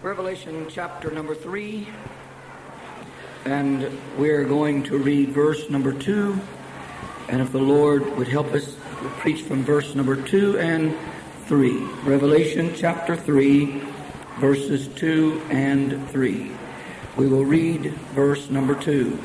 Revelation 0.00 0.68
chapter 0.70 1.10
number 1.10 1.34
3, 1.34 1.88
and 3.46 3.90
we're 4.16 4.44
going 4.44 4.84
to 4.84 4.96
read 4.96 5.30
verse 5.30 5.68
number 5.70 5.92
2. 5.92 6.38
And 7.28 7.40
if 7.40 7.50
the 7.50 7.58
Lord 7.58 8.16
would 8.16 8.28
help 8.28 8.52
us, 8.52 8.76
we'll 9.02 9.10
preach 9.14 9.42
from 9.42 9.64
verse 9.64 9.96
number 9.96 10.14
2 10.14 10.60
and 10.60 10.96
3. 11.46 11.76
Revelation 12.04 12.72
chapter 12.76 13.16
3, 13.16 13.82
verses 14.38 14.86
2 14.86 15.42
and 15.50 16.08
3. 16.10 16.52
We 17.16 17.26
will 17.26 17.44
read 17.44 17.92
verse 18.14 18.48
number 18.50 18.76
2. 18.76 19.18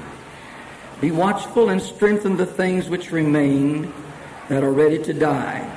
Be 1.02 1.12
watchful 1.12 1.70
and 1.70 1.80
strengthen 1.80 2.36
the 2.36 2.48
things 2.48 2.90
which 2.90 3.12
remain 3.12 3.94
that 4.50 4.64
are 4.64 4.74
ready 4.74 4.98
to 5.04 5.14
die, 5.14 5.70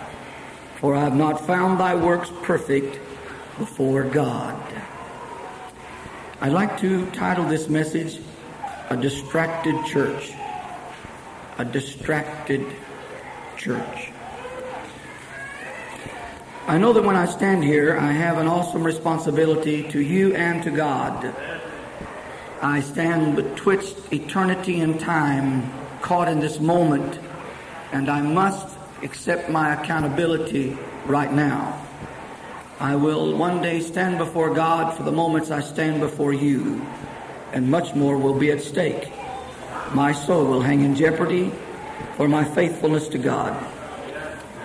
for 0.76 0.94
I 0.94 1.00
have 1.00 1.14
not 1.14 1.46
found 1.46 1.80
thy 1.80 1.94
works 1.94 2.32
perfect 2.42 2.98
before 3.58 4.04
God. 4.04 4.60
I'd 6.40 6.52
like 6.52 6.78
to 6.80 7.10
title 7.12 7.46
this 7.46 7.68
message, 7.68 8.20
A 8.90 8.96
Distracted 8.96 9.84
Church. 9.86 10.32
A 11.58 11.64
Distracted 11.64 12.66
Church. 13.56 14.10
I 16.66 16.78
know 16.78 16.92
that 16.92 17.04
when 17.04 17.16
I 17.16 17.26
stand 17.26 17.64
here, 17.64 17.96
I 17.96 18.12
have 18.12 18.38
an 18.38 18.48
awesome 18.48 18.82
responsibility 18.84 19.88
to 19.90 20.00
you 20.00 20.34
and 20.34 20.62
to 20.64 20.70
God. 20.70 21.34
I 22.60 22.80
stand 22.80 23.36
betwixt 23.36 24.12
eternity 24.12 24.80
and 24.80 24.98
time, 24.98 25.72
caught 26.02 26.28
in 26.28 26.40
this 26.40 26.58
moment, 26.58 27.20
and 27.92 28.10
I 28.10 28.20
must 28.20 28.76
accept 29.02 29.48
my 29.48 29.80
accountability 29.80 30.76
right 31.06 31.32
now. 31.32 31.85
I 32.78 32.94
will 32.94 33.34
one 33.34 33.62
day 33.62 33.80
stand 33.80 34.18
before 34.18 34.52
God 34.52 34.94
for 34.94 35.02
the 35.02 35.12
moments 35.12 35.50
I 35.50 35.60
stand 35.60 36.00
before 36.00 36.34
you, 36.34 36.86
and 37.52 37.70
much 37.70 37.94
more 37.94 38.18
will 38.18 38.38
be 38.38 38.50
at 38.50 38.60
stake. 38.60 39.10
My 39.94 40.12
soul 40.12 40.44
will 40.44 40.60
hang 40.60 40.82
in 40.82 40.94
jeopardy 40.94 41.50
for 42.16 42.28
my 42.28 42.44
faithfulness 42.44 43.08
to 43.08 43.18
God. 43.18 43.56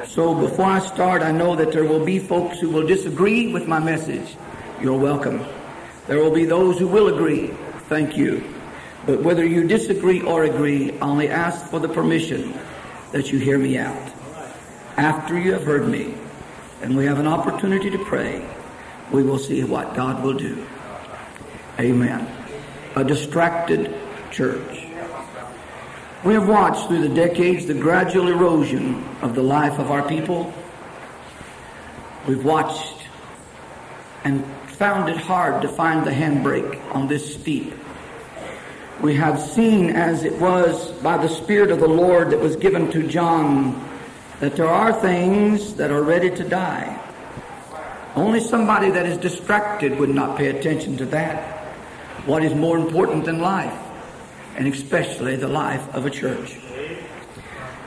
So 0.07 0.35
before 0.35 0.65
I 0.65 0.79
start, 0.79 1.21
I 1.21 1.31
know 1.31 1.55
that 1.55 1.71
there 1.71 1.85
will 1.85 2.03
be 2.03 2.19
folks 2.19 2.59
who 2.59 2.69
will 2.69 2.85
disagree 2.85 3.53
with 3.53 3.65
my 3.65 3.79
message. 3.79 4.35
You're 4.81 4.99
welcome. 4.99 5.45
There 6.07 6.17
will 6.17 6.31
be 6.31 6.43
those 6.43 6.79
who 6.79 6.87
will 6.87 7.15
agree. 7.15 7.47
Thank 7.87 8.17
you. 8.17 8.43
But 9.05 9.21
whether 9.21 9.45
you 9.45 9.65
disagree 9.65 10.21
or 10.21 10.43
agree, 10.43 10.91
I 10.99 11.07
only 11.07 11.29
ask 11.29 11.65
for 11.67 11.79
the 11.79 11.87
permission 11.87 12.53
that 13.13 13.31
you 13.31 13.39
hear 13.39 13.57
me 13.57 13.77
out. 13.77 14.11
After 14.97 15.39
you 15.39 15.53
have 15.53 15.63
heard 15.63 15.87
me, 15.87 16.13
and 16.81 16.97
we 16.97 17.05
have 17.05 17.19
an 17.19 17.27
opportunity 17.27 17.89
to 17.89 18.03
pray, 18.05 18.47
we 19.11 19.23
will 19.23 19.37
see 19.37 19.63
what 19.63 19.95
God 19.95 20.23
will 20.23 20.33
do. 20.33 20.65
Amen. 21.79 22.27
A 22.95 23.03
distracted 23.03 23.93
church. 24.31 24.87
We 26.23 26.33
have 26.33 26.47
watched 26.47 26.87
through 26.87 27.07
the 27.07 27.13
decades 27.13 27.65
the 27.65 27.73
gradual 27.73 28.27
erosion 28.27 29.03
of 29.21 29.33
the 29.35 29.41
life 29.41 29.79
of 29.79 29.89
our 29.91 30.07
people. 30.07 30.53
We've 32.27 32.45
watched 32.45 33.07
and 34.23 34.45
found 34.67 35.09
it 35.09 35.17
hard 35.17 35.61
to 35.63 35.67
find 35.67 36.05
the 36.05 36.11
handbrake 36.11 36.79
on 36.93 37.07
this 37.07 37.35
steep. 37.35 37.73
We 39.01 39.15
have 39.15 39.41
seen, 39.41 39.89
as 39.89 40.23
it 40.23 40.39
was 40.39 40.91
by 41.01 41.17
the 41.17 41.27
Spirit 41.27 41.71
of 41.71 41.79
the 41.79 41.87
Lord 41.87 42.29
that 42.29 42.39
was 42.39 42.55
given 42.55 42.91
to 42.91 43.07
John, 43.07 43.90
that 44.41 44.57
there 44.57 44.67
are 44.67 44.91
things 44.91 45.75
that 45.75 45.89
are 45.89 46.03
ready 46.03 46.29
to 46.29 46.43
die. 46.43 46.99
Only 48.15 48.41
somebody 48.41 48.91
that 48.91 49.05
is 49.05 49.17
distracted 49.17 49.97
would 49.97 50.09
not 50.09 50.37
pay 50.37 50.47
attention 50.47 50.97
to 50.97 51.05
that. 51.05 51.59
What 52.25 52.43
is 52.43 52.53
more 52.53 52.77
important 52.77 53.23
than 53.23 53.39
life? 53.39 53.77
and 54.55 54.67
especially 54.67 55.35
the 55.35 55.47
life 55.47 55.87
of 55.93 56.05
a 56.05 56.09
church. 56.09 56.57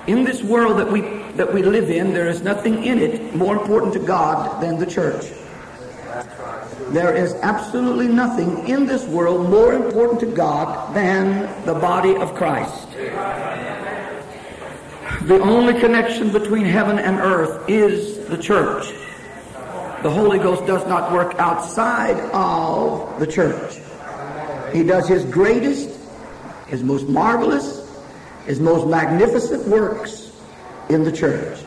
In 0.06 0.24
this 0.24 0.42
world 0.42 0.78
that 0.78 0.90
we, 0.90 1.00
that 1.36 1.52
we 1.52 1.62
live 1.62 1.90
in, 1.90 2.12
there 2.12 2.28
is 2.28 2.42
nothing 2.42 2.84
in 2.84 2.98
it 2.98 3.34
more 3.34 3.56
important 3.56 3.92
to 3.94 4.00
God 4.00 4.62
than 4.62 4.78
the 4.78 4.86
church. 4.86 5.26
There 6.90 7.14
is 7.14 7.34
absolutely 7.36 8.08
nothing 8.08 8.68
in 8.68 8.86
this 8.86 9.04
world 9.04 9.48
more 9.48 9.72
important 9.72 10.20
to 10.20 10.26
God 10.26 10.94
than 10.94 11.64
the 11.64 11.74
body 11.74 12.14
of 12.16 12.34
Christ. 12.34 12.88
The 15.24 15.40
only 15.40 15.80
connection 15.80 16.32
between 16.32 16.66
heaven 16.66 16.98
and 16.98 17.18
earth 17.18 17.66
is 17.66 18.26
the 18.28 18.36
church. 18.36 18.92
The 20.02 20.10
Holy 20.10 20.38
Ghost 20.38 20.66
does 20.66 20.86
not 20.86 21.12
work 21.12 21.34
outside 21.38 22.20
of 22.34 23.18
the 23.18 23.26
church. 23.26 23.80
He 24.74 24.82
does 24.82 25.08
his 25.08 25.24
greatest 25.24 25.88
his 26.66 26.82
most 26.82 27.08
marvelous, 27.08 27.90
his 28.44 28.60
most 28.60 28.86
magnificent 28.86 29.66
works 29.66 30.30
in 30.90 31.04
the 31.04 31.12
church. 31.12 31.58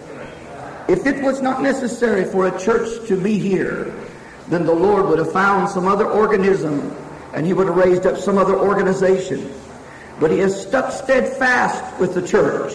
If 0.88 1.08
it 1.08 1.24
was 1.24 1.42
not 1.42 1.64
necessary 1.64 2.26
for 2.26 2.48
a 2.48 2.60
church 2.60 3.08
to 3.08 3.20
be 3.20 3.40
here, 3.40 3.92
then 4.50 4.68
the 4.68 4.74
Lord 4.74 5.08
would 5.08 5.18
have 5.18 5.32
found 5.32 5.68
some 5.70 5.88
other 5.88 6.08
organism 6.08 6.96
and 7.34 7.44
he 7.44 7.54
would 7.54 7.68
have 7.68 7.76
raised 7.76 8.06
up 8.06 8.18
some 8.18 8.38
other 8.38 8.56
organization. 8.56 9.52
But 10.20 10.30
he 10.30 10.38
has 10.40 10.62
stuck 10.62 10.92
steadfast 10.92 12.00
with 12.00 12.14
the 12.14 12.26
church 12.26 12.74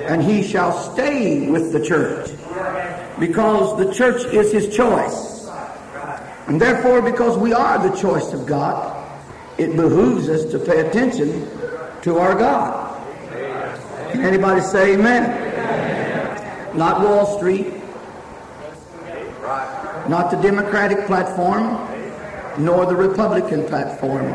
and 0.00 0.22
he 0.22 0.42
shall 0.42 0.72
stay 0.92 1.48
with 1.48 1.72
the 1.72 1.84
church 1.84 2.30
because 3.18 3.78
the 3.78 3.92
church 3.92 4.24
is 4.32 4.52
his 4.52 4.74
choice. 4.74 5.48
And 6.46 6.60
therefore, 6.60 7.02
because 7.02 7.38
we 7.38 7.52
are 7.52 7.78
the 7.78 7.96
choice 7.96 8.32
of 8.32 8.46
God, 8.46 8.98
it 9.58 9.76
behooves 9.76 10.28
us 10.28 10.50
to 10.50 10.58
pay 10.58 10.80
attention 10.86 11.48
to 12.02 12.18
our 12.18 12.34
God. 12.34 12.88
Can 14.12 14.22
anybody 14.22 14.60
say 14.60 14.94
amen? 14.94 15.24
amen? 15.24 16.76
Not 16.76 17.00
Wall 17.00 17.38
Street, 17.38 17.72
not 20.08 20.30
the 20.30 20.38
Democratic 20.42 21.06
platform, 21.06 21.78
nor 22.58 22.86
the 22.86 22.96
Republican 22.96 23.64
platform. 23.66 24.26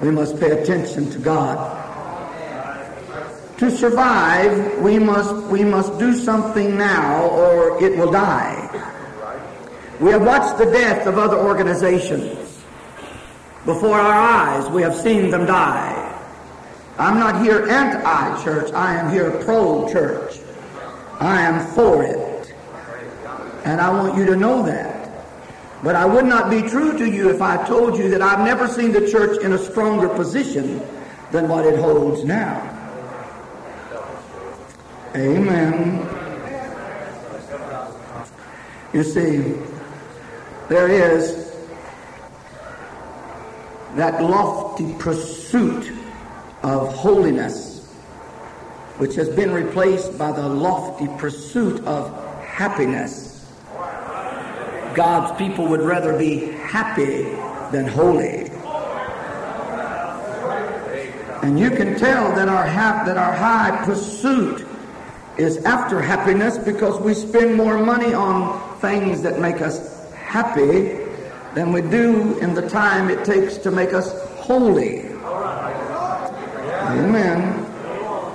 We 0.00 0.10
must 0.10 0.38
pay 0.38 0.50
attention 0.50 1.10
to 1.10 1.18
God. 1.18 1.77
To 3.58 3.72
survive, 3.72 4.78
we 4.78 5.00
must, 5.00 5.34
we 5.46 5.64
must 5.64 5.98
do 5.98 6.14
something 6.14 6.78
now 6.78 7.28
or 7.28 7.82
it 7.82 7.98
will 7.98 8.12
die. 8.12 8.54
We 10.00 10.12
have 10.12 10.24
watched 10.24 10.58
the 10.58 10.66
death 10.66 11.08
of 11.08 11.18
other 11.18 11.36
organizations. 11.36 12.62
Before 13.64 13.98
our 13.98 14.14
eyes, 14.14 14.70
we 14.70 14.82
have 14.82 14.94
seen 14.94 15.30
them 15.30 15.44
die. 15.44 16.04
I'm 16.98 17.18
not 17.18 17.42
here 17.42 17.68
anti-church. 17.68 18.72
I 18.72 18.94
am 18.94 19.12
here 19.12 19.32
pro-church. 19.42 20.38
I 21.18 21.42
am 21.42 21.66
for 21.74 22.04
it. 22.04 22.54
And 23.64 23.80
I 23.80 23.90
want 23.90 24.16
you 24.16 24.24
to 24.26 24.36
know 24.36 24.62
that. 24.62 25.26
But 25.82 25.96
I 25.96 26.06
would 26.06 26.26
not 26.26 26.48
be 26.48 26.62
true 26.62 26.96
to 26.96 27.10
you 27.10 27.28
if 27.28 27.42
I 27.42 27.66
told 27.66 27.98
you 27.98 28.08
that 28.10 28.22
I've 28.22 28.46
never 28.46 28.68
seen 28.68 28.92
the 28.92 29.10
church 29.10 29.42
in 29.42 29.52
a 29.52 29.58
stronger 29.58 30.08
position 30.08 30.80
than 31.32 31.48
what 31.48 31.66
it 31.66 31.76
holds 31.76 32.24
now. 32.24 32.77
Amen. 35.18 36.08
You 38.92 39.02
see, 39.02 39.56
there 40.68 40.88
is 40.88 41.52
that 43.96 44.22
lofty 44.22 44.94
pursuit 45.00 45.90
of 46.62 46.94
holiness, 46.94 47.92
which 48.98 49.16
has 49.16 49.28
been 49.28 49.50
replaced 49.50 50.16
by 50.16 50.30
the 50.30 50.48
lofty 50.48 51.08
pursuit 51.18 51.84
of 51.84 52.14
happiness. 52.44 53.44
God's 54.94 55.36
people 55.36 55.66
would 55.66 55.82
rather 55.82 56.16
be 56.16 56.46
happy 56.52 57.24
than 57.72 57.88
holy. 57.88 58.50
And 61.42 61.58
you 61.58 61.70
can 61.70 61.98
tell 61.98 62.32
that 62.36 62.48
our 62.48 62.68
ha- 62.68 63.02
that 63.04 63.16
our 63.16 63.32
high 63.32 63.84
pursuit 63.84 64.67
is 65.38 65.64
after 65.64 66.00
happiness 66.00 66.58
because 66.58 67.00
we 67.00 67.14
spend 67.14 67.54
more 67.54 67.78
money 67.78 68.12
on 68.12 68.78
things 68.80 69.22
that 69.22 69.38
make 69.40 69.60
us 69.60 70.12
happy 70.14 70.98
than 71.54 71.72
we 71.72 71.80
do 71.80 72.36
in 72.38 72.54
the 72.54 72.68
time 72.68 73.08
it 73.08 73.24
takes 73.24 73.56
to 73.58 73.70
make 73.70 73.94
us 73.94 74.12
holy. 74.38 75.06
Amen. 76.88 77.64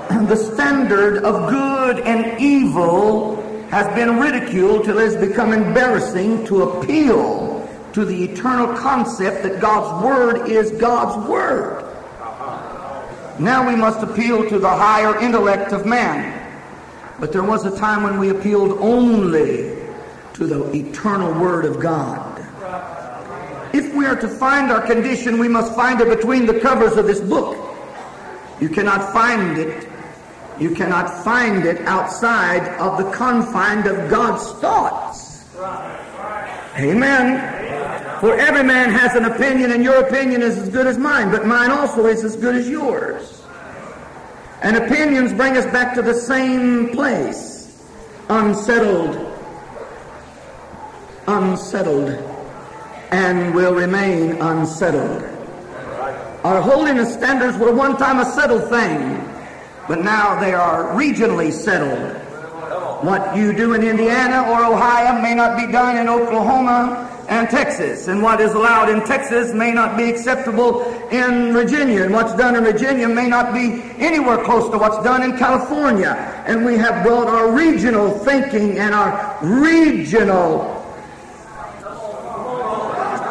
And 0.10 0.28
the 0.30 0.36
standard 0.36 1.24
of 1.24 1.50
good 1.50 2.00
and 2.00 2.40
evil 2.40 3.42
has 3.70 3.88
been 3.96 4.20
ridiculed 4.20 4.86
till 4.86 5.00
it 5.00 5.06
has 5.06 5.16
become 5.16 5.52
embarrassing 5.52 6.46
to 6.46 6.64
appeal 6.64 7.68
to 7.94 8.06
the 8.06 8.24
eternal 8.24 8.76
concept 8.76 9.44
that 9.44 9.60
God's 9.60 10.04
Word 10.04 10.48
is 10.50 10.72
God's 10.72 11.28
Word. 11.28 11.84
Now 13.40 13.68
we 13.68 13.76
must 13.76 14.04
appeal 14.04 14.48
to 14.48 14.60
the 14.60 14.70
higher 14.70 15.20
intellect 15.20 15.74
of 15.74 15.86
man. 15.86 16.43
But 17.20 17.32
there 17.32 17.44
was 17.44 17.66
a 17.66 17.78
time 17.78 18.04
when 18.04 18.20
we 18.20 18.30
appealed 18.30 18.78
only 18.80 19.78
to 20.34 20.48
the 20.48 20.72
eternal 20.74 21.34
Word 21.40 21.66
of 21.66 21.80
God. 21.80 22.32
if 23.74 23.94
we 23.94 24.06
are 24.06 24.16
to 24.16 24.28
find 24.28 24.72
our 24.72 24.82
condition, 24.86 25.40
we 25.40 25.48
must 25.48 25.76
find 25.76 26.02
it 26.02 26.08
between 26.08 26.46
the 26.46 26.60
covers 26.60 26.98
of 26.98 27.06
this 27.06 27.20
book. 27.20 27.58
You 28.60 28.70
cannot 28.70 29.14
find 29.14 29.58
it. 29.58 29.88
You 30.60 30.72
cannot 30.76 31.24
find 31.24 31.66
it 31.66 31.82
outside 31.82 32.68
of 32.80 32.98
the 32.98 33.12
confine 33.12 33.88
of 33.88 34.10
God's 34.10 34.52
thoughts. 34.60 35.46
Amen. 36.78 38.20
For 38.20 38.36
every 38.36 38.64
man 38.64 38.90
has 38.90 39.16
an 39.16 39.26
opinion, 39.26 39.72
and 39.72 39.84
your 39.84 40.06
opinion 40.06 40.42
is 40.42 40.58
as 40.58 40.70
good 40.70 40.88
as 40.88 40.98
mine, 40.98 41.30
but 41.32 41.46
mine 41.46 41.72
also 41.72 42.06
is 42.06 42.24
as 42.24 42.36
good 42.36 42.56
as 42.56 42.70
yours. 42.70 43.43
And 44.64 44.78
opinions 44.78 45.34
bring 45.34 45.58
us 45.58 45.66
back 45.66 45.94
to 45.96 46.02
the 46.02 46.14
same 46.14 46.90
place 46.92 47.84
unsettled, 48.30 49.14
unsettled, 51.28 52.10
and 53.12 53.54
will 53.54 53.76
remain 53.76 54.42
unsettled. 54.42 55.22
Our 56.46 56.62
holiness 56.62 57.14
standards 57.14 57.58
were 57.58 57.74
one 57.74 57.98
time 57.98 58.20
a 58.20 58.26
settled 58.26 58.70
thing, 58.70 59.18
but 59.90 60.00
now 60.00 60.40
they 60.40 60.54
are 60.54 60.96
regionally 60.96 61.52
settled. 61.52 62.18
What 63.04 63.36
you 63.36 63.52
do 63.52 63.74
in 63.74 63.84
Indiana 63.84 64.50
or 64.50 64.64
Ohio 64.64 65.22
may 65.22 65.36
not 65.36 65.58
be 65.58 65.70
done 65.70 65.98
in 65.98 66.08
Oklahoma 66.08 67.13
and 67.34 67.50
Texas. 67.50 68.08
And 68.08 68.22
what 68.22 68.40
is 68.40 68.54
allowed 68.54 68.90
in 68.90 69.04
Texas 69.06 69.54
may 69.54 69.72
not 69.72 69.98
be 69.98 70.04
acceptable 70.04 70.84
in 71.10 71.52
Virginia. 71.52 72.04
And 72.04 72.14
what's 72.14 72.36
done 72.36 72.56
in 72.56 72.64
Virginia 72.64 73.10
may 73.10 73.28
not 73.28 73.54
be 73.54 73.82
anywhere 73.98 74.44
close 74.44 74.70
to 74.70 74.78
what's 74.78 75.04
done 75.04 75.24
in 75.24 75.36
California. 75.38 76.12
And 76.46 76.64
we 76.64 76.78
have 76.78 77.04
brought 77.04 77.28
our 77.28 77.52
regional 77.52 78.12
thinking 78.20 78.78
and 78.78 78.94
our 78.94 79.40
regional 79.42 80.80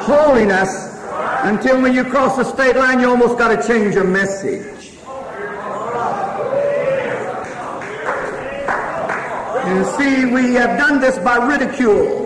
holiness 0.03 1.01
until 1.45 1.81
when 1.81 1.95
you 1.95 2.03
cross 2.03 2.37
the 2.37 2.45
state 2.45 2.75
line, 2.75 2.99
you 2.99 3.09
almost 3.09 3.39
got 3.39 3.55
to 3.55 3.69
change 3.69 3.95
your 3.95 4.05
message. 4.05 4.69
You 9.69 9.85
see, 9.97 10.25
we 10.27 10.55
have 10.55 10.77
done 10.77 11.01
this 11.01 11.19
by 11.21 11.37
ridicule. 11.37 12.22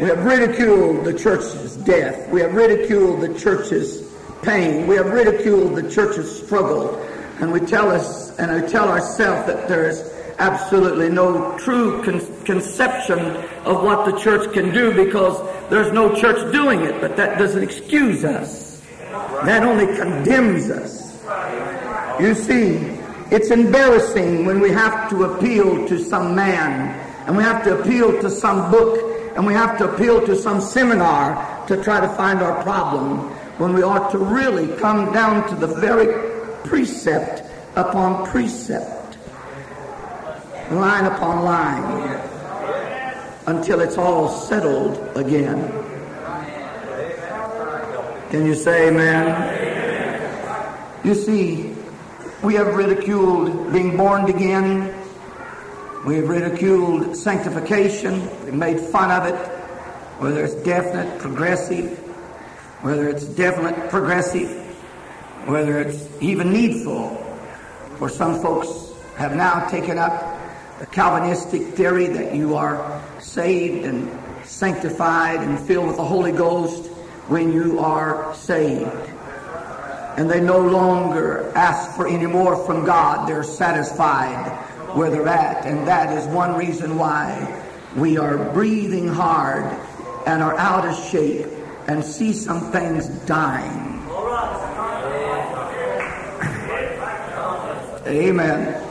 We 0.00 0.08
have 0.10 0.24
ridiculed 0.24 1.04
the 1.04 1.12
church's 1.12 1.74
death. 1.78 2.28
We 2.30 2.40
have 2.42 2.54
ridiculed 2.54 3.20
the 3.20 3.36
church's 3.36 4.08
pain. 4.42 4.86
We 4.86 4.94
have 4.94 5.06
ridiculed 5.06 5.74
the 5.74 5.90
church's 5.90 6.44
struggle. 6.44 6.94
And 7.40 7.50
we 7.50 7.58
tell 7.58 7.90
us, 7.90 8.38
and 8.38 8.62
we 8.62 8.68
tell 8.68 8.88
ourselves 8.88 9.48
that 9.48 9.66
there 9.66 9.88
is 9.88 10.08
absolutely 10.38 11.08
no 11.08 11.58
true 11.58 12.00
con- 12.04 12.44
conception 12.44 13.18
of 13.64 13.82
what 13.82 14.06
the 14.06 14.16
church 14.20 14.52
can 14.52 14.72
do 14.72 14.94
because 14.94 15.36
there's 15.68 15.92
no 15.92 16.14
church 16.14 16.52
doing 16.52 16.82
it. 16.82 17.00
But 17.00 17.16
that 17.16 17.36
doesn't 17.36 17.64
excuse 17.64 18.24
us. 18.24 18.80
That 19.10 19.64
only 19.64 19.86
condemns 19.96 20.70
us. 20.70 21.08
You 22.20 22.36
see, 22.36 22.76
it's 23.32 23.50
embarrassing 23.50 24.46
when 24.46 24.60
we 24.60 24.70
have 24.70 25.10
to 25.10 25.24
appeal 25.24 25.88
to 25.88 25.98
some 25.98 26.36
man 26.36 27.04
and 27.26 27.36
we 27.36 27.42
have 27.42 27.64
to 27.64 27.80
appeal 27.80 28.20
to 28.22 28.30
some 28.30 28.70
book 28.70 29.07
and 29.38 29.46
we 29.46 29.54
have 29.54 29.78
to 29.78 29.88
appeal 29.88 30.26
to 30.26 30.34
some 30.34 30.60
seminar 30.60 31.64
to 31.68 31.80
try 31.80 32.00
to 32.00 32.08
find 32.16 32.40
our 32.40 32.60
problem 32.64 33.20
when 33.58 33.72
we 33.72 33.84
ought 33.84 34.10
to 34.10 34.18
really 34.18 34.66
come 34.78 35.12
down 35.12 35.48
to 35.48 35.54
the 35.54 35.68
very 35.76 36.08
precept 36.64 37.44
upon 37.76 38.26
precept, 38.26 39.16
line 40.72 41.04
upon 41.04 41.44
line, 41.44 42.20
until 43.46 43.78
it's 43.78 43.96
all 43.96 44.28
settled 44.28 44.98
again. 45.16 45.70
Can 48.30 48.44
you 48.44 48.56
say 48.56 48.88
amen? 48.88 50.34
You 51.04 51.14
see, 51.14 51.76
we 52.42 52.54
have 52.54 52.74
ridiculed 52.74 53.72
being 53.72 53.96
born 53.96 54.28
again. 54.28 54.97
We 56.06 56.16
have 56.16 56.28
ridiculed 56.28 57.16
sanctification. 57.16 58.20
We've 58.44 58.54
made 58.54 58.80
fun 58.80 59.10
of 59.10 59.26
it, 59.26 59.34
whether 60.20 60.44
it's 60.44 60.54
definite, 60.54 61.18
progressive, 61.18 61.98
whether 62.82 63.08
it's 63.08 63.24
definite, 63.24 63.90
progressive, 63.90 64.48
whether 65.46 65.80
it's 65.80 66.08
even 66.20 66.52
needful. 66.52 67.16
For 67.96 68.08
some 68.08 68.40
folks 68.40 68.92
have 69.16 69.34
now 69.34 69.68
taken 69.68 69.98
up 69.98 70.38
the 70.78 70.86
Calvinistic 70.86 71.74
theory 71.74 72.06
that 72.06 72.32
you 72.34 72.54
are 72.54 73.02
saved 73.18 73.84
and 73.84 74.08
sanctified 74.46 75.40
and 75.40 75.58
filled 75.58 75.88
with 75.88 75.96
the 75.96 76.04
Holy 76.04 76.32
Ghost 76.32 76.86
when 77.26 77.52
you 77.52 77.80
are 77.80 78.32
saved 78.36 78.86
and 80.18 80.28
they 80.28 80.40
no 80.40 80.58
longer 80.58 81.52
ask 81.54 81.94
for 81.96 82.08
any 82.08 82.26
more 82.26 82.56
from 82.66 82.84
God. 82.84 83.28
They're 83.28 83.44
satisfied 83.44 84.67
where 84.94 85.10
they're 85.10 85.28
at. 85.28 85.64
And 85.66 85.86
that 85.86 86.16
is 86.16 86.26
one 86.26 86.54
reason 86.56 86.96
why 86.96 87.64
we 87.96 88.18
are 88.18 88.52
breathing 88.52 89.08
hard 89.08 89.64
and 90.26 90.42
are 90.42 90.56
out 90.56 90.86
of 90.86 90.94
shape 91.10 91.46
and 91.86 92.04
see 92.04 92.32
some 92.32 92.60
things 92.72 93.08
dying. 93.26 93.86
Amen. 98.06 98.84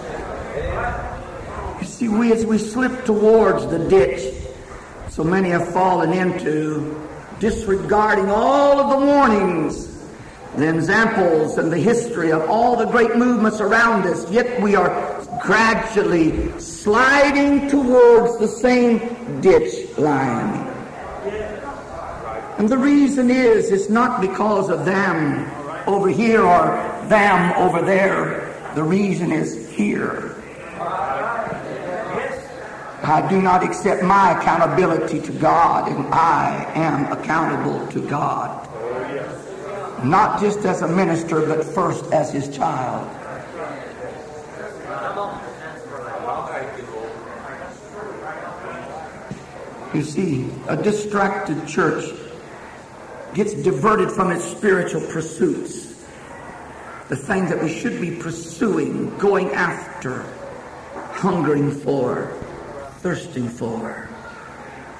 You 1.79 1.87
see, 1.87 2.07
we 2.07 2.31
as 2.31 2.45
we 2.45 2.57
slip 2.57 3.05
towards 3.05 3.65
the 3.67 3.79
ditch, 3.89 4.33
so 5.09 5.23
many 5.23 5.49
have 5.49 5.67
fallen 5.73 6.13
into 6.13 7.03
disregarding 7.39 8.29
all 8.29 8.79
of 8.79 8.99
the 8.99 9.05
warnings 9.05 9.97
the 10.57 10.67
examples 10.67 11.59
and 11.59 11.71
the 11.71 11.77
history 11.77 12.31
of 12.31 12.49
all 12.49 12.75
the 12.75 12.85
great 12.85 13.15
movements 13.15 13.61
around 13.61 14.07
us, 14.07 14.29
yet 14.31 14.59
we 14.59 14.75
are 14.75 15.16
gradually 15.41 16.59
sliding 16.59 17.67
towards 17.69 18.37
the 18.39 18.47
same 18.47 19.41
ditch 19.41 19.97
line. 19.97 20.67
And 22.57 22.69
the 22.69 22.77
reason 22.77 23.29
is, 23.29 23.71
it's 23.71 23.89
not 23.89 24.21
because 24.21 24.69
of 24.69 24.85
them 24.85 25.49
over 25.87 26.09
here 26.09 26.41
or 26.41 26.67
them 27.07 27.53
over 27.53 27.81
there. 27.81 28.53
The 28.75 28.83
reason 28.83 29.31
is 29.31 29.69
here. 29.69 30.35
I 33.03 33.25
do 33.29 33.41
not 33.41 33.63
accept 33.63 34.03
my 34.03 34.37
accountability 34.37 35.21
to 35.21 35.31
God, 35.31 35.89
and 35.89 36.13
I 36.13 36.69
am 36.73 37.11
accountable 37.11 37.87
to 37.87 38.01
God 38.09 38.67
not 40.03 40.39
just 40.39 40.59
as 40.59 40.81
a 40.81 40.87
minister, 40.87 41.41
but 41.41 41.63
first 41.63 42.11
as 42.13 42.31
his 42.31 42.55
child. 42.55 43.07
You 49.93 50.03
see, 50.03 50.49
a 50.67 50.75
distracted 50.75 51.67
church 51.67 52.05
gets 53.33 53.53
diverted 53.53 54.11
from 54.11 54.31
its 54.31 54.43
spiritual 54.43 55.01
pursuits. 55.01 56.05
The 57.09 57.15
things 57.15 57.49
that 57.49 57.61
we 57.63 57.69
should 57.69 58.01
be 58.01 58.11
pursuing, 58.11 59.17
going 59.17 59.51
after, 59.51 60.23
hungering 61.13 61.71
for, 61.71 62.27
thirsting 62.99 63.47
for. 63.47 64.09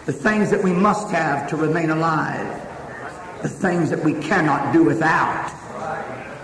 The 0.06 0.14
things 0.14 0.50
that 0.52 0.64
we 0.64 0.72
must 0.72 1.12
have 1.12 1.50
to 1.50 1.58
remain 1.58 1.90
alive 1.90 2.68
the 3.42 3.50
things 3.50 3.90
that 3.90 4.04
we 4.04 4.14
cannot 4.14 4.74
do 4.74 4.84
without 4.84 5.52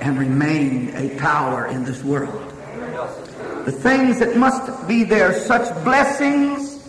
and 0.01 0.17
remain 0.17 0.95
a 0.95 1.17
power 1.17 1.67
in 1.67 1.83
this 1.83 2.03
world. 2.03 2.53
The 3.65 3.71
things 3.71 4.19
that 4.19 4.35
must 4.35 4.87
be 4.87 5.03
there, 5.03 5.33
such 5.33 5.73
blessings, 5.83 6.83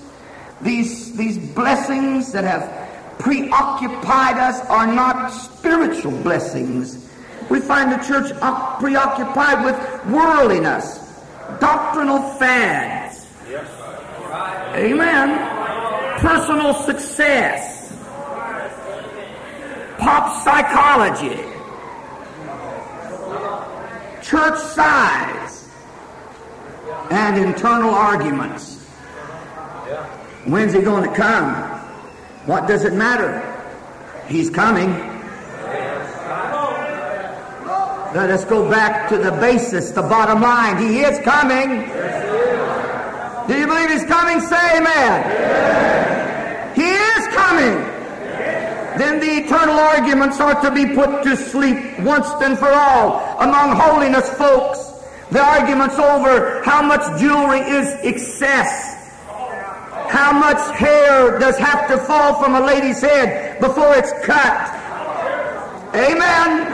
these, 0.61 1.17
these 1.17 1.39
blessings 1.55 2.33
that 2.33 2.45
have 2.45 3.19
preoccupied 3.19 4.39
us 4.39 4.61
are 4.67 4.87
not 4.87 5.29
spiritual 5.31 6.13
blessings. 6.23 7.09
We 7.49 7.61
find 7.61 7.93
the 7.93 8.05
church 8.05 8.31
preoccupied 8.81 9.65
with 9.65 10.07
worldliness, 10.07 10.99
doctrinal 11.61 12.21
fads. 12.39 13.27
Amen. 14.75 16.19
Personal 16.21 16.75
success 16.75 17.75
pop 20.05 20.45
psychology, 20.45 21.41
church 24.23 24.59
size, 24.59 25.44
and 27.15 27.39
internal 27.39 27.95
arguments. 27.95 28.83
When's 30.47 30.73
he 30.73 30.83
going 30.83 31.09
to 31.09 31.17
come? 31.17 31.55
What 32.45 32.67
does 32.67 32.85
it 32.85 32.93
matter? 32.93 33.41
He's 34.27 34.51
coming. 34.51 34.91
Let 38.15 38.31
us 38.31 38.45
go 38.45 38.69
back 38.69 39.09
to 39.11 39.19
the 39.19 39.31
basis, 39.33 39.91
the 39.91 40.03
bottom 40.03 40.43
line. 40.43 40.77
He 40.79 41.01
is 41.01 41.19
coming. 41.21 41.87
Do 43.47 43.59
you 43.59 43.67
believe 43.67 43.91
he's 43.91 44.05
coming? 44.05 44.41
Say 44.41 44.79
amen. 44.79 46.75
He 46.75 46.91
is 46.91 47.27
coming. 47.29 47.75
then 48.99 49.21
the 49.21 49.45
eternal 49.45 49.77
arguments 49.77 50.41
are 50.41 50.61
to 50.63 50.71
be 50.71 50.95
put 50.95 51.23
to 51.25 51.37
sleep 51.37 52.01
once 52.01 52.29
and 52.43 52.59
for 52.59 52.71
all 52.71 53.39
among 53.41 53.77
holiness 53.77 54.29
folks. 54.35 54.94
The 55.35 55.43
arguments 55.43 55.99
over 55.99 56.63
how 56.63 56.81
much 56.81 57.21
jewelry 57.21 57.59
is 57.59 57.89
excess. 58.05 59.11
How 60.09 60.31
much 60.31 60.61
hair 60.77 61.41
does 61.41 61.59
have 61.59 61.89
to 61.89 61.99
fall 61.99 62.41
from 62.41 62.55
a 62.55 62.61
lady's 62.65 63.01
head 63.01 63.59
before 63.59 63.97
it's 63.97 64.13
cut? 64.25 64.71
Amen. 65.93 66.71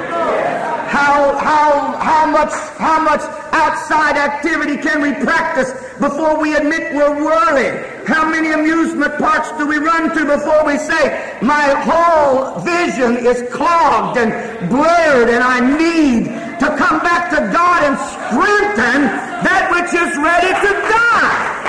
How, 0.90 1.38
how, 1.38 1.92
how 1.96 2.30
much, 2.30 2.52
how 2.76 3.02
much 3.02 3.22
outside 3.54 4.18
activity 4.18 4.76
can 4.76 5.00
we 5.00 5.14
practice 5.24 5.72
before 5.98 6.38
we 6.38 6.54
admit 6.54 6.94
we're 6.94 7.24
worried? 7.24 8.06
How 8.06 8.28
many 8.28 8.52
amusement 8.52 9.16
parks 9.16 9.50
do 9.52 9.66
we 9.66 9.78
run 9.78 10.14
to 10.14 10.26
before 10.26 10.66
we 10.66 10.76
say, 10.76 11.38
my 11.40 11.70
whole 11.88 12.60
vision 12.60 13.24
is 13.24 13.50
clogged 13.50 14.18
and 14.18 14.68
blurred 14.68 15.30
and 15.30 15.42
I 15.42 15.60
need 15.78 16.49
to 16.60 16.76
come 16.76 17.00
back 17.00 17.30
to 17.30 17.40
God 17.52 17.82
and 17.84 17.96
strengthen 18.12 19.00
that 19.42 19.72
which 19.72 19.92
is 19.96 20.12
ready 20.20 20.52
to 20.60 20.70
die? 20.92 21.60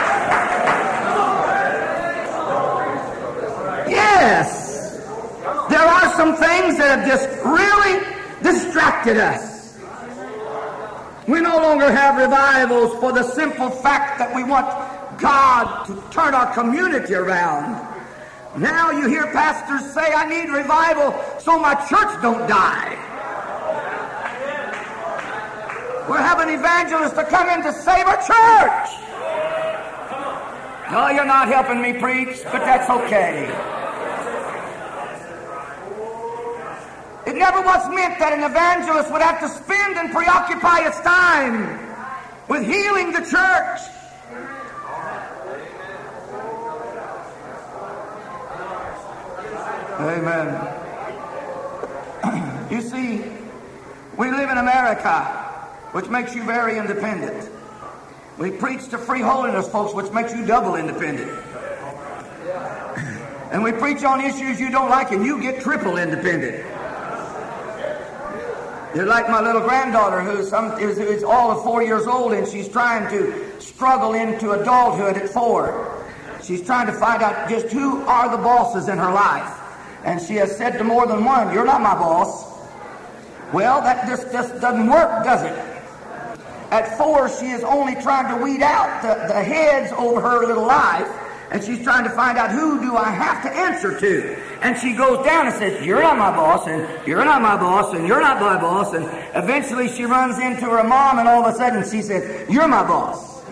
Yes. 3.90 4.98
There 5.70 5.80
are 5.80 6.14
some 6.16 6.36
things 6.36 6.78
that 6.78 7.00
have 7.00 7.08
just 7.08 7.28
really 7.46 8.04
distracted 8.44 9.18
us. 9.18 9.78
We 11.28 11.40
no 11.40 11.58
longer 11.58 11.90
have 11.90 12.18
revivals 12.18 13.00
for 13.00 13.14
the 13.14 13.24
simple 13.24 13.70
fact 13.70 14.20
that 14.20 14.36
we 14.36 14.44
want 14.44 14.68
God 15.20 15.86
to 15.86 16.04
turn 16.12 16.34
our 16.34 16.54
community 16.54 17.14
around. 17.14 17.88
Now 18.58 18.92
you 18.92 19.08
hear 19.08 19.28
pastors 19.28 19.94
say, 19.94 20.14
I 20.14 20.28
need 20.28 20.50
revival 20.50 21.16
so 21.40 21.58
my 21.58 21.76
church 21.88 22.22
don't 22.22 22.48
die. 22.50 23.11
We're 26.12 26.18
an 26.18 26.50
evangelist 26.50 27.16
to 27.16 27.24
come 27.24 27.48
in 27.48 27.64
to 27.64 27.72
save 27.72 28.06
our 28.06 28.18
church. 28.18 28.90
No, 30.92 31.08
you're 31.08 31.24
not 31.24 31.48
helping 31.48 31.82
me 31.82 31.94
preach, 31.94 32.44
but 32.52 32.60
that's 32.66 32.90
okay. 32.90 33.48
It 37.26 37.38
never 37.38 37.62
was 37.62 37.88
meant 37.96 38.20
that 38.20 38.34
an 38.34 38.44
evangelist 38.44 39.10
would 39.10 39.22
have 39.22 39.40
to 39.40 39.48
spend 39.48 39.96
and 39.96 40.12
preoccupy 40.12 40.82
his 40.82 41.00
time 41.00 41.80
with 42.50 42.66
healing 42.68 43.14
the 43.14 43.22
church. 43.22 43.80
Amen. 50.02 50.78
You 52.72 52.82
see, 52.82 53.22
we 54.18 54.32
live 54.32 54.50
in 54.50 54.58
America, 54.58 55.41
which 55.92 56.08
makes 56.08 56.34
you 56.36 56.44
very 56.44 56.78
independent. 56.78 57.50
We 58.38 58.52
preach 58.52 58.88
to 58.90 58.98
free 58.98 59.22
holiness, 59.22 59.68
folks, 59.70 59.94
which 59.94 60.12
makes 60.12 60.34
you 60.34 60.46
double 60.46 60.76
independent. 60.76 61.32
And 63.52 63.62
we 63.62 63.74
preach 63.74 64.02
on 64.06 64.22
issues 64.22 64.62
you 64.62 64.72
don't 64.72 64.90
like, 64.90 65.12
and 65.12 65.26
you 65.26 65.42
get 65.42 65.62
triple 65.62 65.98
independent. 65.98 66.66
You're 68.96 69.06
like 69.06 69.30
my 69.30 69.42
little 69.42 69.62
granddaughter 69.62 70.22
who's, 70.22 70.50
some, 70.50 70.78
is, 70.80 71.00
is 71.00 71.24
all 71.24 71.52
of 71.52 71.64
four 71.64 71.82
years 71.82 72.08
old 72.08 72.34
and 72.34 72.46
she's 72.46 72.68
trying 72.68 73.10
to 73.10 73.62
struggle 73.62 74.14
into 74.14 74.52
adulthood 74.52 75.16
at 75.16 75.30
four. 75.30 76.06
She's 76.44 76.62
trying 76.66 76.88
to 76.88 76.94
find 76.94 77.22
out 77.24 77.50
just 77.50 77.68
who 77.68 78.02
are 78.04 78.30
the 78.30 78.42
bosses 78.42 78.90
in 78.90 78.98
her 78.98 79.12
life. 79.12 79.58
And 80.04 80.22
she 80.22 80.36
has 80.36 80.58
said 80.58 80.78
to 80.78 80.84
more 80.84 81.08
than 81.08 81.24
one, 81.24 81.54
You're 81.54 81.66
not 81.66 81.82
my 81.82 81.94
boss. 81.94 82.50
Well, 83.54 83.82
that 83.82 84.08
just, 84.08 84.32
just 84.32 84.60
doesn't 84.60 84.88
work, 84.88 85.24
does 85.24 85.44
it? 85.44 85.71
At 86.72 86.98
four, 86.98 87.28
she 87.28 87.48
is 87.48 87.64
only 87.66 87.96
trying 87.96 88.34
to 88.34 88.42
weed 88.42 88.62
out 88.62 89.02
the, 89.02 89.34
the 89.34 89.44
heads 89.44 89.92
over 89.98 90.22
her 90.22 90.48
little 90.48 90.66
life, 90.66 91.08
and 91.52 91.62
she's 91.62 91.84
trying 91.84 92.06
to 92.06 92.10
find 92.12 92.38
out 92.38 92.50
who 92.50 92.80
do 92.80 92.96
I 92.96 93.10
have 93.10 93.44
to 93.44 93.50
answer 93.52 94.00
to. 94.00 94.40
And 94.62 94.78
she 94.78 94.94
goes 94.94 95.26
down 95.26 95.48
and 95.48 95.56
says, 95.56 95.86
You're 95.86 96.02
not 96.02 96.18
my 96.18 96.32
boss, 96.32 96.68
and 96.68 97.06
you're 97.06 97.26
not 97.26 97.42
my 97.42 97.58
boss, 97.58 97.94
and 97.94 98.08
you're 98.08 98.22
not 98.22 98.40
my 98.40 98.56
boss. 98.60 98.94
And 98.94 99.04
eventually 99.36 99.90
she 99.90 100.06
runs 100.06 100.40
into 100.40 100.66
her 100.70 100.84
mom, 100.84 101.20
and 101.20 101.28
all 101.28 101.46
of 101.46 101.54
a 101.54 101.58
sudden 101.58 101.84
she 101.84 102.02
says, 102.02 102.50
You're 102.50 102.70
my 102.70 102.88
boss. 102.88 103.44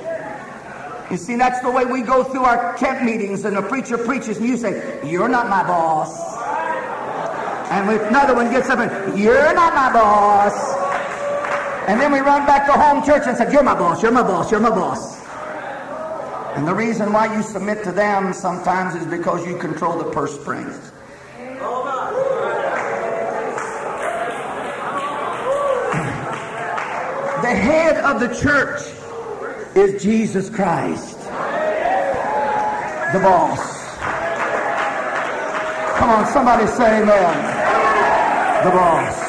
You 1.12 1.18
see, 1.18 1.36
that's 1.36 1.60
the 1.60 1.72
way 1.72 1.84
we 1.84 2.04
go 2.04 2.24
through 2.24 2.44
our 2.44 2.78
camp 2.78 3.04
meetings, 3.04 3.44
and 3.44 3.58
the 3.58 3.64
preacher 3.64 3.98
preaches, 3.98 4.38
and 4.38 4.48
you 4.48 4.56
say, 4.56 5.02
You're 5.06 5.28
not 5.28 5.50
my 5.50 5.64
boss. 5.64 6.38
And 7.70 7.90
another 7.90 8.34
one 8.34 8.50
gets 8.50 8.70
up 8.70 8.80
and, 8.80 9.20
You're 9.20 9.54
not 9.54 9.76
my 9.76 9.92
boss. 9.92 10.78
And 11.89 12.00
then 12.00 12.12
we 12.12 12.19
run 12.19 12.46
back 12.46 12.67
to 12.67 12.74
home 12.74 13.03
church 13.03 13.24
and 13.25 13.36
say, 13.36 13.51
You're 13.51 13.63
my 13.63 13.74
boss, 13.74 14.03
you're 14.03 14.12
my 14.12 14.22
boss, 14.22 14.51
you're 14.51 14.60
my 14.60 14.69
boss. 14.69 15.25
And 16.55 16.67
the 16.67 16.75
reason 16.75 17.12
why 17.12 17.36
you 17.36 17.41
submit 17.41 17.84
to 17.84 17.91
them 17.91 18.31
sometimes 18.31 18.93
is 18.93 19.08
because 19.08 19.43
you 19.48 19.58
control 19.58 19.98
the 19.98 20.12
purse 20.12 20.39
strings. 20.39 20.75
The 27.39 27.55
head 27.55 27.98
of 27.98 28.19
the 28.19 28.27
church 28.39 28.81
is 29.75 30.03
Jesus 30.03 30.48
Christ, 30.51 31.17
the 33.13 33.19
boss. 33.19 33.79
Come 35.98 36.10
on, 36.12 36.27
somebody 36.27 36.67
say 36.67 37.01
amen. 37.01 38.63
The 38.63 38.69
boss. 38.69 39.28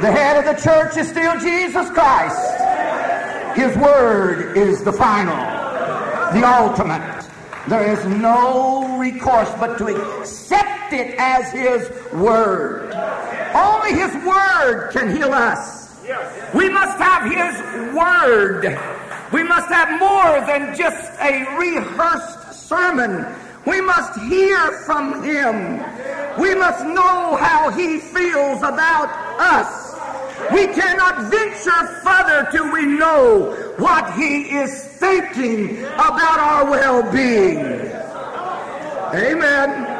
The 0.00 0.10
head 0.10 0.44
of 0.44 0.56
the 0.56 0.60
church 0.60 0.96
is 0.96 1.08
still 1.08 1.38
Jesus 1.38 1.88
Christ. 1.90 2.36
His 3.56 3.76
word 3.76 4.56
is 4.56 4.82
the 4.82 4.92
final, 4.92 5.36
the 6.34 6.44
ultimate. 6.44 7.30
There 7.68 7.92
is 7.92 8.04
no 8.04 8.98
recourse 8.98 9.50
but 9.60 9.78
to 9.78 9.86
accept 9.86 10.92
it 10.92 11.14
as 11.16 11.52
His 11.52 11.88
word. 12.12 12.92
Only 13.54 13.92
His 13.92 14.12
word 14.26 14.90
can 14.90 15.14
heal 15.16 15.32
us. 15.32 15.96
We 16.52 16.68
must 16.68 16.98
have 16.98 17.30
His 17.30 17.94
word. 17.94 18.76
We 19.32 19.44
must 19.44 19.68
have 19.68 20.00
more 20.00 20.44
than 20.44 20.76
just 20.76 21.12
a 21.20 21.56
rehearsed 21.56 22.68
sermon. 22.68 23.24
We 23.64 23.80
must 23.80 24.18
hear 24.22 24.72
from 24.84 25.22
Him. 25.22 25.78
We 26.38 26.56
must 26.56 26.84
know 26.84 27.36
how 27.36 27.70
He 27.70 28.00
feels 28.00 28.58
about 28.58 29.08
us. 29.38 29.83
We 30.52 30.66
cannot 30.66 31.30
venture 31.30 31.86
further 32.02 32.48
till 32.50 32.72
we 32.72 32.84
know 32.84 33.52
what 33.78 34.14
He 34.14 34.56
is 34.56 34.84
thinking 34.84 35.84
about 35.84 36.38
our 36.38 36.70
well-being. 36.70 37.58
Amen. 39.14 39.94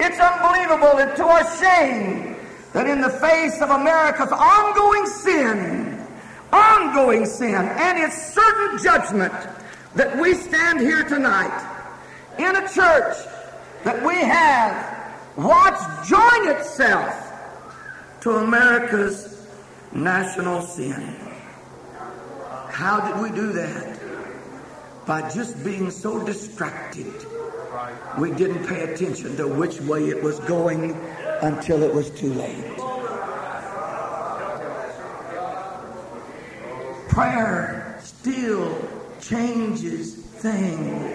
It's 0.00 0.18
unbelievable 0.18 0.98
and 0.98 1.16
to 1.16 1.24
our 1.24 1.56
shame 1.58 2.36
that 2.72 2.86
in 2.86 3.00
the 3.00 3.10
face 3.10 3.60
of 3.60 3.70
America's 3.70 4.32
ongoing 4.32 5.06
sin, 5.06 6.06
ongoing 6.52 7.26
sin, 7.26 7.54
and 7.54 7.98
its 7.98 8.32
certain 8.32 8.78
judgment, 8.82 9.34
that 9.94 10.16
we 10.18 10.34
stand 10.34 10.80
here 10.80 11.04
tonight 11.04 11.52
in 12.38 12.56
a 12.56 12.68
church 12.68 13.16
that 13.84 14.02
we 14.04 14.14
have 14.14 15.12
watched 15.36 16.08
join 16.08 16.48
itself 16.56 17.32
to 18.20 18.36
America's 18.36 19.27
national 19.92 20.62
sin. 20.62 21.16
How 22.70 23.00
did 23.00 23.22
we 23.22 23.30
do 23.36 23.52
that? 23.52 23.98
By 25.06 25.28
just 25.30 25.64
being 25.64 25.90
so 25.90 26.24
distracted, 26.24 27.12
we 28.18 28.30
didn't 28.32 28.66
pay 28.66 28.92
attention 28.92 29.36
to 29.36 29.48
which 29.48 29.80
way 29.80 30.08
it 30.08 30.22
was 30.22 30.38
going 30.40 30.92
until 31.42 31.82
it 31.82 31.94
was 31.94 32.10
too 32.10 32.32
late. 32.34 32.76
Prayer 37.08 37.98
still 38.02 38.88
changes 39.20 40.14
things. 40.14 41.14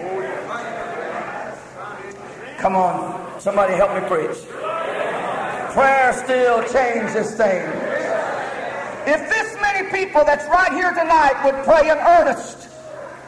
Come 2.58 2.76
on, 2.76 3.40
somebody 3.40 3.74
help 3.74 3.94
me 3.94 4.08
preach. 4.08 4.42
Prayer 5.72 6.12
still 6.24 6.62
changes 6.72 7.34
things. 7.36 7.83
If 9.06 9.28
this 9.28 9.54
many 9.60 9.90
people 9.90 10.24
that's 10.24 10.46
right 10.48 10.72
here 10.72 10.90
tonight 10.90 11.40
would 11.44 11.62
pray 11.64 11.90
in 11.90 11.98
earnest 11.98 12.68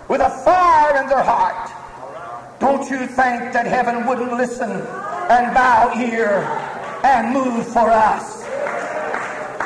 with 0.09 0.23
a 0.23 0.31
fire 0.43 1.03
in 1.03 1.09
their 1.09 1.23
heart, 1.23 1.71
don't 2.59 2.89
you 2.91 3.07
think 3.07 3.53
that 3.53 3.67
heaven 3.67 4.07
wouldn't 4.07 4.33
listen 4.33 4.71
and 4.71 5.55
bow 5.55 5.93
ear 6.01 6.41
and 7.05 7.35
move 7.35 7.67
for 7.67 7.91
us? 7.91 8.45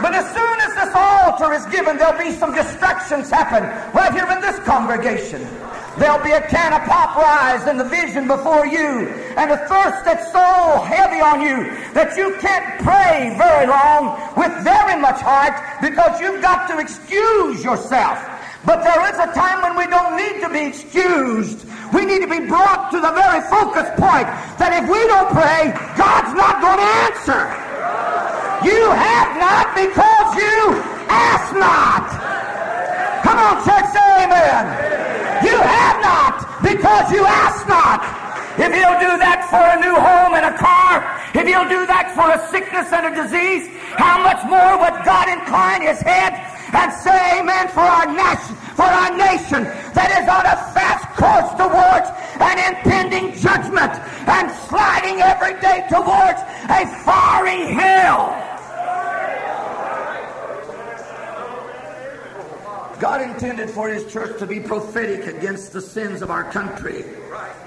But 0.03 0.15
as 0.15 0.27
soon 0.35 0.61
as 0.61 0.75
this 0.75 0.95
altar 0.95 1.53
is 1.53 1.65
given, 1.67 1.97
there'll 1.97 2.19
be 2.19 2.33
some 2.33 2.55
distractions 2.55 3.31
happen 3.31 3.63
right 3.95 4.13
here 4.13 4.27
in 4.33 4.41
this 4.41 4.59
congregation. 4.67 5.47
There'll 5.99 6.23
be 6.23 6.31
a 6.31 6.41
can 6.47 6.73
of 6.73 6.87
pop 6.87 7.17
rise 7.17 7.67
in 7.67 7.77
the 7.77 7.85
vision 7.85 8.29
before 8.29 8.65
you, 8.65 9.09
and 9.37 9.51
a 9.51 9.59
thirst 9.67 10.05
that's 10.05 10.31
so 10.33 10.81
heavy 10.87 11.21
on 11.21 11.41
you 11.43 11.67
that 11.95 12.17
you 12.17 12.37
can't 12.39 12.81
pray 12.81 13.35
very 13.37 13.67
long 13.67 14.15
with 14.37 14.55
very 14.63 15.01
much 15.01 15.21
heart 15.21 15.59
because 15.83 16.21
you've 16.21 16.41
got 16.41 16.69
to 16.69 16.79
excuse 16.79 17.65
yourself. 17.65 18.23
But 18.65 18.85
there 18.85 19.03
is 19.11 19.19
a 19.19 19.35
time 19.35 19.63
when 19.63 19.75
we 19.75 19.91
don't 19.91 20.17
need 20.17 20.41
to 20.41 20.49
be 20.49 20.71
excused. 20.71 21.67
We 21.93 22.07
need 22.07 22.23
to 22.23 22.31
be 22.31 22.47
brought 22.47 22.93
to 22.93 23.01
the 23.01 23.11
very 23.11 23.43
focus 23.51 23.91
point 23.99 24.31
that 24.63 24.71
if 24.71 24.87
we 24.87 25.01
don't 25.11 25.33
pray, 25.35 25.75
God's 25.99 26.39
not 26.39 26.63
going 26.63 26.79
to 26.79 26.91
answer. 27.11 27.43
You 28.63 28.93
have 28.95 29.31
not 29.41 29.75
because 29.75 30.29
you 30.39 30.77
ask 31.09 31.51
not. 31.57 32.07
Come 33.25 33.39
on, 33.43 33.57
church, 33.65 33.91
say 33.91 34.25
amen. 34.25 35.00
You 35.43 35.57
have 35.57 35.99
not 36.05 36.61
because 36.63 37.13
you 37.13 37.25
ask 37.25 37.67
not. 37.69 38.05
If 38.61 38.69
he'll 38.77 39.01
do 39.01 39.17
that 39.17 39.49
for 39.49 39.63
a 39.63 39.81
new 39.81 39.97
home 39.97 40.37
and 40.37 40.53
a 40.53 40.55
car, 40.59 41.01
if 41.33 41.49
he'll 41.49 41.71
do 41.71 41.87
that 41.89 42.13
for 42.13 42.29
a 42.29 42.39
sickness 42.53 42.93
and 42.93 43.09
a 43.09 43.13
disease, 43.17 43.73
how 43.97 44.21
much 44.21 44.45
more 44.45 44.77
would 44.85 45.01
God 45.07 45.33
incline 45.33 45.81
his 45.81 46.01
head 46.05 46.37
and 46.77 46.93
say 46.93 47.41
amen 47.41 47.73
for 47.73 47.81
our 47.81 48.05
nation, 48.05 48.53
for 48.77 48.85
our 48.85 49.17
nation 49.17 49.65
that 49.97 50.13
is 50.21 50.29
on 50.29 50.45
a 50.45 50.57
fast 50.77 51.09
course 51.17 51.51
towards 51.57 52.13
an 52.37 52.61
impending 52.61 53.33
judgment 53.39 53.97
and 54.29 54.51
sliding 54.69 55.25
every 55.25 55.57
day 55.65 55.87
towards 55.89 56.45
a 56.69 56.85
fiery 57.01 57.73
hell. 57.73 58.50
God 63.01 63.23
intended 63.23 63.71
for 63.71 63.89
His 63.89 64.11
church 64.13 64.39
to 64.39 64.47
be 64.47 64.61
prophetic 64.61 65.27
against 65.27 65.73
the 65.73 65.81
sins 65.81 66.23
of 66.23 66.31
our 66.31 66.45
country. 66.53 67.05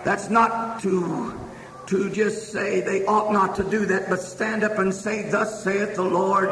That's 0.03 0.29
not 0.29 0.79
to 0.81 1.39
to 1.87 2.09
just 2.09 2.51
say 2.51 2.79
they 2.79 3.05
ought 3.05 3.33
not 3.33 3.55
to 3.57 3.63
do 3.63 3.85
that, 3.85 4.09
but 4.09 4.21
stand 4.21 4.63
up 4.63 4.79
and 4.79 4.93
say, 4.93 5.29
Thus 5.29 5.63
saith 5.63 5.95
the 5.95 6.03
Lord, 6.03 6.49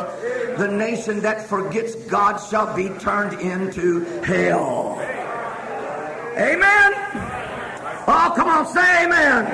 the 0.57 0.67
nation 0.67 1.21
that 1.21 1.47
forgets 1.47 1.95
God 1.95 2.37
shall 2.37 2.75
be 2.75 2.89
turned 2.99 3.39
into 3.39 4.01
hell. 4.23 4.99
Amen. 6.37 6.93
Oh, 8.07 8.33
come 8.35 8.49
on, 8.49 8.67
say 8.67 9.05
amen. 9.05 9.45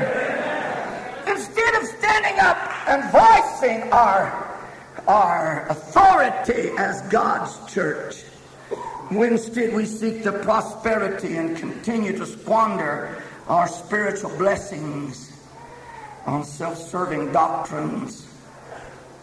Instead 1.27 1.75
of 1.75 1.87
standing 1.99 2.39
up 2.39 2.57
and 2.87 3.03
voicing 3.11 3.91
our, 3.91 4.57
our 5.07 5.67
authority 5.67 6.71
as 6.77 7.01
God's 7.03 7.71
church, 7.71 8.23
instead 9.09 9.73
we 9.73 9.85
seek 9.85 10.23
the 10.23 10.33
prosperity 10.33 11.37
and 11.37 11.55
continue 11.57 12.17
to 12.17 12.25
squander 12.25 13.23
our 13.47 13.67
spiritual 13.67 14.35
blessings 14.37 15.33
on 16.25 16.43
self 16.43 16.77
serving 16.77 17.31
doctrines, 17.31 18.27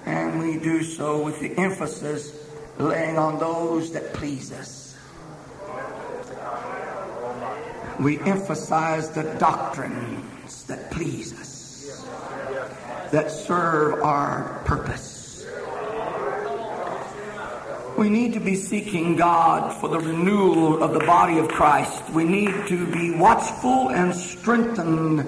and 0.07 0.39
we 0.39 0.59
do 0.59 0.83
so 0.83 1.23
with 1.23 1.39
the 1.41 1.57
emphasis 1.59 2.49
laying 2.79 3.19
on 3.19 3.39
those 3.39 3.93
that 3.93 4.15
please 4.15 4.53
us. 4.53 4.97
We 8.01 8.19
emphasize 8.21 9.11
the 9.11 9.23
doctrines 9.39 10.65
that 10.65 10.91
please 10.91 11.33
us, 11.39 12.05
that 13.13 13.31
serve 13.31 14.03
our 14.03 14.63
purpose. 14.65 15.14
We 17.97 18.11
need 18.11 18.33
to 18.33 18.41
be 18.41 18.57
seeking 18.57 19.15
God 19.15 19.73
for 19.81 19.89
the 19.89 20.01
renewal 20.01 20.83
of 20.83 20.95
the 20.95 21.01
body 21.01 21.39
of 21.39 21.47
Christ. 21.47 22.11
We 22.11 22.25
need 22.25 22.67
to 22.67 22.87
be 22.93 23.13
watchful 23.13 23.91
and 23.91 24.13
strengthen 24.13 25.19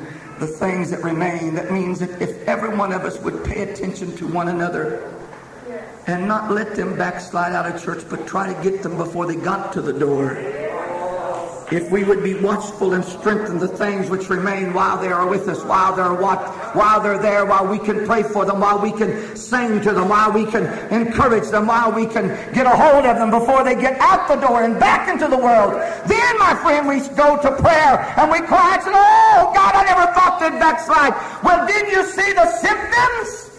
the 0.41 0.49
things 0.49 0.91
that 0.91 1.05
remain. 1.05 1.55
That 1.55 1.71
means 1.71 2.01
that 2.01 2.21
if 2.21 2.37
every 2.49 2.77
one 2.77 2.93
of 2.93 3.03
us 3.03 3.21
would 3.21 3.45
pay 3.45 3.63
attention 3.71 4.17
to 4.17 4.27
one 4.27 4.49
another 4.49 5.13
and 6.09 6.27
not 6.27 6.51
let 6.51 6.75
them 6.75 6.97
backslide 6.97 7.53
out 7.53 7.73
of 7.73 7.81
church, 7.81 8.03
but 8.11 8.27
try 8.27 8.53
to 8.53 8.63
get 8.69 8.83
them 8.83 8.97
before 8.97 9.27
they 9.27 9.37
got 9.37 9.73
to 9.75 9.81
the 9.81 9.93
door 9.93 10.35
if 11.73 11.91
we 11.91 12.05
would 12.05 12.23
be 12.23 12.35
watchful 12.35 12.95
and 12.95 13.05
strengthen 13.05 13.59
the 13.59 13.67
things 13.67 14.09
which 14.09 14.29
remain 14.29 14.73
while 14.73 15.01
they 15.01 15.09
are 15.09 15.27
with 15.27 15.49
us, 15.49 15.63
while 15.65 15.97
they're 15.97 16.15
what, 16.15 16.39
while 16.77 17.01
they're 17.01 17.19
there, 17.19 17.45
while 17.45 17.67
we 17.67 17.79
can 17.79 18.07
pray 18.07 18.23
for 18.23 18.45
them, 18.45 18.61
while 18.61 18.79
we 18.79 18.93
can 18.93 19.35
sing 19.35 19.81
to 19.81 19.93
them, 19.93 20.09
while 20.09 20.31
we 20.31 20.47
can 20.47 20.67
encourage 20.93 21.49
them, 21.51 21.67
while 21.67 21.91
we 21.91 22.07
can 22.07 22.29
get 22.55 22.67
a 22.67 22.71
hold 22.71 23.05
of 23.05 23.17
them 23.17 23.31
before 23.31 23.65
they 23.65 23.75
get 23.75 23.99
out 24.01 24.29
the 24.29 24.37
door 24.37 24.63
and 24.63 24.79
back 24.79 25.09
into 25.09 25.27
the 25.27 25.37
world. 25.37 25.73
Then, 26.07 26.39
my 26.39 26.55
friend, 26.63 26.87
we 26.87 27.01
go 27.17 27.41
to 27.43 27.51
prayer 27.61 28.15
and 28.17 28.31
we 28.31 28.41
cry 28.47 28.75
and 28.75 28.83
say, 28.83 28.93
Oh 28.95 29.51
God, 29.55 29.75
I 29.75 29.85
never 29.85 30.13
thought 30.15 30.39
they'd 30.39 30.59
backslide. 30.61 31.15
Well, 31.43 31.67
didn't 31.67 31.91
you 31.91 32.05
see 32.07 32.33
the 32.33 32.47
symptoms? 32.63 33.51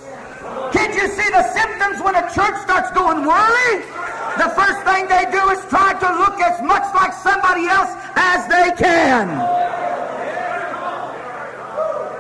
Can't 0.72 0.96
you 0.96 1.08
see 1.10 1.30
the 1.30 1.44
symptoms 1.54 2.02
when 2.04 2.16
a 2.16 2.24
church 2.34 2.56
starts 2.64 2.92
going 2.92 3.26
worry? 3.26 4.17
The 4.38 4.50
first 4.56 4.80
thing 4.86 5.08
they 5.08 5.26
do 5.32 5.42
is 5.50 5.60
try 5.70 5.94
to 5.94 6.10
look 6.18 6.40
as 6.40 6.62
much 6.62 6.86
like 6.94 7.14
somebody 7.14 7.66
else 7.66 7.90
as 8.16 8.48
they 8.48 8.72
can. 8.78 9.30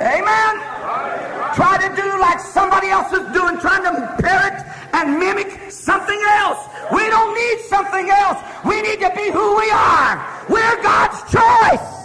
Amen. 0.01 0.53
Try 1.55 1.77
to 1.81 1.95
do 1.95 2.19
like 2.19 2.39
somebody 2.39 2.89
else 2.89 3.11
is 3.13 3.25
doing, 3.33 3.57
trying 3.59 3.83
to 3.83 4.15
parrot 4.21 4.63
and 4.93 5.19
mimic 5.19 5.71
something 5.71 6.21
else. 6.39 6.59
We 6.91 7.07
don't 7.09 7.33
need 7.33 7.59
something 7.65 8.09
else. 8.09 8.39
We 8.65 8.81
need 8.81 8.99
to 8.99 9.11
be 9.15 9.31
who 9.31 9.57
we 9.57 9.69
are. 9.71 10.45
We're 10.49 10.81
God's 10.83 11.19
choice. 11.31 11.97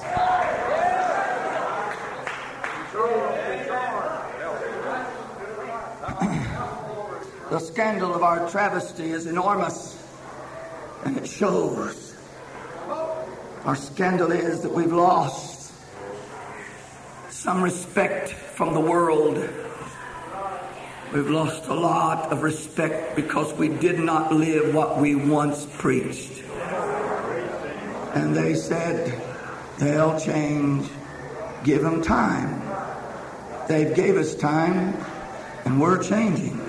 the 7.50 7.58
scandal 7.58 8.14
of 8.14 8.22
our 8.22 8.48
travesty 8.48 9.10
is 9.10 9.26
enormous. 9.26 10.01
And 11.04 11.16
it 11.16 11.26
shows. 11.26 12.16
Our 13.64 13.76
scandal 13.76 14.32
is 14.32 14.62
that 14.62 14.72
we've 14.72 14.92
lost 14.92 15.72
some 17.30 17.62
respect 17.62 18.30
from 18.30 18.74
the 18.74 18.80
world. 18.80 19.36
We've 21.12 21.28
lost 21.30 21.66
a 21.66 21.74
lot 21.74 22.32
of 22.32 22.42
respect 22.42 23.16
because 23.16 23.52
we 23.54 23.68
did 23.68 23.98
not 23.98 24.32
live 24.32 24.74
what 24.74 24.98
we 24.98 25.14
once 25.14 25.66
preached. 25.78 26.42
And 28.14 28.34
they 28.34 28.54
said, 28.54 29.20
they'll 29.78 30.18
change. 30.18 30.88
Give 31.64 31.82
them 31.82 32.02
time. 32.02 32.62
They've 33.68 33.94
gave 33.94 34.16
us 34.16 34.34
time, 34.34 34.96
and 35.64 35.80
we're 35.80 36.02
changing. 36.02 36.60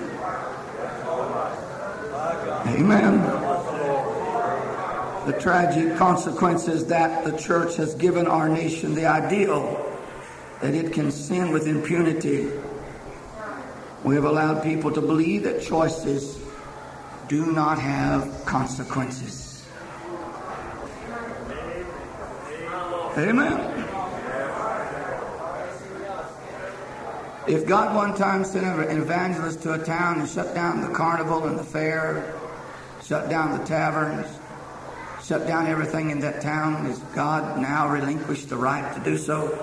Amen 2.66 3.33
the 5.26 5.32
tragic 5.40 5.96
consequences 5.96 6.86
that 6.86 7.24
the 7.24 7.36
church 7.36 7.76
has 7.76 7.94
given 7.94 8.26
our 8.26 8.48
nation 8.48 8.94
the 8.94 9.06
ideal 9.06 9.90
that 10.60 10.74
it 10.74 10.92
can 10.92 11.10
sin 11.10 11.52
with 11.52 11.66
impunity. 11.66 12.50
We 14.02 14.14
have 14.14 14.24
allowed 14.24 14.62
people 14.62 14.90
to 14.92 15.00
believe 15.00 15.44
that 15.44 15.62
choices 15.62 16.38
do 17.28 17.52
not 17.52 17.78
have 17.78 18.44
consequences. 18.44 19.66
Amen. 23.16 23.74
If 27.46 27.66
God 27.66 27.94
one 27.94 28.16
time 28.16 28.44
sent 28.44 28.64
an 28.64 29.00
evangelist 29.00 29.62
to 29.62 29.74
a 29.74 29.78
town 29.78 30.20
and 30.20 30.28
shut 30.28 30.54
down 30.54 30.80
the 30.80 30.88
carnival 30.88 31.44
and 31.44 31.58
the 31.58 31.64
fair, 31.64 32.34
shut 33.02 33.28
down 33.28 33.58
the 33.58 33.64
taverns, 33.66 34.26
shut 35.24 35.46
down 35.46 35.66
everything 35.66 36.10
in 36.10 36.20
that 36.20 36.42
town? 36.42 36.84
Has 36.84 36.98
God 37.14 37.60
now 37.60 37.88
relinquished 37.88 38.50
the 38.50 38.56
right 38.56 38.94
to 38.94 39.00
do 39.00 39.16
so? 39.16 39.56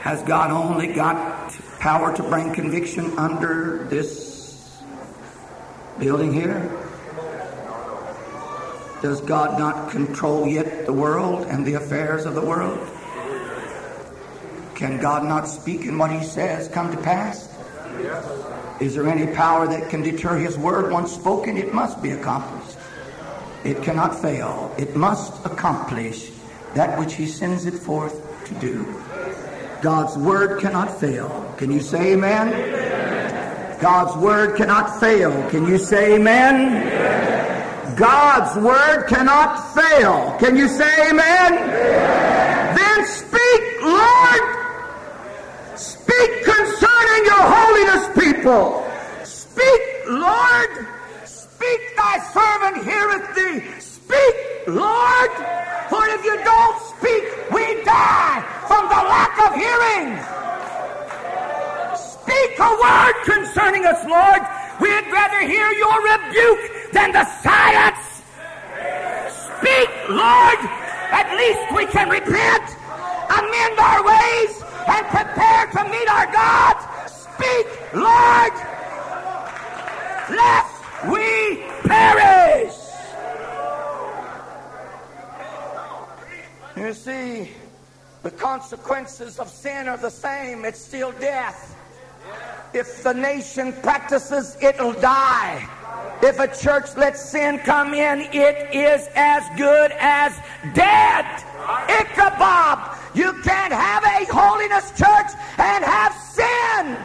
Has 0.00 0.22
God 0.22 0.50
only 0.50 0.92
got 0.92 1.52
power 1.80 2.14
to 2.14 2.22
bring 2.22 2.52
conviction 2.52 3.18
under 3.18 3.86
this 3.90 4.80
building 5.98 6.32
here? 6.32 6.70
Does 9.02 9.20
God 9.20 9.58
not 9.58 9.90
control 9.90 10.46
yet 10.46 10.86
the 10.86 10.92
world 10.92 11.46
and 11.46 11.66
the 11.66 11.74
affairs 11.74 12.26
of 12.26 12.34
the 12.34 12.40
world? 12.40 12.78
Can 14.74 15.00
God 15.00 15.24
not 15.24 15.48
speak 15.48 15.84
and 15.86 15.98
what 15.98 16.10
He 16.10 16.24
says 16.24 16.68
come 16.68 16.90
to 16.90 17.02
pass? 17.02 17.50
Is 18.80 18.94
there 18.94 19.08
any 19.08 19.32
power 19.34 19.66
that 19.66 19.88
can 19.88 20.02
deter 20.02 20.36
His 20.36 20.56
word 20.56 20.92
once 20.92 21.12
spoken? 21.12 21.56
It 21.56 21.74
must 21.74 22.02
be 22.02 22.10
accomplished. 22.10 22.63
It 23.64 23.82
cannot 23.82 24.20
fail. 24.20 24.74
It 24.76 24.94
must 24.94 25.44
accomplish 25.46 26.30
that 26.74 26.98
which 26.98 27.14
He 27.14 27.26
sends 27.26 27.64
it 27.64 27.74
forth 27.74 28.20
to 28.46 28.54
do. 28.56 28.84
God's 29.80 30.16
word 30.18 30.60
cannot 30.60 31.00
fail. 31.00 31.54
Can 31.56 31.72
you 31.72 31.80
say 31.80 32.12
amen? 32.12 32.48
amen. 32.48 33.80
God's 33.80 34.16
word 34.16 34.56
cannot 34.56 35.00
fail. 35.00 35.50
Can 35.50 35.66
you 35.66 35.78
say 35.78 36.16
amen? 36.16 36.82
amen? 36.82 37.96
God's 37.96 38.56
word 38.58 39.06
cannot 39.08 39.74
fail. 39.74 40.36
Can 40.38 40.56
you 40.56 40.68
say 40.68 41.10
amen? 41.10 41.54
amen? 41.54 42.76
Then 42.76 43.06
speak, 43.06 43.82
Lord. 43.82 44.42
Speak 45.76 46.44
concerning 46.44 47.24
your 47.24 47.44
holiness, 47.56 48.08
people. 48.18 48.90
Speak, 49.24 49.80
Lord. 50.08 50.93
Speak, 51.64 51.96
thy 51.96 52.18
servant 52.18 52.84
heareth 52.84 53.34
thee. 53.34 53.80
Speak, 53.80 54.36
Lord. 54.66 55.30
For 55.88 56.04
if 56.12 56.22
you 56.22 56.36
don't 56.44 56.78
speak, 56.92 57.24
we 57.50 57.82
die 57.84 58.44
from 58.68 58.84
the 58.92 59.00
lack 59.08 59.32
of 59.40 59.54
hearing. 59.56 60.12
Speak 61.96 62.58
a 62.60 62.70
word 62.84 63.16
concerning 63.24 63.86
us, 63.86 64.04
Lord. 64.04 64.42
We'd 64.78 65.10
rather 65.10 65.40
hear 65.48 65.70
your 65.72 65.96
rebuke 66.04 66.92
than 66.92 67.12
the 67.12 67.24
silence. 67.40 68.20
Speak, 69.32 69.88
Lord. 70.10 70.60
At 71.16 71.32
least 71.32 71.64
we 71.74 71.86
can 71.86 72.10
repent, 72.10 72.76
amend 73.40 73.78
our 73.80 74.04
ways, 74.04 74.62
and 74.86 75.06
prepare 75.06 75.64
to 75.72 75.84
meet 75.88 76.08
our 76.10 76.26
God. 76.30 76.76
Speak, 77.08 77.66
Lord, 77.94 78.52
lest 80.28 80.74
we 81.08 81.43
perish. 81.84 82.74
You 86.76 86.92
see, 86.92 87.50
the 88.22 88.30
consequences 88.30 89.38
of 89.38 89.48
sin 89.48 89.88
are 89.88 89.96
the 89.96 90.10
same. 90.10 90.64
It's 90.64 90.80
still 90.80 91.12
death. 91.12 91.76
If 92.72 93.02
the 93.04 93.14
nation 93.14 93.72
practices, 93.82 94.56
it'll 94.60 94.94
die. 94.94 95.68
If 96.22 96.40
a 96.40 96.48
church 96.48 96.96
lets 96.96 97.20
sin 97.20 97.58
come 97.60 97.94
in, 97.94 98.22
it 98.32 98.74
is 98.74 99.08
as 99.14 99.44
good 99.56 99.92
as 100.00 100.32
dead. 100.74 101.24
Ichabod. 101.88 102.98
You 103.14 103.32
can't 103.44 103.72
have 103.72 104.02
a 104.02 104.24
holiness 104.32 104.90
church 104.90 105.30
and 105.58 105.84
have 105.84 106.12
sin. 106.34 106.96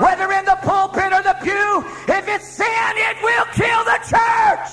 Whether 0.00 0.32
in 0.32 0.44
the 0.46 0.58
pulpit 0.62 1.12
or 1.12 1.22
the 1.22 1.36
pew, 1.42 1.84
if 2.08 2.26
it's 2.28 2.48
sin, 2.48 2.91
it 3.12 3.22
will 3.22 3.44
kill 3.52 3.84
the 3.84 3.98
church. 4.08 4.68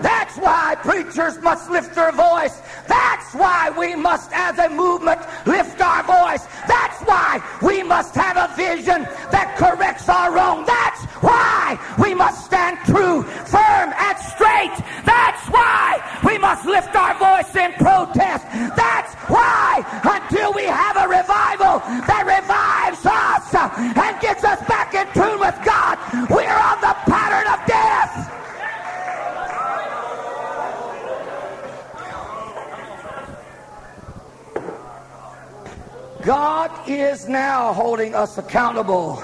That's 0.00 0.36
why 0.38 0.76
preachers 0.82 1.38
must 1.40 1.70
lift 1.70 1.94
their 1.94 2.12
voice. 2.12 2.60
That's 2.86 3.34
why 3.34 3.70
we 3.70 3.94
must, 3.94 4.30
as 4.32 4.58
a 4.58 4.68
movement, 4.68 5.20
lift 5.46 5.80
our 5.80 6.02
voice. 6.02 6.46
That's 6.66 7.00
why 7.02 7.42
we 7.62 7.82
must 7.82 8.14
have 8.14 8.36
a 8.36 8.54
vision 8.56 9.02
that 9.30 9.56
corrects 9.58 10.08
our 10.08 10.32
wrong. 10.32 10.64
That's 10.64 11.04
why 11.20 11.78
we 12.02 12.14
must 12.14 12.46
stand 12.46 12.78
true, 12.86 13.22
firm, 13.22 13.92
and 13.92 14.16
straight. 14.18 14.76
That's 15.04 15.44
why 15.48 16.00
we 16.24 16.38
must 16.38 16.64
lift 16.64 16.94
our 16.96 17.14
voice 17.18 17.54
in 17.54 17.72
protest. 17.74 18.44
That's 18.76 19.12
why, 19.28 19.84
until 20.02 20.52
we 20.54 20.64
have 20.64 20.96
a 20.96 21.08
revival 21.08 21.80
that 22.08 22.24
revives 22.24 23.04
us 23.04 23.52
and 23.52 24.20
gets 24.20 24.44
us 24.44 24.60
back 24.66 24.94
in 24.94 25.06
tune 25.12 25.38
with 25.40 25.58
God, 25.64 25.79
we're 26.12 26.58
on 26.58 26.80
the 26.80 26.94
pattern 27.06 27.46
of 27.52 27.66
death. 27.66 28.36
God 36.22 36.70
is 36.88 37.28
now 37.28 37.72
holding 37.72 38.14
us 38.14 38.38
accountable. 38.38 39.22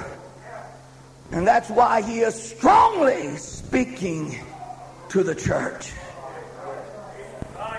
And 1.33 1.47
that's 1.47 1.69
why 1.69 2.03
he 2.03 2.21
is 2.21 2.35
strongly 2.35 3.37
speaking 3.37 4.41
to 5.09 5.23
the 5.23 5.35
church. 5.35 5.93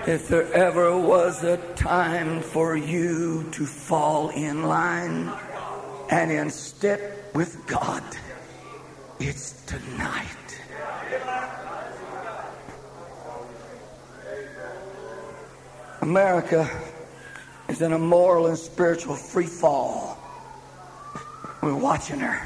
If 0.06 0.28
there 0.28 0.52
ever 0.52 0.96
was 0.96 1.44
a 1.44 1.56
time 1.74 2.40
for 2.40 2.76
you 2.76 3.48
to 3.52 3.66
fall 3.66 4.30
in 4.30 4.64
line 4.64 5.32
and 6.10 6.30
in 6.30 6.50
step 6.50 7.34
with 7.34 7.66
God, 7.66 8.02
it's 9.20 9.64
tonight. 9.66 10.24
America 16.00 16.70
is 17.68 17.82
in 17.82 17.92
a 17.92 17.98
moral 17.98 18.46
and 18.46 18.56
spiritual 18.56 19.14
free 19.14 19.46
fall. 19.46 20.18
We're 21.62 21.74
watching 21.74 22.20
her. 22.20 22.40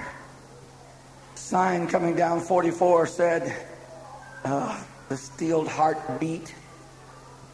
Sign 1.35 1.87
coming 1.87 2.17
down 2.17 2.41
44 2.41 3.07
said, 3.07 3.67
uh, 4.45 4.83
the 5.09 5.17
steeled 5.17 5.69
heartbeat. 5.69 6.55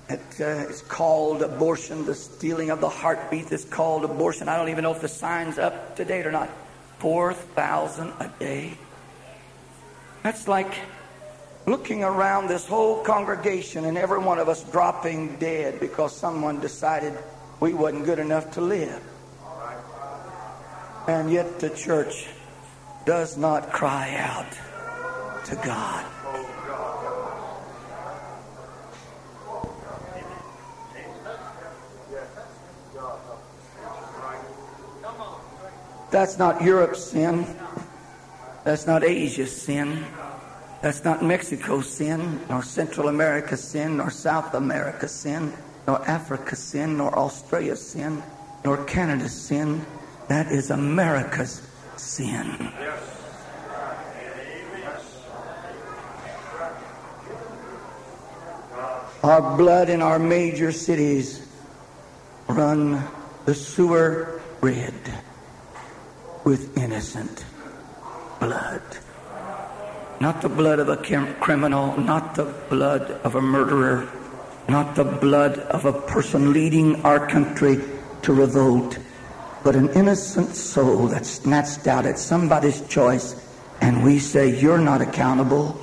It, 0.08 0.20
uh, 0.40 0.68
it's 0.68 0.80
called 0.82 1.42
abortion. 1.42 2.06
The 2.06 2.14
stealing 2.14 2.70
of 2.70 2.80
the 2.80 2.88
heartbeat 2.88 3.52
is 3.52 3.64
called 3.64 4.04
abortion. 4.04 4.48
I 4.48 4.56
don't 4.56 4.68
even 4.68 4.84
know 4.84 4.94
if 4.94 5.02
the 5.02 5.08
sign's 5.08 5.58
up 5.58 5.96
to 5.96 6.04
date 6.04 6.26
or 6.26 6.32
not. 6.32 6.48
4,000 7.00 8.12
a 8.20 8.32
day. 8.38 8.78
That's 10.28 10.46
like 10.46 10.74
looking 11.64 12.04
around 12.04 12.48
this 12.48 12.66
whole 12.66 13.02
congregation 13.02 13.86
and 13.86 13.96
every 13.96 14.18
one 14.18 14.38
of 14.38 14.46
us 14.46 14.62
dropping 14.64 15.36
dead 15.36 15.80
because 15.80 16.14
someone 16.14 16.60
decided 16.60 17.14
we 17.60 17.72
wasn't 17.72 18.04
good 18.04 18.18
enough 18.18 18.50
to 18.50 18.60
live. 18.60 19.02
And 21.06 21.32
yet 21.32 21.60
the 21.60 21.70
church 21.70 22.26
does 23.06 23.38
not 23.38 23.72
cry 23.72 24.16
out 24.16 24.52
to 25.46 25.56
God. 25.64 26.04
That's 36.10 36.38
not 36.38 36.62
Europe's 36.62 37.02
sin. 37.02 37.46
That's 38.68 38.86
not 38.86 39.02
Asia's 39.02 39.56
sin. 39.56 40.04
That's 40.82 41.02
not 41.02 41.24
Mexico's 41.24 41.88
sin, 41.90 42.38
nor 42.50 42.62
Central 42.62 43.08
America's 43.08 43.64
sin, 43.64 43.96
nor 43.96 44.10
South 44.10 44.52
America's 44.52 45.10
sin 45.10 45.54
nor 45.86 46.06
Africa's 46.06 46.58
sin, 46.58 46.98
nor 46.98 47.18
Australia's 47.18 47.80
sin, 47.80 48.22
nor 48.66 48.84
Canada's 48.84 49.32
sin. 49.32 49.86
That 50.28 50.52
is 50.52 50.70
America's 50.70 51.62
sin. 51.96 52.70
Our 59.22 59.56
blood 59.56 59.88
in 59.88 60.02
our 60.02 60.18
major 60.18 60.72
cities 60.72 61.40
run 62.46 63.02
the 63.46 63.54
sewer 63.54 64.42
red 64.60 64.92
with 66.44 66.76
innocent 66.76 67.46
blood. 68.40 68.82
Not 70.20 70.42
the 70.42 70.48
blood 70.48 70.78
of 70.80 70.88
a 70.88 70.96
criminal, 71.40 71.96
not 71.96 72.34
the 72.34 72.52
blood 72.68 73.10
of 73.22 73.36
a 73.36 73.40
murderer, 73.40 74.08
not 74.68 74.96
the 74.96 75.04
blood 75.04 75.58
of 75.58 75.84
a 75.84 75.92
person 75.92 76.52
leading 76.52 77.02
our 77.02 77.26
country 77.26 77.80
to 78.22 78.32
revolt, 78.32 78.98
but 79.62 79.76
an 79.76 79.88
innocent 79.90 80.54
soul 80.54 81.06
that's 81.06 81.30
snatched 81.30 81.86
out 81.86 82.04
at 82.04 82.18
somebody's 82.18 82.86
choice, 82.88 83.36
and 83.80 84.02
we 84.02 84.18
say, 84.18 84.58
You're 84.60 84.78
not 84.78 85.00
accountable. 85.00 85.80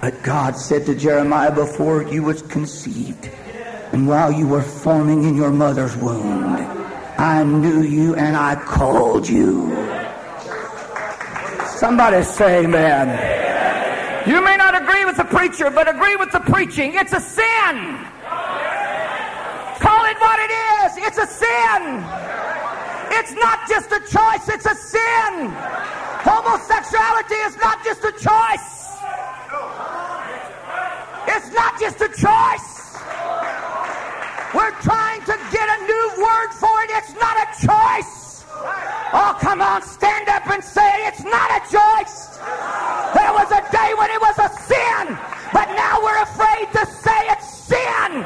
But 0.00 0.22
God 0.22 0.56
said 0.56 0.86
to 0.86 0.94
Jeremiah 0.94 1.54
before 1.54 2.02
you 2.04 2.22
was 2.22 2.42
conceived, 2.42 3.30
and 3.92 4.06
while 4.06 4.32
you 4.32 4.46
were 4.46 4.62
forming 4.62 5.24
in 5.24 5.34
your 5.34 5.50
mother's 5.50 5.96
womb, 5.96 6.56
I 7.18 7.42
knew 7.44 7.82
you 7.82 8.14
and 8.14 8.36
I 8.36 8.54
called 8.54 9.28
you. 9.28 9.79
Somebody 11.80 12.22
say 12.24 12.64
amen. 12.64 13.08
You 14.28 14.44
may 14.44 14.58
not 14.58 14.76
agree 14.82 15.06
with 15.06 15.16
the 15.16 15.24
preacher, 15.24 15.70
but 15.70 15.88
agree 15.88 16.14
with 16.14 16.30
the 16.30 16.40
preaching. 16.40 16.92
It's 16.92 17.14
a 17.14 17.20
sin. 17.20 17.74
Call 19.80 20.04
it 20.04 20.18
what 20.20 20.38
it 20.44 20.52
is. 20.52 20.98
It's 21.08 21.16
a 21.16 21.26
sin. 21.26 22.04
It's 23.16 23.32
not 23.32 23.66
just 23.66 23.90
a 23.92 24.00
choice, 24.00 24.46
it's 24.52 24.66
a 24.66 24.74
sin. 24.74 25.48
Homosexuality 26.20 27.40
is 27.48 27.56
not 27.56 27.82
just 27.82 28.04
a 28.04 28.12
choice. 28.12 29.00
It's 31.32 31.50
not 31.54 31.80
just 31.80 31.96
a 32.02 32.08
choice. 32.12 33.00
We're 34.52 34.76
trying 34.82 35.22
to 35.24 35.38
get 35.50 35.66
a 35.66 35.82
new 35.86 36.06
word 36.20 36.52
for 36.60 36.76
it. 36.82 36.90
It's 37.00 37.14
not 37.14 37.36
a 37.40 37.46
choice. 37.66 38.19
Oh, 39.12 39.36
come 39.40 39.60
on, 39.60 39.82
stand 39.82 40.28
up 40.28 40.46
and 40.46 40.62
say 40.62 41.06
it's 41.06 41.24
not 41.24 41.50
a 41.50 41.60
choice. 41.66 42.38
There 43.14 43.32
was 43.34 43.50
a 43.50 43.62
day 43.72 43.90
when 43.98 44.10
it 44.10 44.20
was 44.20 44.38
a 44.38 44.48
sin, 44.70 45.18
but 45.52 45.66
now 45.74 45.98
we're 46.02 46.22
afraid 46.22 46.70
to 46.78 46.86
say 46.86 47.18
it's 47.26 47.48
sin. 47.66 48.22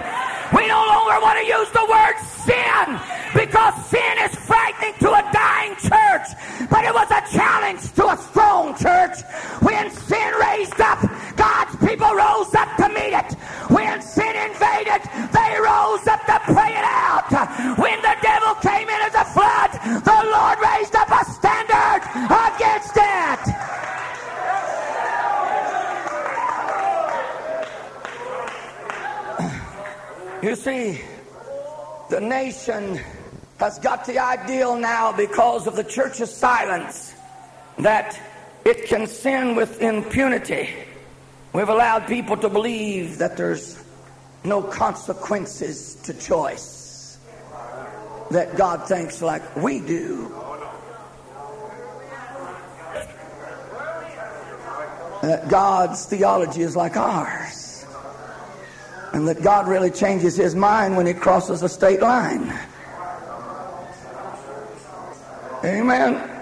We 0.53 0.68
no 0.68 0.85
longer 0.85 1.20
want 1.25 1.40
to 1.40 1.47
use 1.47 1.70
the 1.73 1.87
word 1.88 2.16
sin 2.44 3.01
because 3.33 3.75
sin 3.87 4.14
is 4.29 4.35
frightening 4.44 4.92
to 5.01 5.09
a 5.09 5.25
dying 5.33 5.75
church, 5.77 6.37
but 6.68 6.85
it 6.85 6.92
was 6.92 7.11
a 7.11 7.23
challenge 7.33 7.90
to 7.94 8.09
a 8.09 8.16
strong 8.18 8.77
church 8.77 9.25
when 9.61 9.90
sin 9.90 10.33
raised 10.38 10.81
up 10.81 11.01
God's 11.44 11.76
people 11.76 12.12
rose 12.14 12.54
up 12.54 12.70
to 12.78 12.88
meet 12.88 13.12
it. 13.12 13.33
When 13.68 14.00
sin 14.00 14.35
invaded, 14.48 15.02
they 15.37 15.50
rose 15.61 16.07
up 16.07 16.24
to 16.24 16.40
pray 16.52 16.72
it 16.80 16.87
out. 17.04 17.28
When 17.78 18.00
the 18.00 18.16
devil 18.22 18.54
came 18.68 18.88
in 18.88 19.00
as 19.09 19.14
a 19.14 19.26
flood, 19.37 19.70
the 20.09 20.20
Lord 20.37 20.59
raised 20.70 20.94
up 20.96 21.11
a 21.11 21.22
standard 21.38 22.02
against 22.48 22.96
it. 22.96 23.42
You 30.42 30.57
see, 30.57 31.02
the 32.09 32.20
nation 32.20 33.00
has 33.61 33.78
got 33.80 34.07
the 34.07 34.18
ideal 34.18 34.76
now 34.76 35.12
because 35.12 35.66
of 35.66 35.76
the 35.76 35.85
church's 35.85 36.35
silence 36.35 37.14
that 37.78 38.18
it 38.64 38.87
can 38.87 39.07
sin 39.07 39.54
with 39.57 39.83
impunity. 39.83 40.70
We've 41.55 41.69
allowed 41.69 42.09
people 42.09 42.37
to 42.38 42.49
believe 42.49 43.19
that 43.19 43.37
there's 43.37 43.81
no 44.43 44.61
consequences 44.61 45.95
to 46.03 46.12
choice, 46.12 47.17
that 48.33 48.57
God 48.57 48.88
thinks 48.88 49.23
like 49.23 49.55
we 49.55 49.79
do. 49.79 50.35
That 55.23 55.49
God's 55.49 56.05
theology 56.07 56.62
is 56.62 56.75
like 56.75 56.97
ours. 56.97 57.87
And 59.12 59.29
that 59.29 59.40
God 59.40 59.69
really 59.69 59.93
changes 59.93 60.37
his 60.37 60.57
mind 60.57 60.97
when 60.97 61.07
he 61.07 61.14
crosses 61.14 61.62
a 61.62 61.69
state 61.69 62.01
line. 62.01 62.53
Amen. 65.64 66.34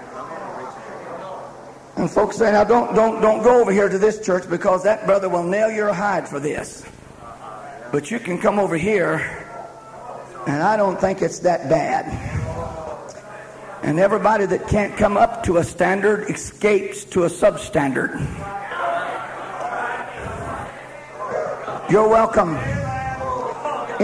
And 2.03 2.11
folks 2.11 2.35
say, 2.35 2.51
now 2.51 2.65
don't, 2.65 2.93
don't, 2.93 3.21
don't 3.21 3.41
go 3.43 3.61
over 3.61 3.71
here 3.71 3.87
to 3.87 3.97
this 3.97 4.19
church 4.19 4.49
because 4.49 4.83
that 4.83 5.05
brother 5.05 5.29
will 5.29 5.45
nail 5.45 5.71
your 5.71 5.93
hide 5.93 6.27
for 6.27 6.37
this. 6.37 6.85
But 7.93 8.11
you 8.11 8.19
can 8.19 8.41
come 8.41 8.59
over 8.59 8.75
here, 8.75 9.19
and 10.45 10.61
I 10.61 10.75
don't 10.75 10.99
think 10.99 11.21
it's 11.21 11.39
that 11.39 11.69
bad. 11.69 12.03
And 13.83 14.01
everybody 14.01 14.45
that 14.47 14.67
can't 14.67 14.97
come 14.97 15.15
up 15.15 15.43
to 15.43 15.59
a 15.59 15.63
standard 15.63 16.29
escapes 16.29 17.05
to 17.05 17.23
a 17.23 17.29
substandard. 17.29 18.19
You're 21.89 22.09
welcome. 22.09 22.57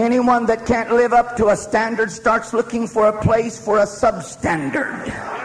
Anyone 0.02 0.46
that 0.46 0.66
can't 0.66 0.94
live 0.94 1.12
up 1.12 1.36
to 1.36 1.50
a 1.50 1.58
standard 1.58 2.12
starts 2.12 2.54
looking 2.54 2.88
for 2.88 3.10
a 3.10 3.22
place 3.22 3.60
for 3.60 3.80
a 3.80 3.86
substandard 3.86 5.39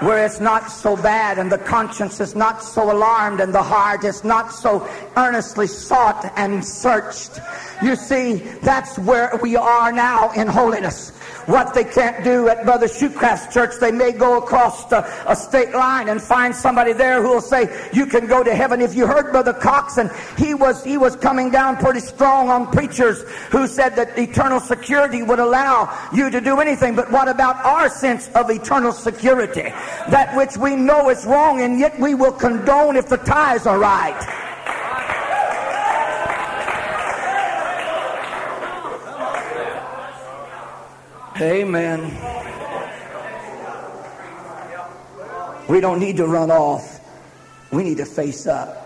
where 0.00 0.24
it's 0.24 0.40
not 0.40 0.70
so 0.70 0.96
bad 0.96 1.38
and 1.38 1.52
the 1.52 1.58
conscience 1.58 2.20
is 2.20 2.34
not 2.34 2.62
so 2.62 2.90
alarmed 2.90 3.40
and 3.40 3.54
the 3.54 3.62
heart 3.62 4.04
is 4.04 4.24
not 4.24 4.52
so 4.52 4.88
earnestly 5.16 5.66
sought 5.66 6.32
and 6.36 6.64
searched. 6.64 7.38
You 7.82 7.96
see, 7.96 8.36
that's 8.62 8.98
where 8.98 9.38
we 9.42 9.56
are 9.56 9.92
now 9.92 10.32
in 10.32 10.46
holiness 10.46 11.12
what 11.50 11.74
they 11.74 11.84
can't 11.84 12.22
do 12.22 12.48
at 12.48 12.64
Brother 12.64 12.86
Shoecraft's 12.86 13.52
church. 13.52 13.74
They 13.80 13.90
may 13.90 14.12
go 14.12 14.38
across 14.38 14.90
a 14.92 15.34
state 15.34 15.72
line 15.72 16.08
and 16.08 16.22
find 16.22 16.54
somebody 16.54 16.92
there 16.92 17.22
who 17.22 17.28
will 17.28 17.40
say, 17.40 17.68
you 17.92 18.06
can 18.06 18.26
go 18.26 18.42
to 18.42 18.54
heaven. 18.54 18.80
If 18.80 18.94
you 18.94 19.06
heard 19.06 19.32
Brother 19.32 19.52
Coxon, 19.52 20.10
he 20.38 20.54
was, 20.54 20.84
he 20.84 20.96
was 20.96 21.16
coming 21.16 21.50
down 21.50 21.76
pretty 21.76 22.00
strong 22.00 22.48
on 22.48 22.70
preachers 22.70 23.22
who 23.50 23.66
said 23.66 23.96
that 23.96 24.18
eternal 24.18 24.60
security 24.60 25.22
would 25.22 25.38
allow 25.38 25.92
you 26.12 26.30
to 26.30 26.40
do 26.40 26.60
anything. 26.60 26.94
But 26.94 27.10
what 27.10 27.28
about 27.28 27.56
our 27.64 27.88
sense 27.88 28.28
of 28.34 28.50
eternal 28.50 28.92
security? 28.92 29.72
That 30.10 30.34
which 30.36 30.56
we 30.56 30.76
know 30.76 31.10
is 31.10 31.24
wrong 31.24 31.60
and 31.60 31.78
yet 31.78 31.98
we 31.98 32.14
will 32.14 32.32
condone 32.32 32.96
if 32.96 33.08
the 33.08 33.18
ties 33.18 33.66
are 33.66 33.78
right. 33.78 34.40
Amen. 41.40 42.00
We 45.68 45.80
don't 45.80 46.00
need 46.00 46.16
to 46.18 46.26
run 46.26 46.50
off. 46.50 47.00
We 47.70 47.84
need 47.84 47.98
to 47.98 48.04
face 48.04 48.46
up. 48.46 48.76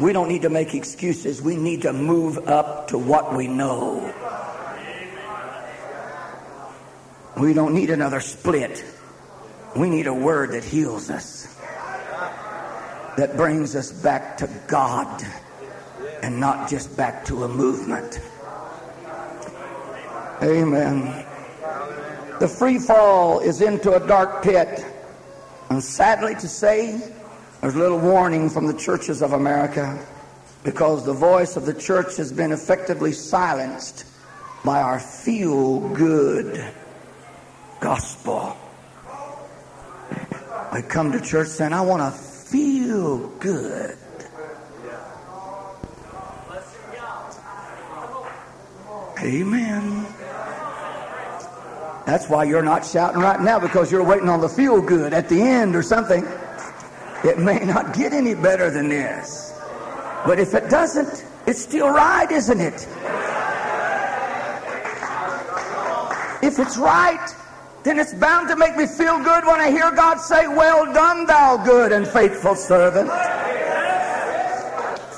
We 0.00 0.12
don't 0.12 0.28
need 0.28 0.42
to 0.42 0.48
make 0.48 0.74
excuses. 0.74 1.42
We 1.42 1.56
need 1.56 1.82
to 1.82 1.92
move 1.92 2.48
up 2.48 2.88
to 2.88 2.98
what 2.98 3.34
we 3.36 3.46
know. 3.46 4.14
We 7.36 7.52
don't 7.52 7.74
need 7.74 7.90
another 7.90 8.20
split. 8.20 8.84
We 9.78 9.88
need 9.88 10.08
a 10.08 10.12
word 10.12 10.50
that 10.52 10.64
heals 10.64 11.08
us, 11.08 11.56
that 13.16 13.36
brings 13.36 13.76
us 13.76 13.92
back 13.92 14.36
to 14.38 14.50
God 14.66 15.22
and 16.20 16.40
not 16.40 16.68
just 16.68 16.96
back 16.96 17.24
to 17.26 17.44
a 17.44 17.48
movement. 17.48 18.20
Amen. 20.42 21.24
The 22.40 22.48
free 22.48 22.80
fall 22.80 23.38
is 23.38 23.60
into 23.60 23.94
a 23.94 24.04
dark 24.04 24.42
pit. 24.42 24.84
And 25.70 25.80
sadly 25.80 26.34
to 26.34 26.48
say, 26.48 27.00
there's 27.60 27.76
little 27.76 28.00
warning 28.00 28.50
from 28.50 28.66
the 28.66 28.74
churches 28.74 29.22
of 29.22 29.32
America 29.32 30.04
because 30.64 31.06
the 31.06 31.12
voice 31.12 31.56
of 31.56 31.66
the 31.66 31.74
church 31.74 32.16
has 32.16 32.32
been 32.32 32.50
effectively 32.50 33.12
silenced 33.12 34.06
by 34.64 34.82
our 34.82 34.98
feel 34.98 35.88
good 35.90 36.68
gospel. 37.78 38.56
We 40.72 40.82
come 40.82 41.12
to 41.12 41.20
church 41.20 41.48
saying, 41.48 41.72
I 41.72 41.80
want 41.80 42.02
to 42.02 42.18
feel 42.18 43.28
good. 43.38 43.96
Amen. 49.20 50.06
That's 52.06 52.28
why 52.28 52.44
you're 52.44 52.62
not 52.62 52.86
shouting 52.86 53.20
right 53.20 53.40
now 53.40 53.58
because 53.58 53.90
you're 53.90 54.04
waiting 54.04 54.28
on 54.28 54.40
the 54.40 54.48
feel 54.48 54.80
good 54.80 55.12
at 55.12 55.28
the 55.28 55.40
end 55.40 55.74
or 55.74 55.82
something. 55.82 56.26
It 57.24 57.38
may 57.38 57.58
not 57.58 57.94
get 57.94 58.12
any 58.12 58.34
better 58.34 58.70
than 58.70 58.88
this. 58.88 59.52
But 60.24 60.38
if 60.38 60.54
it 60.54 60.70
doesn't, 60.70 61.24
it's 61.46 61.60
still 61.60 61.88
right, 61.88 62.30
isn't 62.30 62.60
it? 62.60 62.86
If 66.40 66.58
it's 66.58 66.78
right, 66.78 67.34
then 67.84 67.98
it's 67.98 68.14
bound 68.14 68.48
to 68.48 68.56
make 68.56 68.76
me 68.76 68.86
feel 68.86 69.18
good 69.18 69.44
when 69.44 69.60
I 69.60 69.70
hear 69.70 69.90
God 69.90 70.18
say, 70.18 70.46
Well 70.48 70.92
done, 70.92 71.26
thou 71.26 71.56
good 71.64 71.92
and 71.92 72.06
faithful 72.06 72.54
servant. 72.54 73.08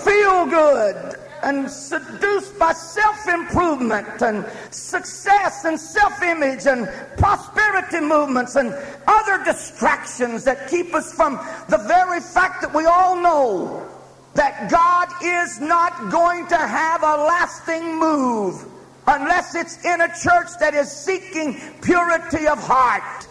Feel 0.05 0.47
good 0.47 1.17
and 1.43 1.71
seduced 1.71 2.59
by 2.59 2.73
self 2.73 3.29
improvement 3.29 4.23
and 4.23 4.45
success 4.71 5.65
and 5.65 5.79
self 5.79 6.23
image 6.23 6.67
and 6.67 6.87
prosperity 7.17 8.01
movements 8.01 8.57
and 8.57 8.75
other 9.07 9.43
distractions 9.45 10.45
that 10.45 10.69
keep 10.69 10.95
us 10.95 11.13
from 11.13 11.37
the 11.69 11.79
very 11.79 12.21
fact 12.21 12.61
that 12.61 12.73
we 12.75 12.85
all 12.85 13.17
know 13.17 13.87
that 14.35 14.71
God 14.71 15.09
is 15.25 15.61
not 15.61 16.11
going 16.11 16.47
to 16.49 16.57
have 16.57 17.03
a 17.03 17.17
lasting 17.25 17.99
move 17.99 18.70
unless 19.11 19.55
it's 19.55 19.85
in 19.85 20.01
a 20.01 20.09
church 20.09 20.49
that 20.61 20.73
is 20.75 20.91
seeking 20.91 21.61
purity 21.83 22.47
of 22.47 22.59
heart. 22.63 23.27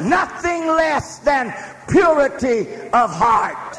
Nothing 0.00 0.66
less 0.68 1.18
than 1.18 1.52
purity 1.88 2.72
of 2.92 3.10
heart. 3.12 3.76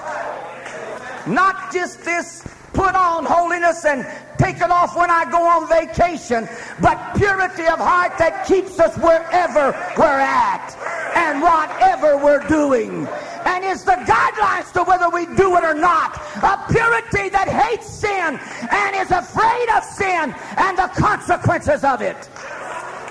Not 1.27 1.71
just 1.71 2.03
this 2.03 2.43
put 2.73 2.95
on 2.95 3.25
holiness 3.25 3.85
and 3.85 4.05
take 4.37 4.57
it 4.57 4.71
off 4.71 4.95
when 4.95 5.09
I 5.09 5.29
go 5.29 5.43
on 5.43 5.67
vacation, 5.67 6.47
but 6.81 6.97
purity 7.15 7.65
of 7.65 7.79
heart 7.79 8.17
that 8.17 8.45
keeps 8.47 8.79
us 8.79 8.97
wherever 8.97 9.71
we're 9.97 10.19
at 10.19 10.75
and 11.15 11.41
whatever 11.41 12.17
we're 12.17 12.45
doing. 12.47 13.07
And 13.45 13.65
is 13.65 13.83
the 13.83 13.97
guidelines 14.05 14.71
to 14.73 14.83
whether 14.83 15.09
we 15.09 15.25
do 15.35 15.55
it 15.57 15.63
or 15.63 15.73
not. 15.73 16.15
A 16.43 16.71
purity 16.71 17.29
that 17.29 17.47
hates 17.47 17.87
sin 17.87 18.39
and 18.71 18.95
is 18.95 19.11
afraid 19.11 19.69
of 19.75 19.83
sin 19.83 20.33
and 20.57 20.77
the 20.77 20.89
consequences 20.95 21.83
of 21.83 22.01
it. 22.01 22.29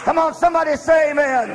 Come 0.04 0.18
on, 0.18 0.34
somebody 0.34 0.76
say 0.76 1.10
amen. 1.10 1.48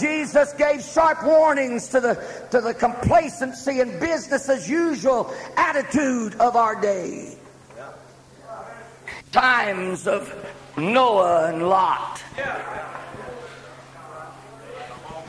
Jesus 0.00 0.52
gave 0.54 0.82
sharp 0.82 1.24
warnings 1.24 1.88
to 1.88 2.00
the, 2.00 2.14
to 2.50 2.60
the 2.60 2.74
complacency 2.74 3.80
and 3.80 4.00
business 4.00 4.48
as 4.48 4.68
usual 4.68 5.32
attitude 5.56 6.34
of 6.36 6.56
our 6.56 6.80
day. 6.80 7.36
Times 9.32 10.06
of 10.06 10.34
Noah 10.76 11.52
and 11.52 11.68
Lot. 11.68 12.22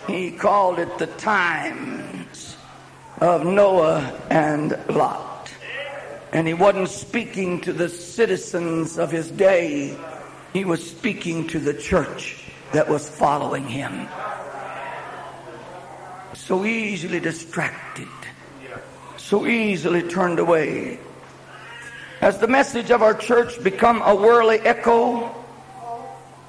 He 0.07 0.31
called 0.31 0.79
it 0.79 0.97
the 0.97 1.07
times 1.07 2.57
of 3.19 3.45
Noah 3.45 4.19
and 4.29 4.77
Lot. 4.89 5.51
And 6.33 6.47
he 6.47 6.53
wasn't 6.53 6.89
speaking 6.89 7.61
to 7.61 7.73
the 7.73 7.89
citizens 7.89 8.97
of 8.97 9.11
his 9.11 9.29
day, 9.29 9.97
he 10.53 10.65
was 10.65 10.89
speaking 10.89 11.47
to 11.49 11.59
the 11.59 11.73
church 11.73 12.45
that 12.71 12.89
was 12.89 13.07
following 13.07 13.67
him 13.67 14.07
so 16.33 16.65
easily 16.65 17.19
distracted, 17.19 18.07
so 19.17 19.45
easily 19.45 20.03
turned 20.03 20.39
away. 20.39 20.99
Has 22.19 22.37
the 22.37 22.47
message 22.47 22.91
of 22.91 23.01
our 23.01 23.13
church 23.13 23.61
become 23.63 24.01
a 24.03 24.15
worldly 24.15 24.59
echo 24.59 25.33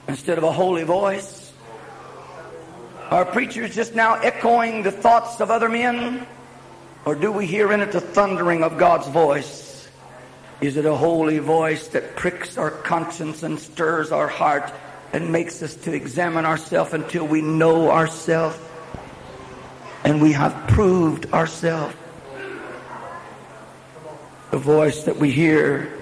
instead 0.08 0.38
of 0.38 0.44
a 0.44 0.52
holy 0.52 0.84
voice? 0.84 1.52
Are 3.10 3.24
preachers 3.24 3.74
just 3.74 3.94
now 3.94 4.14
echoing 4.14 4.82
the 4.82 4.92
thoughts 4.92 5.40
of 5.40 5.50
other 5.50 5.68
men? 5.68 6.26
Or 7.04 7.14
do 7.14 7.32
we 7.32 7.46
hear 7.46 7.72
in 7.72 7.80
it 7.80 7.92
the 7.92 8.00
thundering 8.00 8.62
of 8.62 8.78
God's 8.78 9.08
voice? 9.08 9.88
Is 10.60 10.76
it 10.76 10.86
a 10.86 10.94
holy 10.94 11.38
voice 11.38 11.88
that 11.88 12.14
pricks 12.14 12.56
our 12.56 12.70
conscience 12.70 13.42
and 13.42 13.58
stirs 13.58 14.12
our 14.12 14.28
heart 14.28 14.72
and 15.12 15.32
makes 15.32 15.62
us 15.62 15.74
to 15.74 15.92
examine 15.92 16.46
ourselves 16.46 16.94
until 16.94 17.26
we 17.26 17.42
know 17.42 17.90
ourselves 17.90 18.56
and 20.04 20.20
we 20.20 20.32
have 20.32 20.68
proved 20.68 21.32
ourselves? 21.32 21.94
The 24.50 24.58
voice 24.58 25.04
that 25.04 25.16
we 25.16 25.30
hear, 25.30 25.92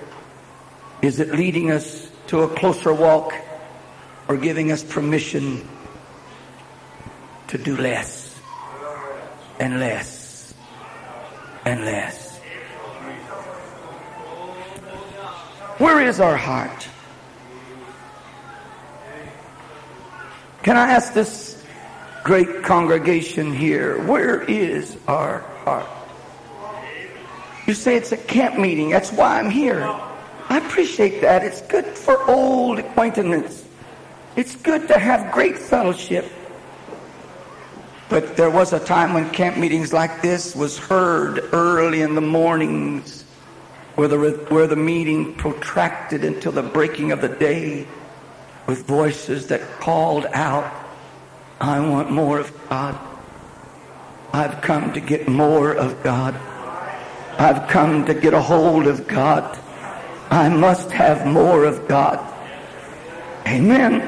is 1.02 1.20
it 1.20 1.30
leading 1.30 1.70
us 1.70 2.10
to 2.28 2.40
a 2.40 2.48
closer 2.48 2.92
walk 2.92 3.32
or 4.28 4.36
giving 4.36 4.72
us 4.72 4.82
permission 4.82 5.68
to 7.48 7.58
do 7.58 7.76
less 7.76 8.40
and 9.58 9.78
less 9.78 10.54
and 11.64 11.84
less? 11.84 12.38
Where 15.78 16.00
is 16.02 16.20
our 16.20 16.36
heart? 16.36 16.88
Can 20.62 20.76
I 20.76 20.90
ask 20.90 21.14
this 21.14 21.59
great 22.22 22.62
congregation 22.62 23.52
here, 23.52 24.02
where 24.04 24.42
is 24.42 24.96
our 25.08 25.40
heart? 25.64 25.86
You 27.66 27.74
say 27.74 27.96
it's 27.96 28.12
a 28.12 28.16
camp 28.16 28.58
meeting. 28.58 28.90
That's 28.90 29.12
why 29.12 29.38
I'm 29.38 29.50
here. 29.50 29.82
I 30.48 30.58
appreciate 30.58 31.20
that. 31.20 31.44
It's 31.44 31.62
good 31.62 31.86
for 31.86 32.28
old 32.28 32.78
acquaintance. 32.78 33.64
It's 34.36 34.56
good 34.56 34.88
to 34.88 34.98
have 34.98 35.32
great 35.32 35.56
fellowship. 35.56 36.30
But 38.08 38.36
there 38.36 38.50
was 38.50 38.72
a 38.72 38.80
time 38.80 39.14
when 39.14 39.30
camp 39.30 39.56
meetings 39.56 39.92
like 39.92 40.20
this 40.20 40.56
was 40.56 40.76
heard 40.76 41.48
early 41.52 42.02
in 42.02 42.16
the 42.16 42.20
mornings 42.20 43.22
where 43.94 44.08
the, 44.08 44.18
where 44.48 44.66
the 44.66 44.74
meeting 44.74 45.34
protracted 45.34 46.24
until 46.24 46.52
the 46.52 46.62
breaking 46.62 47.12
of 47.12 47.20
the 47.20 47.28
day 47.28 47.86
with 48.66 48.86
voices 48.86 49.46
that 49.48 49.60
called 49.78 50.26
out, 50.32 50.72
I 51.60 51.78
want 51.78 52.10
more 52.10 52.38
of 52.40 52.52
God. 52.70 52.98
I've 54.32 54.62
come 54.62 54.94
to 54.94 55.00
get 55.00 55.28
more 55.28 55.74
of 55.74 56.02
God. 56.02 56.34
I've 57.38 57.68
come 57.68 58.06
to 58.06 58.14
get 58.14 58.32
a 58.32 58.40
hold 58.40 58.86
of 58.86 59.06
God. 59.06 59.58
I 60.30 60.48
must 60.48 60.90
have 60.92 61.26
more 61.26 61.64
of 61.64 61.86
God. 61.86 62.18
Amen. 63.46 64.00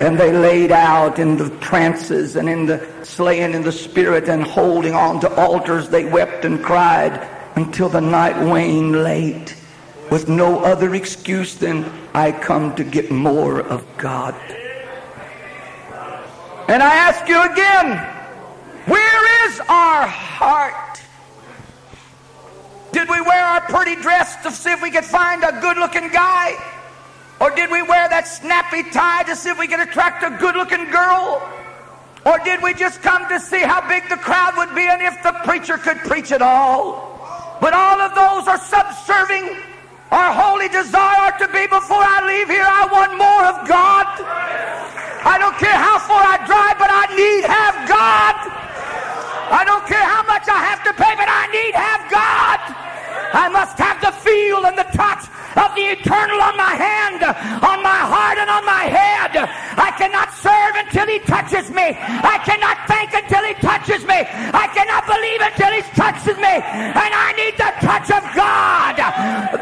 And 0.00 0.18
they 0.18 0.30
laid 0.30 0.70
out 0.70 1.18
in 1.18 1.36
the 1.36 1.50
trances 1.58 2.36
and 2.36 2.48
in 2.48 2.66
the 2.66 2.86
slaying 3.02 3.54
in 3.54 3.62
the 3.62 3.72
spirit 3.72 4.28
and 4.28 4.44
holding 4.44 4.94
on 4.94 5.20
to 5.20 5.34
altars. 5.34 5.88
They 5.88 6.04
wept 6.04 6.44
and 6.44 6.62
cried 6.62 7.28
until 7.56 7.88
the 7.88 8.00
night 8.00 8.38
waned 8.38 9.02
late 9.02 9.56
with 10.10 10.28
no 10.28 10.60
other 10.60 10.94
excuse 10.94 11.54
than 11.54 11.90
I 12.14 12.30
come 12.30 12.76
to 12.76 12.84
get 12.84 13.10
more 13.10 13.60
of 13.60 13.84
God. 13.96 14.34
And 16.68 16.82
I 16.82 16.96
ask 16.96 17.28
you 17.28 17.40
again, 17.42 17.96
where 18.86 19.48
is 19.48 19.60
our 19.60 20.06
heart? 20.06 21.00
Did 22.90 23.08
we 23.08 23.20
wear 23.20 23.44
our 23.44 23.60
pretty 23.60 23.94
dress 24.02 24.42
to 24.42 24.50
see 24.50 24.72
if 24.72 24.82
we 24.82 24.90
could 24.90 25.04
find 25.04 25.44
a 25.44 25.60
good 25.60 25.76
looking 25.76 26.08
guy? 26.08 26.56
Or 27.40 27.54
did 27.54 27.70
we 27.70 27.82
wear 27.82 28.08
that 28.08 28.26
snappy 28.26 28.82
tie 28.90 29.22
to 29.24 29.36
see 29.36 29.50
if 29.50 29.58
we 29.58 29.68
could 29.68 29.78
attract 29.78 30.24
a 30.24 30.30
good 30.40 30.56
looking 30.56 30.90
girl? 30.90 31.46
Or 32.24 32.38
did 32.40 32.60
we 32.60 32.74
just 32.74 33.00
come 33.00 33.28
to 33.28 33.38
see 33.38 33.60
how 33.60 33.86
big 33.86 34.08
the 34.08 34.16
crowd 34.16 34.56
would 34.56 34.74
be 34.74 34.88
and 34.88 35.00
if 35.00 35.22
the 35.22 35.32
preacher 35.44 35.78
could 35.78 35.98
preach 35.98 36.32
at 36.32 36.42
all? 36.42 37.14
But 37.60 37.74
all 37.74 38.00
of 38.00 38.14
those 38.16 38.48
are 38.48 38.58
subserving. 38.58 39.62
Our 40.10 40.32
holy 40.32 40.68
desire 40.68 41.30
to 41.38 41.46
be 41.48 41.66
before 41.66 42.02
I 42.02 42.26
leave 42.26 42.48
here, 42.48 42.66
I 42.66 42.88
want 42.90 43.14
more 43.14 43.44
of 43.54 43.68
God. 43.68 45.05
I 45.26 45.38
don't 45.38 45.58
care 45.58 45.74
how 45.74 45.98
far 45.98 46.22
I 46.22 46.38
drive, 46.46 46.78
but 46.78 46.86
I 46.86 47.10
need 47.18 47.42
have 47.50 47.74
God. 47.90 48.34
I 49.50 49.66
don't 49.66 49.82
care 49.86 50.06
how 50.06 50.22
much 50.22 50.46
I 50.46 50.62
have 50.70 50.86
to 50.86 50.92
pay, 50.94 51.14
but 51.18 51.26
I 51.26 51.50
need 51.50 51.74
have 51.74 52.02
God. 52.06 52.62
I 53.34 53.48
must 53.50 53.76
have 53.78 53.98
the 54.00 54.14
feel 54.22 54.66
and 54.66 54.78
the 54.78 54.86
touch 54.94 55.26
of 55.56 55.74
the 55.74 55.96
eternal 55.96 56.40
on 56.40 56.56
my 56.56 56.76
hand, 56.76 57.24
on 57.64 57.82
my 57.82 58.02
heart, 58.04 58.36
and 58.38 58.50
on 58.52 58.64
my 58.64 58.84
head. 58.92 59.32
I 59.76 59.90
cannot 59.96 60.28
serve 60.36 60.74
until 60.84 61.08
He 61.08 61.18
touches 61.24 61.72
me. 61.72 61.96
I 61.96 62.36
cannot 62.44 62.76
think 62.84 63.16
until 63.16 63.42
He 63.44 63.54
touches 63.64 64.04
me. 64.04 64.20
I 64.52 64.68
cannot 64.76 65.08
believe 65.08 65.40
until 65.40 65.72
He 65.72 65.82
touches 65.96 66.36
me. 66.36 66.54
And 66.60 67.12
I 67.12 67.32
need 67.40 67.56
the 67.56 67.72
touch 67.80 68.08
of 68.12 68.22
God. 68.36 68.96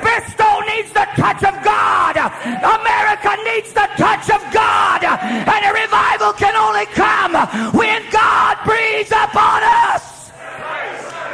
Bristol 0.02 0.56
needs 0.66 0.90
the 0.90 1.06
touch 1.14 1.42
of 1.46 1.54
God. 1.62 2.18
America 2.18 3.32
needs 3.46 3.70
the 3.72 3.88
touch 3.94 4.26
of 4.34 4.42
God. 4.50 5.02
And 5.06 5.62
a 5.62 5.72
revival 5.72 6.34
can 6.34 6.58
only 6.58 6.86
come 6.92 7.34
when 7.70 8.02
God 8.10 8.58
breathes 8.66 9.14
upon 9.14 9.62
us. 9.62 10.32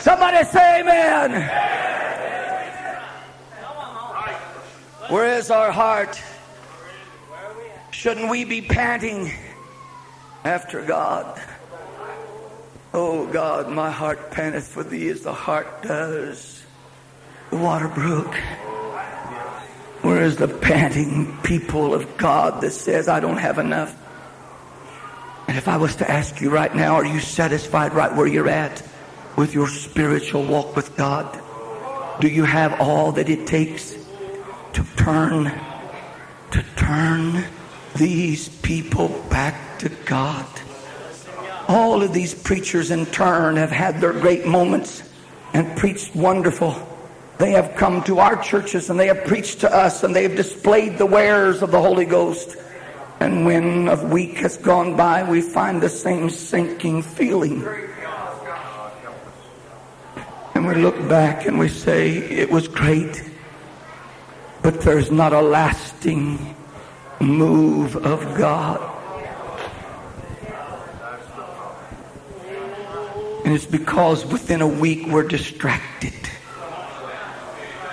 Somebody 0.01 0.44
say 0.44 0.81
amen. 0.81 1.81
Where 5.11 5.37
is 5.38 5.51
our 5.51 5.73
heart? 5.73 6.23
Shouldn't 7.90 8.31
we 8.31 8.44
be 8.44 8.62
panting 8.62 9.33
after 10.44 10.83
God? 10.83 11.42
Oh 12.94 13.27
God, 13.27 13.68
my 13.68 13.90
heart 13.90 14.31
panteth 14.31 14.68
for 14.68 14.83
thee 14.83 15.09
as 15.09 15.23
the 15.23 15.33
hart 15.33 15.83
does 15.83 16.61
the 17.51 17.57
water 17.57 17.88
brook. 17.88 18.33
Where 20.03 20.23
is 20.23 20.37
the 20.37 20.49
panting 20.49 21.37
people 21.42 21.92
of 21.92 22.16
God 22.16 22.62
that 22.62 22.70
says, 22.70 23.09
I 23.09 23.20
don't 23.20 23.37
have 23.37 23.59
enough? 23.59 23.94
And 25.49 25.59
if 25.59 25.66
I 25.66 25.77
was 25.77 25.96
to 25.96 26.11
ask 26.11 26.40
you 26.40 26.51
right 26.51 26.75
now, 26.75 26.94
are 26.94 27.05
you 27.05 27.18
satisfied 27.18 27.92
right 27.92 28.14
where 28.14 28.27
you're 28.27 28.49
at 28.49 28.83
with 29.37 29.53
your 29.53 29.68
spiritual 29.68 30.44
walk 30.44 30.77
with 30.77 30.96
God? 30.96 31.38
Do 32.20 32.29
you 32.29 32.44
have 32.44 32.81
all 32.81 33.12
that 33.12 33.29
it 33.29 33.46
takes? 33.46 34.00
To 34.73 34.85
turn, 34.97 35.53
to 36.51 36.65
turn 36.77 37.45
these 37.97 38.49
people 38.49 39.09
back 39.31 39.79
to 39.81 39.89
God. 40.05 40.47
All 41.69 42.03
of 42.03 42.13
these 42.13 42.35
preachers 42.35 42.91
in 42.91 43.07
turn 43.07 43.57
have 43.57 43.71
had 43.71 44.01
their 44.01 44.13
great 44.13 44.47
moments 44.47 45.03
and 45.53 45.77
preached 45.77 46.15
wonderful. 46.15 46.75
They 47.39 47.53
have 47.53 47.77
come 47.77 48.03
to 48.05 48.19
our 48.19 48.43
churches 48.43 48.91
and 48.91 48.99
they 48.99 49.07
have 49.07 49.25
preached 49.25 49.61
to 49.61 49.75
us 49.75 50.03
and 50.03 50.15
they 50.15 50.25
have 50.25 50.37
displayed 50.37 50.99
the 50.99 51.07
wares 51.07 51.63
of 51.63 51.71
the 51.71 51.81
Holy 51.81 52.05
Ghost. 52.05 52.57
And 53.21 53.47
when 53.47 53.89
a 53.89 54.05
week 54.07 54.39
has 54.39 54.57
gone 54.57 54.97
by, 54.97 55.23
we 55.23 55.41
find 55.41 55.81
the 55.81 55.89
same 55.89 56.31
sinking 56.31 57.03
feeling. 57.03 57.65
And 60.55 60.67
we 60.67 60.75
look 60.75 60.97
back 61.09 61.47
and 61.47 61.59
we 61.59 61.69
say, 61.69 62.17
it 62.17 62.51
was 62.51 62.69
great 62.69 63.30
but 64.62 64.81
there's 64.83 65.11
not 65.11 65.33
a 65.33 65.40
lasting 65.40 66.55
move 67.20 67.96
of 67.96 68.37
God. 68.37 68.81
And 73.44 73.55
it's 73.55 73.66
because 73.66 74.25
within 74.27 74.61
a 74.61 74.68
week 74.68 75.07
we're 75.07 75.26
distracted. 75.26 76.14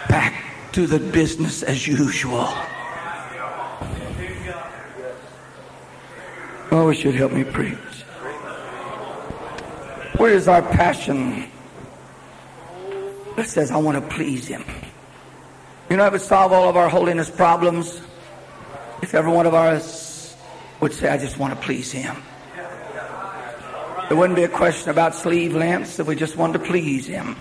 Back 0.09 0.43
to 0.73 0.85
the 0.87 0.99
business 0.99 1.63
as 1.63 1.87
usual. 1.87 2.47
Oh, 6.69 6.89
it 6.89 6.95
should 6.95 7.15
help 7.15 7.31
me 7.31 7.43
preach. 7.43 7.77
Where 10.17 10.33
is 10.33 10.47
our 10.47 10.61
passion 10.61 11.49
that 13.35 13.47
says, 13.47 13.71
I 13.71 13.77
want 13.77 14.03
to 14.03 14.15
please 14.15 14.47
Him? 14.47 14.63
You 15.89 15.95
know, 15.95 16.05
it 16.05 16.11
would 16.11 16.21
solve 16.21 16.51
all 16.51 16.67
of 16.67 16.75
our 16.75 16.89
holiness 16.89 17.29
problems 17.29 18.01
if 19.01 19.13
every 19.15 19.31
one 19.31 19.45
of 19.45 19.53
us 19.53 20.35
would 20.81 20.91
say, 20.91 21.07
I 21.07 21.17
just 21.17 21.37
want 21.37 21.53
to 21.53 21.65
please 21.65 21.91
Him. 21.91 22.17
There 24.07 24.17
wouldn't 24.17 24.35
be 24.35 24.43
a 24.43 24.49
question 24.49 24.89
about 24.89 25.15
sleeve 25.15 25.55
lengths 25.55 25.99
if 25.99 26.07
we 26.07 26.15
just 26.15 26.35
wanted 26.35 26.59
to 26.59 26.65
please 26.65 27.07
Him. 27.07 27.37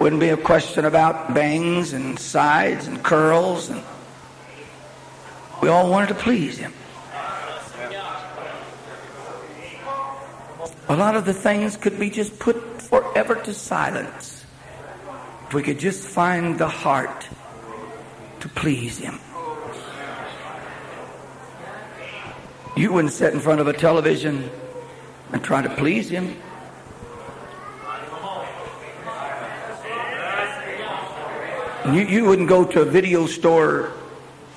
Wouldn't 0.00 0.20
be 0.20 0.30
a 0.30 0.36
question 0.36 0.84
about 0.84 1.34
bangs 1.34 1.92
and 1.92 2.18
sides 2.18 2.88
and 2.88 3.00
curls 3.02 3.70
and 3.70 3.82
we 5.60 5.68
all 5.68 5.88
wanted 5.88 6.08
to 6.08 6.14
please 6.16 6.58
Him. 6.58 6.72
A 10.88 10.96
lot 10.96 11.14
of 11.14 11.24
the 11.24 11.32
things 11.32 11.76
could 11.76 11.98
be 11.98 12.10
just 12.10 12.40
put 12.40 12.82
forever 12.82 13.36
to 13.36 13.54
silence. 13.54 14.41
If 15.52 15.56
we 15.56 15.62
could 15.62 15.78
just 15.78 16.08
find 16.08 16.58
the 16.58 16.66
heart 16.66 17.28
to 18.40 18.48
please 18.48 18.96
Him. 18.96 19.20
You 22.74 22.90
wouldn't 22.94 23.12
sit 23.12 23.34
in 23.34 23.40
front 23.40 23.60
of 23.60 23.68
a 23.68 23.74
television 23.74 24.48
and 25.30 25.44
try 25.44 25.60
to 25.60 25.68
please 25.68 26.08
Him. 26.08 26.38
You, 31.84 32.00
you 32.00 32.24
wouldn't 32.24 32.48
go 32.48 32.64
to 32.64 32.80
a 32.80 32.86
video 32.86 33.26
store 33.26 33.92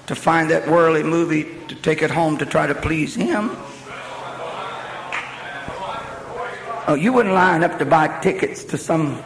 to 0.08 0.16
find 0.16 0.50
that 0.50 0.66
worldly 0.66 1.04
movie 1.04 1.44
to 1.68 1.76
take 1.76 2.04
it 2.04 2.10
home 2.10 2.38
to 2.38 2.46
try 2.46 2.68
to 2.68 2.76
please 2.76 3.14
him. 3.14 3.52
Oh, 6.88 6.98
you 6.98 7.12
wouldn't 7.12 7.36
line 7.36 7.66
up 7.66 7.80
to 7.80 7.86
buy 7.86 8.22
tickets 8.22 8.64
to 8.64 8.78
some 8.78 9.22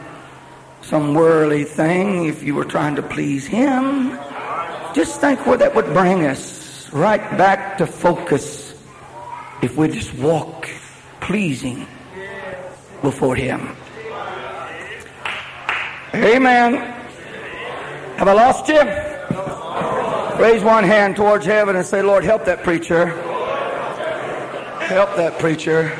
some 0.82 1.14
worldly 1.14 1.64
thing 1.64 2.26
if 2.26 2.42
you 2.42 2.54
were 2.54 2.64
trying 2.64 2.96
to 2.96 3.02
please 3.02 3.46
him. 3.46 4.18
Just 4.94 5.20
think 5.20 5.46
where 5.46 5.56
that 5.58 5.74
would 5.74 5.86
bring 5.86 6.26
us 6.26 6.92
right 6.92 7.20
back 7.38 7.78
to 7.78 7.86
focus 7.86 8.74
if 9.62 9.76
we 9.76 9.88
just 9.88 10.14
walk 10.14 10.68
pleasing 11.20 11.86
before 13.02 13.36
him. 13.36 13.76
Amen. 16.14 16.74
Have 18.16 18.28
I 18.28 18.32
lost 18.32 18.68
you? 18.68 18.80
Raise 20.42 20.64
one 20.64 20.84
hand 20.84 21.16
towards 21.16 21.46
heaven 21.46 21.76
and 21.76 21.86
say, 21.86 22.02
Lord, 22.02 22.24
help 22.24 22.44
that 22.46 22.64
preacher. 22.64 23.06
Help 24.86 25.14
that 25.16 25.38
preacher. 25.38 25.96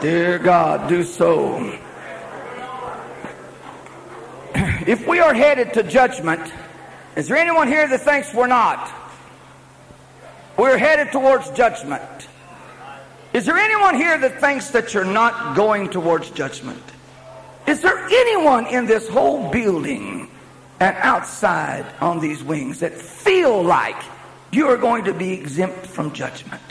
Dear 0.00 0.38
God, 0.38 0.88
do 0.88 1.02
so. 1.02 1.78
If 4.88 5.06
we 5.06 5.20
are 5.20 5.34
headed 5.34 5.74
to 5.74 5.82
judgment, 5.82 6.50
is 7.14 7.28
there 7.28 7.36
anyone 7.36 7.68
here 7.68 7.86
that 7.86 8.00
thinks 8.00 8.32
we're 8.32 8.46
not? 8.46 8.90
We're 10.56 10.78
headed 10.78 11.12
towards 11.12 11.50
judgment. 11.50 12.00
Is 13.34 13.44
there 13.44 13.58
anyone 13.58 13.96
here 13.96 14.16
that 14.16 14.40
thinks 14.40 14.70
that 14.70 14.94
you're 14.94 15.04
not 15.04 15.54
going 15.54 15.90
towards 15.90 16.30
judgment? 16.30 16.82
Is 17.66 17.82
there 17.82 17.98
anyone 17.98 18.66
in 18.68 18.86
this 18.86 19.06
whole 19.06 19.50
building 19.50 20.30
and 20.80 20.96
outside 20.96 21.84
on 22.00 22.20
these 22.20 22.42
wings 22.42 22.80
that 22.80 22.94
feel 22.94 23.62
like 23.62 24.02
you 24.52 24.68
are 24.68 24.78
going 24.78 25.04
to 25.04 25.12
be 25.12 25.34
exempt 25.34 25.86
from 25.86 26.14
judgment? 26.14 26.62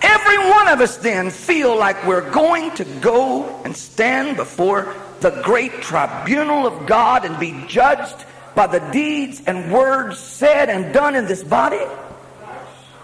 Every 0.00 0.38
one 0.48 0.68
of 0.68 0.80
us 0.80 0.96
then 0.96 1.28
feel 1.28 1.76
like 1.76 2.06
we're 2.06 2.30
going 2.30 2.70
to 2.76 2.86
go 3.02 3.60
and 3.66 3.76
stand 3.76 4.38
before 4.38 4.94
the 5.30 5.42
great 5.42 5.72
tribunal 5.82 6.68
of 6.68 6.86
God 6.86 7.24
and 7.24 7.36
be 7.40 7.64
judged 7.66 8.14
by 8.54 8.68
the 8.68 8.78
deeds 8.92 9.42
and 9.44 9.72
words 9.72 10.20
said 10.20 10.68
and 10.68 10.94
done 10.94 11.16
in 11.16 11.26
this 11.26 11.42
body. 11.42 11.84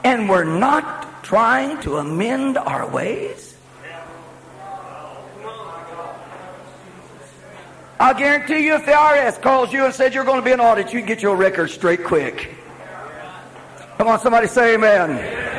And 0.05 0.29
we're 0.29 0.45
not 0.45 1.25
trying 1.25 1.81
to 1.81 1.97
amend 1.97 2.59
our 2.59 2.89
ways. 2.89 3.57
I'll 7.99 8.15
guarantee 8.15 8.67
you 8.67 8.77
if 8.77 8.87
the 8.87 8.93
IRS 8.93 9.43
calls 9.43 9.73
you 9.73 9.85
and 9.85 9.93
says 9.93 10.15
you're 10.15 10.25
going 10.25 10.41
to 10.41 10.45
be 10.45 10.53
an 10.53 10.61
audit, 10.61 10.93
you 10.93 11.01
can 11.01 11.09
get 11.09 11.23
your 11.23 11.35
record 11.35 11.71
straight 11.71 12.05
quick. 12.05 12.55
Come 13.99 14.07
on, 14.07 14.21
somebody 14.21 14.47
say 14.47 14.75
amen. 14.75 15.52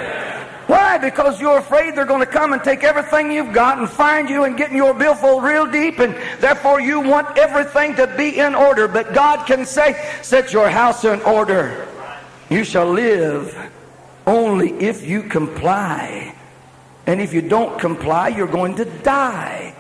Why? 0.67 0.97
Because 0.97 1.41
you're 1.41 1.57
afraid 1.57 1.95
they're 1.95 2.05
going 2.05 2.25
to 2.25 2.31
come 2.31 2.53
and 2.53 2.63
take 2.63 2.83
everything 2.83 3.31
you've 3.31 3.53
got 3.53 3.79
and 3.79 3.89
find 3.89 4.29
you 4.29 4.45
and 4.45 4.55
get 4.57 4.71
in 4.71 4.77
your 4.77 4.93
billfold 4.93 5.43
real 5.43 5.69
deep, 5.69 5.99
and 5.99 6.15
therefore 6.39 6.79
you 6.79 7.01
want 7.01 7.37
everything 7.37 7.95
to 7.95 8.07
be 8.15 8.39
in 8.39 8.55
order. 8.55 8.87
But 8.87 9.13
God 9.13 9.45
can 9.45 9.65
say, 9.65 10.01
Set 10.21 10.53
your 10.53 10.69
house 10.69 11.03
in 11.03 11.21
order. 11.21 11.87
You 12.49 12.63
shall 12.63 12.89
live 12.89 13.57
only 14.25 14.71
if 14.73 15.05
you 15.05 15.23
comply. 15.23 16.35
And 17.05 17.19
if 17.19 17.33
you 17.33 17.41
don't 17.41 17.77
comply, 17.79 18.29
you're 18.29 18.47
going 18.47 18.75
to 18.75 18.85
die. 18.85 19.75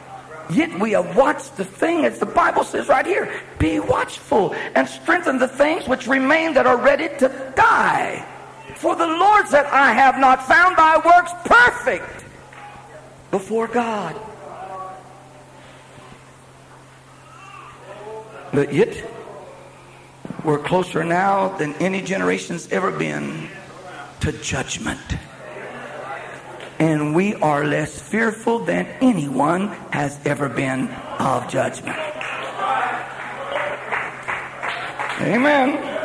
Yet 0.49 0.77
we 0.77 0.91
have 0.91 1.15
watched 1.15 1.55
the 1.55 1.63
thing, 1.63 2.05
as 2.05 2.19
the 2.19 2.25
Bible 2.25 2.65
says 2.65 2.89
right 2.89 3.05
here 3.05 3.41
be 3.59 3.79
watchful 3.79 4.53
and 4.75 4.87
strengthen 4.87 5.39
the 5.39 5.47
things 5.47 5.87
which 5.87 6.05
remain 6.05 6.53
that 6.55 6.67
are 6.67 6.77
ready 6.77 7.07
to 7.19 7.53
die. 7.55 8.27
For 8.83 8.97
the 8.97 9.07
Lord 9.07 9.47
said, 9.47 9.65
I 9.67 9.93
have 9.93 10.19
not 10.19 10.45
found 10.45 10.75
thy 10.75 10.97
works 10.97 11.31
perfect 11.45 12.25
before 13.31 13.69
God. 13.69 14.13
But 18.51 18.73
yet, 18.73 19.09
we're 20.43 20.59
closer 20.59 21.05
now 21.05 21.55
than 21.55 21.75
any 21.75 22.01
generation's 22.01 22.69
ever 22.73 22.91
been 22.91 23.47
to 24.19 24.33
judgment. 24.33 24.99
And 26.77 27.15
we 27.15 27.35
are 27.35 27.63
less 27.63 28.01
fearful 28.01 28.59
than 28.59 28.85
anyone 28.99 29.69
has 29.93 30.19
ever 30.25 30.49
been 30.49 30.89
of 31.19 31.47
judgment. 31.47 31.97
Amen. 35.21 36.02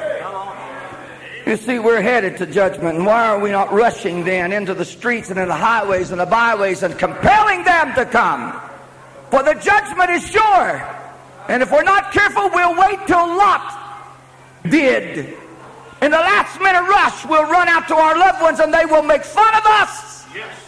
You 1.49 1.57
see, 1.57 1.79
we're 1.79 2.03
headed 2.03 2.37
to 2.37 2.47
judgment. 2.47 2.99
And 2.99 3.07
why 3.07 3.27
are 3.29 3.39
we 3.39 3.51
not 3.51 3.73
rushing 3.73 4.23
then 4.23 4.53
into 4.53 4.75
the 4.75 4.85
streets 4.85 5.31
and 5.31 5.39
in 5.39 5.49
the 5.49 5.55
highways 5.55 6.11
and 6.11 6.21
the 6.21 6.27
byways 6.27 6.83
and 6.83 6.99
compelling 6.99 7.65
them 7.65 7.95
to 7.95 8.05
come? 8.05 8.53
For 9.31 9.43
the 9.43 9.55
judgment 9.55 10.11
is 10.11 10.29
sure. 10.29 10.87
And 11.49 11.63
if 11.63 11.73
we're 11.73 11.85
not 11.85 12.13
careful, 12.13 12.51
we'll 12.51 12.79
wait 12.79 12.99
till 13.07 13.27
Lot 13.27 14.13
did. 14.69 15.39
In 16.03 16.11
the 16.11 16.19
last 16.19 16.61
minute 16.61 16.83
rush, 16.83 17.25
we'll 17.25 17.51
run 17.51 17.67
out 17.67 17.89
to 17.89 17.95
our 17.95 18.19
loved 18.19 18.43
ones 18.43 18.61
and 18.61 18.73
they 18.73 18.85
will 18.85 19.03
make 19.03 19.25
fun 19.25 19.55
of 19.55 19.65
us. 19.65 20.27
Yes. 20.35 20.68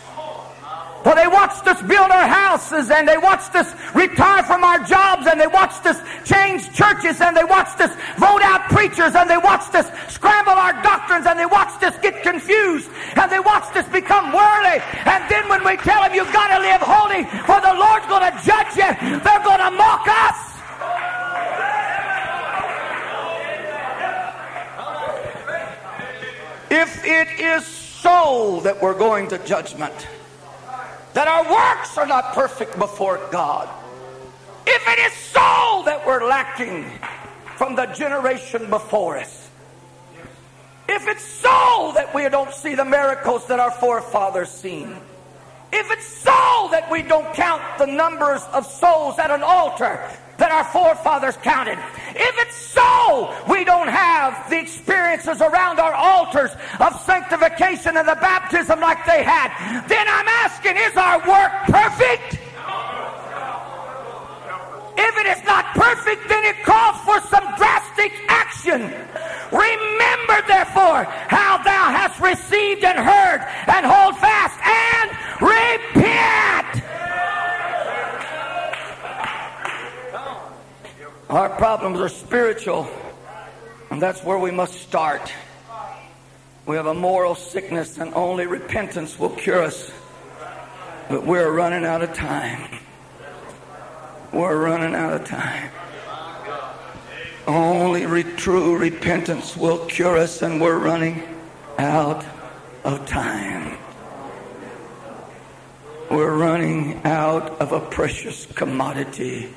For 1.03 1.15
they 1.15 1.27
watched 1.27 1.67
us 1.67 1.81
build 1.81 2.11
our 2.11 2.29
houses 2.29 2.91
and 2.91 3.09
they 3.09 3.17
watched 3.17 3.55
us 3.55 3.73
retire 3.95 4.43
from 4.43 4.63
our 4.65 4.85
jobs 4.85 5.27
and 5.27 5.41
they 5.41 5.47
watched 5.47 5.87
us 5.87 5.97
change 6.29 6.73
churches 6.75 7.21
and 7.21 7.35
they 7.35 7.45
watched 7.45 7.81
us 7.81 7.91
vote 8.19 8.43
out 8.43 8.69
preachers 8.69 9.15
and 9.15 9.29
they 9.29 9.39
watched 9.39 9.75
us 9.75 9.89
scramble 10.13 10.53
our 10.53 10.75
doctrines 10.83 11.25
and 11.27 11.39
they 11.39 11.47
watched 11.47 11.83
us 11.83 11.97
get 12.03 12.23
confused 12.23 12.91
and 13.17 13.33
they 13.33 13.41
watched 13.41 13.75
us 13.77 13.89
become 13.89 14.33
worldly. 14.33 14.77
And 15.09 15.25
then 15.31 15.49
when 15.49 15.65
we 15.65 15.77
tell 15.79 16.03
them 16.03 16.13
you've 16.13 16.33
got 16.33 16.53
to 16.53 16.61
live 16.61 16.83
holy 16.85 17.25
for 17.49 17.61
the 17.65 17.73
Lord's 17.73 18.07
going 18.07 18.29
to 18.29 18.37
judge 18.45 18.77
you, 18.77 18.91
they're 19.25 19.45
going 19.45 19.65
to 19.65 19.71
mock 19.71 20.07
us. 20.07 20.51
If 26.71 27.05
it 27.05 27.41
is 27.41 27.67
so 27.67 28.61
that 28.63 28.81
we're 28.81 28.97
going 28.97 29.29
to 29.29 29.39
judgment, 29.39 30.07
that 31.15 31.29
our 31.29 31.45
works 31.51 31.99
are 31.99 32.07
not 32.07 32.33
perfect 32.35 32.79
before 32.79 33.21
God. 33.31 33.69
If 34.67 34.89
it 34.89 34.99
is 35.01 35.13
so 35.13 35.83
that 35.87 36.03
we're 36.07 36.27
lacking 36.27 36.85
from 37.57 37.75
the 37.75 37.87
generation 37.87 38.71
before 38.71 39.19
us, 39.19 39.51
if 40.89 41.07
it's 41.07 41.25
so 41.25 41.93
that 41.95 42.13
we 42.15 42.29
don't 42.29 42.53
see 42.53 42.75
the 42.75 42.85
miracles 42.85 43.47
that 43.47 43.61
our 43.61 43.71
forefathers 43.71 44.51
seen, 44.51 44.97
if 45.73 45.91
it's 45.91 46.07
so 46.07 46.69
that 46.73 46.89
we 46.91 47.03
don't 47.03 47.33
count 47.35 47.63
the 47.79 47.87
numbers 47.87 48.43
of 48.53 48.67
souls 48.67 49.19
at 49.19 49.31
an 49.31 49.43
altar 49.43 50.01
that 50.41 50.51
our 50.51 50.65
forefathers 50.65 51.37
counted. 51.45 51.79
If 52.17 52.35
it's 52.41 52.57
so, 52.57 53.37
we 53.49 53.65
don't 53.65 53.89
have 53.89 54.49
the 54.49 54.59
experiences 54.59 55.41
around 55.41 55.79
our 55.79 55.95
altars 55.95 56.51
of 56.81 56.99
sanctification 57.05 57.97
and 57.97 58.09
the 58.09 58.17
baptism 58.17 58.81
like 58.81 59.05
they 59.05 59.23
had. 59.23 59.53
Then 59.87 60.09
I'm 60.09 60.29
asking, 60.43 60.81
is 60.81 60.97
our 60.97 61.21
work 61.29 61.53
perfect? 61.69 62.41
If 64.97 65.17
it 65.17 65.27
is 65.39 65.45
not 65.45 65.65
perfect, 65.77 66.29
then 66.29 66.45
it 66.45 66.63
calls 66.65 66.97
for 67.05 67.21
some 67.29 67.45
drastic 67.57 68.13
action. 68.29 68.81
Remember, 69.53 70.37
therefore, 70.49 71.05
how 71.29 71.59
thou 71.63 71.93
hast 71.93 72.21
received 72.21 72.85
and 72.85 72.99
heard, 72.99 73.41
and 73.69 73.85
hold 73.85 74.17
fast 74.19 74.57
and 74.65 75.11
repent. 75.41 76.80
Our 81.31 81.49
problems 81.49 82.01
are 82.01 82.09
spiritual, 82.09 82.91
and 83.89 84.03
that's 84.03 84.25
where 84.25 84.37
we 84.37 84.51
must 84.51 84.75
start. 84.75 85.33
We 86.67 86.75
have 86.75 86.87
a 86.87 86.95
moral 86.95 87.37
sickness, 87.37 87.99
and 87.99 88.13
only 88.15 88.47
repentance 88.47 89.17
will 89.17 89.31
cure 89.31 89.63
us. 89.63 89.93
But 91.09 91.25
we're 91.25 91.53
running 91.53 91.85
out 91.85 92.03
of 92.03 92.15
time. 92.15 92.81
We're 94.33 94.57
running 94.57 94.97
out 94.97 95.21
of 95.21 95.25
time. 95.25 95.71
Only 97.47 98.07
re- 98.07 98.25
true 98.25 98.77
repentance 98.77 99.57
will 99.57 99.87
cure 99.87 100.17
us, 100.17 100.43
and 100.43 100.61
we're 100.61 100.79
running 100.79 101.23
out 101.79 102.25
of 102.83 103.07
time. 103.07 103.79
We're 106.11 106.37
running 106.37 107.01
out 107.05 107.61
of 107.61 107.71
a 107.71 107.79
precious 107.79 108.47
commodity 108.47 109.55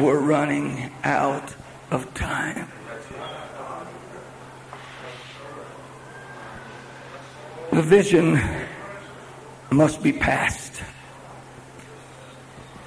we're 0.00 0.18
running 0.18 0.90
out 1.04 1.54
of 1.90 2.12
time. 2.14 2.66
The 7.70 7.82
vision 7.82 8.40
must 9.70 10.02
be 10.02 10.12
passed. 10.12 10.82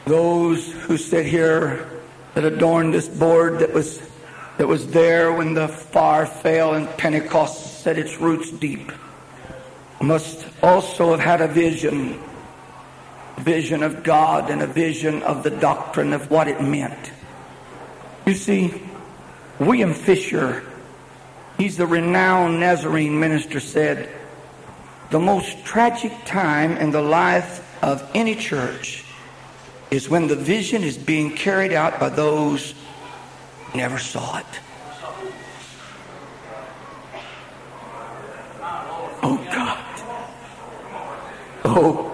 Those 0.06 0.72
who 0.72 0.98
sit 0.98 1.26
here 1.26 1.90
that 2.34 2.44
adorned 2.44 2.94
this 2.94 3.08
board 3.08 3.60
that 3.60 3.74
was 3.74 4.02
that 4.58 4.68
was 4.68 4.88
there 4.88 5.32
when 5.34 5.54
the 5.54 5.68
fire 5.68 6.26
fell 6.26 6.74
and 6.74 6.88
Pentecost 6.98 7.82
set 7.82 7.98
its 7.98 8.20
roots 8.20 8.52
deep 8.52 8.92
must 10.02 10.46
also 10.62 11.12
have 11.12 11.20
had 11.20 11.42
a 11.42 11.48
vision 11.48 12.20
vision 13.38 13.84
of 13.84 14.04
God 14.04 14.50
and 14.50 14.62
a 14.62 14.68
vision 14.68 15.24
of 15.24 15.44
the 15.44 15.50
doctrine 15.50 16.14
of 16.14 16.30
what 16.30 16.48
it 16.48 16.62
meant. 16.62 17.12
You 18.26 18.34
see, 18.36 18.82
William 19.60 19.94
Fisher, 19.94 20.64
he's 21.58 21.78
the 21.78 21.86
renowned 21.88 22.60
Nazarene 22.60 23.20
minister, 23.20 23.60
said, 23.60 24.10
The 25.12 25.20
most 25.20 25.66
tragic 25.66 26.14
time 26.26 26.78
in 26.78 26.92
the 26.92 27.02
life 27.02 27.68
of 27.84 28.10
any 28.14 28.36
church 28.36 29.04
is 29.92 30.10
when 30.10 30.28
the 30.28 30.36
vision 30.36 30.84
is 30.84 30.98
being 30.98 31.36
carried 31.36 31.74
out 31.74 32.00
by 32.00 32.10
those 32.10 32.74
who 33.66 33.78
never 33.78 34.00
saw 34.00 34.40
it. 34.40 34.46
Oh 39.26 39.38
God. 39.52 39.78
Oh. 41.66 42.13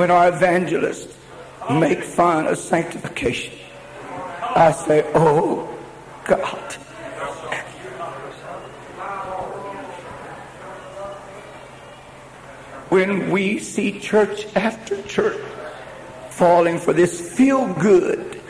When 0.00 0.10
our 0.10 0.28
evangelists 0.30 1.14
make 1.70 2.02
fun 2.02 2.46
of 2.46 2.56
sanctification, 2.56 3.52
I 4.40 4.72
say, 4.72 5.04
Oh 5.14 5.68
God. 6.24 6.72
When 12.88 13.30
we 13.30 13.58
see 13.58 14.00
church 14.00 14.46
after 14.56 15.02
church 15.02 15.38
falling 16.30 16.78
for 16.78 16.94
this 16.94 17.36
feel 17.36 17.70
good, 17.74 18.40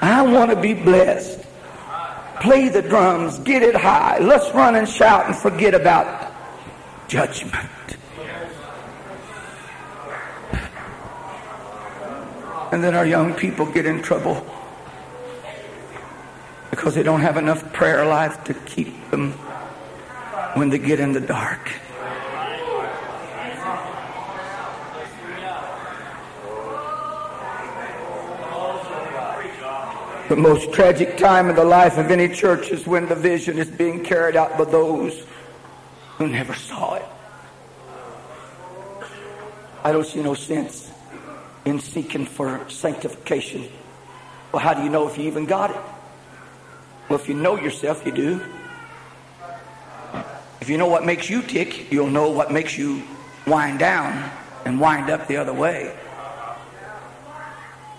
I 0.00 0.22
want 0.22 0.52
to 0.52 0.60
be 0.60 0.74
blessed. 0.74 1.44
Play 2.40 2.68
the 2.68 2.82
drums, 2.82 3.40
get 3.40 3.64
it 3.64 3.74
high. 3.74 4.18
Let's 4.20 4.54
run 4.54 4.76
and 4.76 4.88
shout 4.88 5.26
and 5.26 5.34
forget 5.34 5.74
about 5.74 6.32
judgment. 7.08 7.97
And 12.70 12.84
then 12.84 12.94
our 12.94 13.06
young 13.06 13.32
people 13.32 13.64
get 13.64 13.86
in 13.86 14.02
trouble 14.02 14.46
because 16.70 16.94
they 16.94 17.02
don't 17.02 17.20
have 17.20 17.38
enough 17.38 17.72
prayer 17.72 18.04
life 18.04 18.44
to 18.44 18.54
keep 18.54 19.10
them 19.10 19.32
when 20.54 20.68
they 20.68 20.78
get 20.78 21.00
in 21.00 21.12
the 21.12 21.20
dark. 21.20 21.72
The 30.28 30.36
most 30.36 30.74
tragic 30.74 31.16
time 31.16 31.48
in 31.48 31.56
the 31.56 31.64
life 31.64 31.96
of 31.96 32.10
any 32.10 32.28
church 32.28 32.68
is 32.68 32.86
when 32.86 33.08
the 33.08 33.14
vision 33.14 33.58
is 33.58 33.70
being 33.70 34.04
carried 34.04 34.36
out 34.36 34.58
by 34.58 34.64
those 34.64 35.24
who 36.18 36.28
never 36.28 36.54
saw 36.54 36.96
it. 36.96 37.06
I 39.82 39.90
don't 39.90 40.06
see 40.06 40.22
no 40.22 40.34
sense 40.34 40.90
in 41.68 41.80
seeking 41.80 42.26
for 42.26 42.68
sanctification. 42.68 43.68
Well, 44.52 44.62
how 44.62 44.74
do 44.74 44.82
you 44.82 44.88
know 44.88 45.08
if 45.08 45.18
you 45.18 45.24
even 45.24 45.46
got 45.46 45.70
it? 45.70 45.80
Well, 47.08 47.18
if 47.18 47.28
you 47.28 47.34
know 47.34 47.56
yourself, 47.56 48.04
you 48.06 48.12
do. 48.12 48.40
If 50.60 50.68
you 50.68 50.78
know 50.78 50.88
what 50.88 51.04
makes 51.04 51.30
you 51.30 51.42
tick, 51.42 51.92
you'll 51.92 52.10
know 52.10 52.30
what 52.30 52.52
makes 52.52 52.76
you 52.76 53.02
wind 53.46 53.78
down 53.78 54.30
and 54.64 54.80
wind 54.80 55.10
up 55.10 55.26
the 55.28 55.36
other 55.36 55.52
way. 55.52 55.96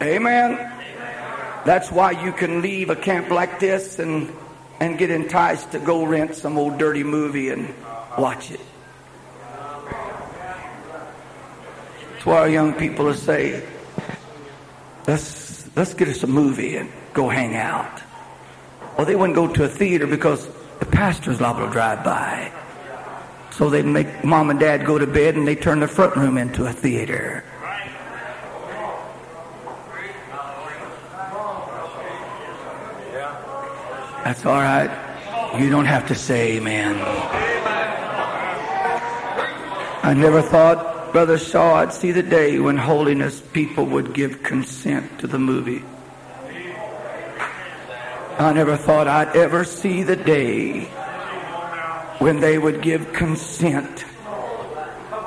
Amen. 0.02 0.58
That's 1.66 1.92
why 1.92 2.12
you 2.12 2.32
can 2.32 2.62
leave 2.62 2.90
a 2.90 2.96
camp 2.96 3.30
like 3.30 3.60
this 3.60 4.00
and, 4.00 4.32
and 4.80 4.98
get 4.98 5.10
enticed 5.10 5.72
to 5.72 5.80
go 5.80 6.06
rent 6.06 6.36
some 6.36 6.58
old 6.58 6.78
dirty 6.78 7.04
movie 7.04 7.50
and 7.50 7.74
watch 8.18 8.52
it. 8.52 8.62
Why 12.26 12.38
our 12.38 12.50
young 12.50 12.74
people 12.74 13.06
to 13.06 13.18
say, 13.18 13.66
let's, 15.08 15.76
let's 15.76 15.94
get 15.94 16.10
us 16.10 16.22
a 16.24 16.28
movie 16.28 16.76
and 16.76 16.92
go 17.14 17.30
hang 17.30 17.56
out. 17.56 18.02
Well, 18.98 19.06
they 19.06 19.16
wouldn't 19.16 19.36
go 19.36 19.48
to 19.48 19.64
a 19.64 19.68
theater 19.70 20.06
because 20.06 20.48
the 20.80 20.86
pastor's 20.86 21.40
liable 21.40 21.68
to 21.68 21.72
drive 21.72 22.04
by. 22.04 22.52
So 23.52 23.70
they'd 23.70 23.86
make 23.86 24.24
mom 24.24 24.50
and 24.50 24.60
dad 24.60 24.86
go 24.86 24.98
to 24.98 25.08
bed 25.08 25.36
and 25.36 25.48
they 25.48 25.56
turn 25.56 25.80
the 25.80 25.88
front 25.88 26.16
room 26.16 26.38
into 26.38 26.66
a 26.66 26.74
theater. 26.74 27.44
That's 34.24 34.46
all 34.46 34.54
right. 34.54 34.92
You 35.60 35.70
don't 35.70 35.86
have 35.86 36.08
to 36.10 36.16
say 36.16 36.58
amen. 36.58 36.96
I 40.04 40.14
never 40.14 40.42
thought, 40.42 40.89
Brother 41.12 41.40
Shaw, 41.40 41.76
I'd 41.76 41.92
see 41.92 42.12
the 42.12 42.22
day 42.22 42.60
when 42.60 42.78
holiness 42.78 43.42
people 43.42 43.86
would 43.88 44.14
give 44.14 44.44
consent 44.44 45.20
to 45.20 45.28
the 45.28 45.40
movie. 45.40 45.84
I 48.38 48.54
never 48.54 48.78
thought 48.78 49.08
I'd 49.08 49.36
ever 49.36 49.64
see 49.64 50.04
the 50.04 50.16
day 50.16 50.86
when 52.20 52.40
they 52.40 52.58
would 52.60 52.84
give 52.84 53.12
consent 53.12 54.06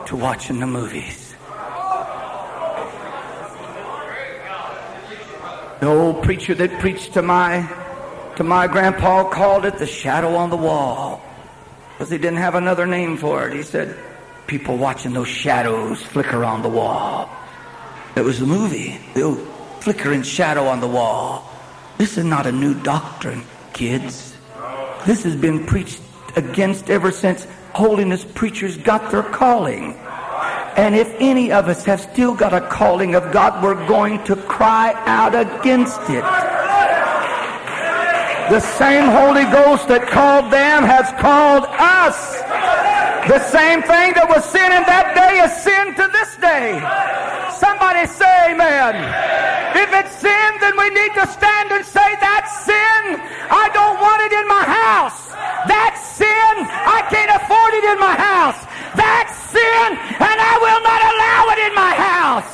to 0.07 0.17
watching 0.17 0.61
the 0.61 0.67
movies. 0.67 1.35
The 5.81 5.89
old 5.89 6.23
preacher 6.23 6.55
that 6.55 6.79
preached 6.79 7.15
to 7.15 7.23
my 7.23 7.69
to 8.37 8.45
my 8.45 8.69
grandpa 8.69 9.29
called 9.29 9.65
it 9.65 9.79
the 9.79 9.87
shadow 9.87 10.37
on 10.37 10.49
the 10.49 10.57
wall 10.57 11.21
because 11.93 12.09
he 12.09 12.19
didn't 12.19 12.39
have 12.39 12.55
another 12.55 12.87
name 12.87 13.17
for 13.17 13.47
it. 13.47 13.53
He 13.53 13.63
said, 13.63 13.97
people 14.47 14.77
watching 14.77 15.13
those 15.13 15.29
shadows 15.29 16.03
flicker 16.03 16.45
on 16.45 16.63
the 16.63 16.69
wall. 16.69 17.31
It 18.17 18.23
was 18.23 18.41
the 18.41 18.47
movie, 18.47 18.99
the 19.15 19.35
flickering 19.81 20.23
shadow 20.23 20.67
on 20.67 20.81
the 20.81 20.89
wall. 20.89 21.51
This 21.99 22.19
is 22.19 22.25
not 22.25 22.47
a 22.47 22.53
new 22.53 22.75
doctrine, 22.75 23.43
kids. 23.73 24.37
This 25.07 25.25
has 25.25 25.37
been 25.37 25.67
preached 25.67 26.01
against 26.37 26.91
ever 26.91 27.11
since 27.11 27.47
holiness 27.75 28.25
preachers 28.25 28.77
got 28.77 29.11
their 29.11 29.23
calling. 29.23 29.95
And 30.77 30.95
if 30.95 31.15
any 31.21 31.53
of 31.53 31.69
us 31.69 31.85
have 31.85 32.01
still 32.01 32.35
got 32.35 32.55
a 32.55 32.61
calling 32.69 33.15
of 33.15 33.31
God, 33.33 33.63
we're 33.63 33.87
going 33.87 34.23
to 34.25 34.37
cry 34.37 34.95
out 35.07 35.35
against 35.35 36.01
it. 36.09 36.25
The 38.51 38.61
same 38.61 39.09
Holy 39.09 39.45
Ghost 39.45 39.89
that 39.89 40.09
called 40.09 40.53
them 40.53 40.83
has 40.83 41.11
called 41.21 41.65
us. 41.79 42.42
The 43.29 43.39
same 43.39 43.83
thing 43.87 44.19
that 44.19 44.27
was 44.27 44.43
sin 44.51 44.67
in 44.75 44.83
that 44.83 45.15
day 45.15 45.39
is 45.47 45.53
sin 45.63 45.95
to 45.95 46.11
this 46.11 46.35
day. 46.43 46.83
Somebody 47.55 48.03
say 48.11 48.51
amen. 48.51 48.99
If 49.79 49.95
it's 49.95 50.19
sin, 50.19 50.51
then 50.59 50.75
we 50.75 50.91
need 50.91 51.15
to 51.15 51.25
stand 51.31 51.71
and 51.71 51.87
say, 51.87 52.19
that's 52.19 52.51
sin. 52.67 53.23
I 53.47 53.71
don't 53.71 54.03
want 54.03 54.27
it 54.27 54.33
in 54.35 54.47
my 54.51 54.67
house. 54.67 55.31
That's 55.71 56.03
sin. 56.19 56.55
I 56.67 57.07
can't 57.15 57.31
afford 57.31 57.73
it 57.79 57.85
in 57.95 57.99
my 58.03 58.19
house. 58.19 58.59
That's 58.99 59.33
sin, 59.55 59.89
and 60.19 60.39
I 60.43 60.55
will 60.59 60.83
not 60.83 61.01
allow 61.07 61.43
it 61.55 61.61
in 61.63 61.75
my 61.79 61.95
house. 61.95 62.53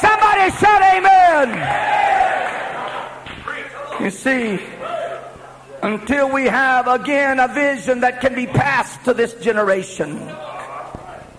Somebody 0.00 0.48
shout 0.56 0.82
amen. 0.96 1.60
You 4.00 4.10
see, 4.10 4.58
until 5.82 6.30
we 6.30 6.44
have 6.44 6.86
again 6.86 7.40
a 7.40 7.48
vision 7.48 8.00
that 8.00 8.20
can 8.20 8.34
be 8.34 8.46
passed 8.46 9.04
to 9.04 9.14
this 9.14 9.34
generation, 9.34 10.16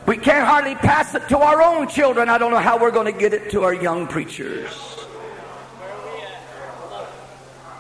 we 0.06 0.18
can't 0.18 0.46
hardly 0.46 0.76
pass 0.76 1.16
it 1.16 1.28
to 1.30 1.38
our 1.38 1.62
own 1.62 1.88
children. 1.88 2.28
I 2.28 2.38
don't 2.38 2.52
know 2.52 2.58
how 2.58 2.78
we're 2.78 2.92
going 2.92 3.12
to 3.12 3.18
get 3.18 3.34
it 3.34 3.52
to 3.52 3.64
our 3.64 3.74
young 3.74 4.08
preachers. 4.08 4.98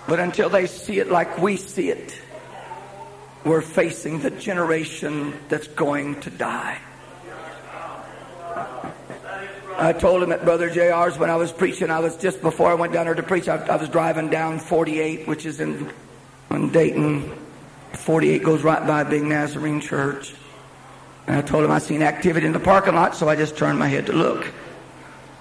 But 0.07 0.19
until 0.19 0.49
they 0.49 0.67
see 0.67 0.99
it 0.99 1.09
like 1.09 1.37
we 1.37 1.57
see 1.57 1.89
it, 1.89 2.19
we're 3.43 3.61
facing 3.61 4.19
the 4.19 4.31
generation 4.31 5.33
that's 5.49 5.67
going 5.67 6.21
to 6.21 6.29
die. 6.29 6.79
I 9.75 9.91
told 9.91 10.21
him 10.23 10.31
at 10.31 10.45
Brother 10.45 10.69
JR's 10.69 11.17
when 11.17 11.29
I 11.29 11.35
was 11.35 11.51
preaching, 11.51 11.89
I 11.89 11.99
was 11.99 12.15
just 12.15 12.41
before 12.41 12.69
I 12.69 12.75
went 12.75 12.93
down 12.93 13.05
there 13.05 13.15
to 13.15 13.23
preach, 13.23 13.49
I, 13.49 13.57
I 13.65 13.75
was 13.75 13.89
driving 13.89 14.29
down 14.29 14.59
48, 14.59 15.27
which 15.27 15.45
is 15.45 15.59
in, 15.59 15.91
in 16.55 16.71
Dayton. 16.71 17.31
48 17.93 18.43
goes 18.43 18.63
right 18.63 18.85
by 18.85 19.01
a 19.01 19.05
big 19.05 19.23
Nazarene 19.23 19.79
church. 19.79 20.33
And 21.27 21.37
I 21.37 21.41
told 21.41 21.63
him 21.63 21.71
I 21.71 21.79
seen 21.79 22.01
activity 22.01 22.45
in 22.45 22.53
the 22.53 22.59
parking 22.59 22.95
lot, 22.95 23.15
so 23.15 23.29
I 23.29 23.35
just 23.35 23.57
turned 23.57 23.79
my 23.79 23.87
head 23.87 24.07
to 24.07 24.13
look. 24.13 24.51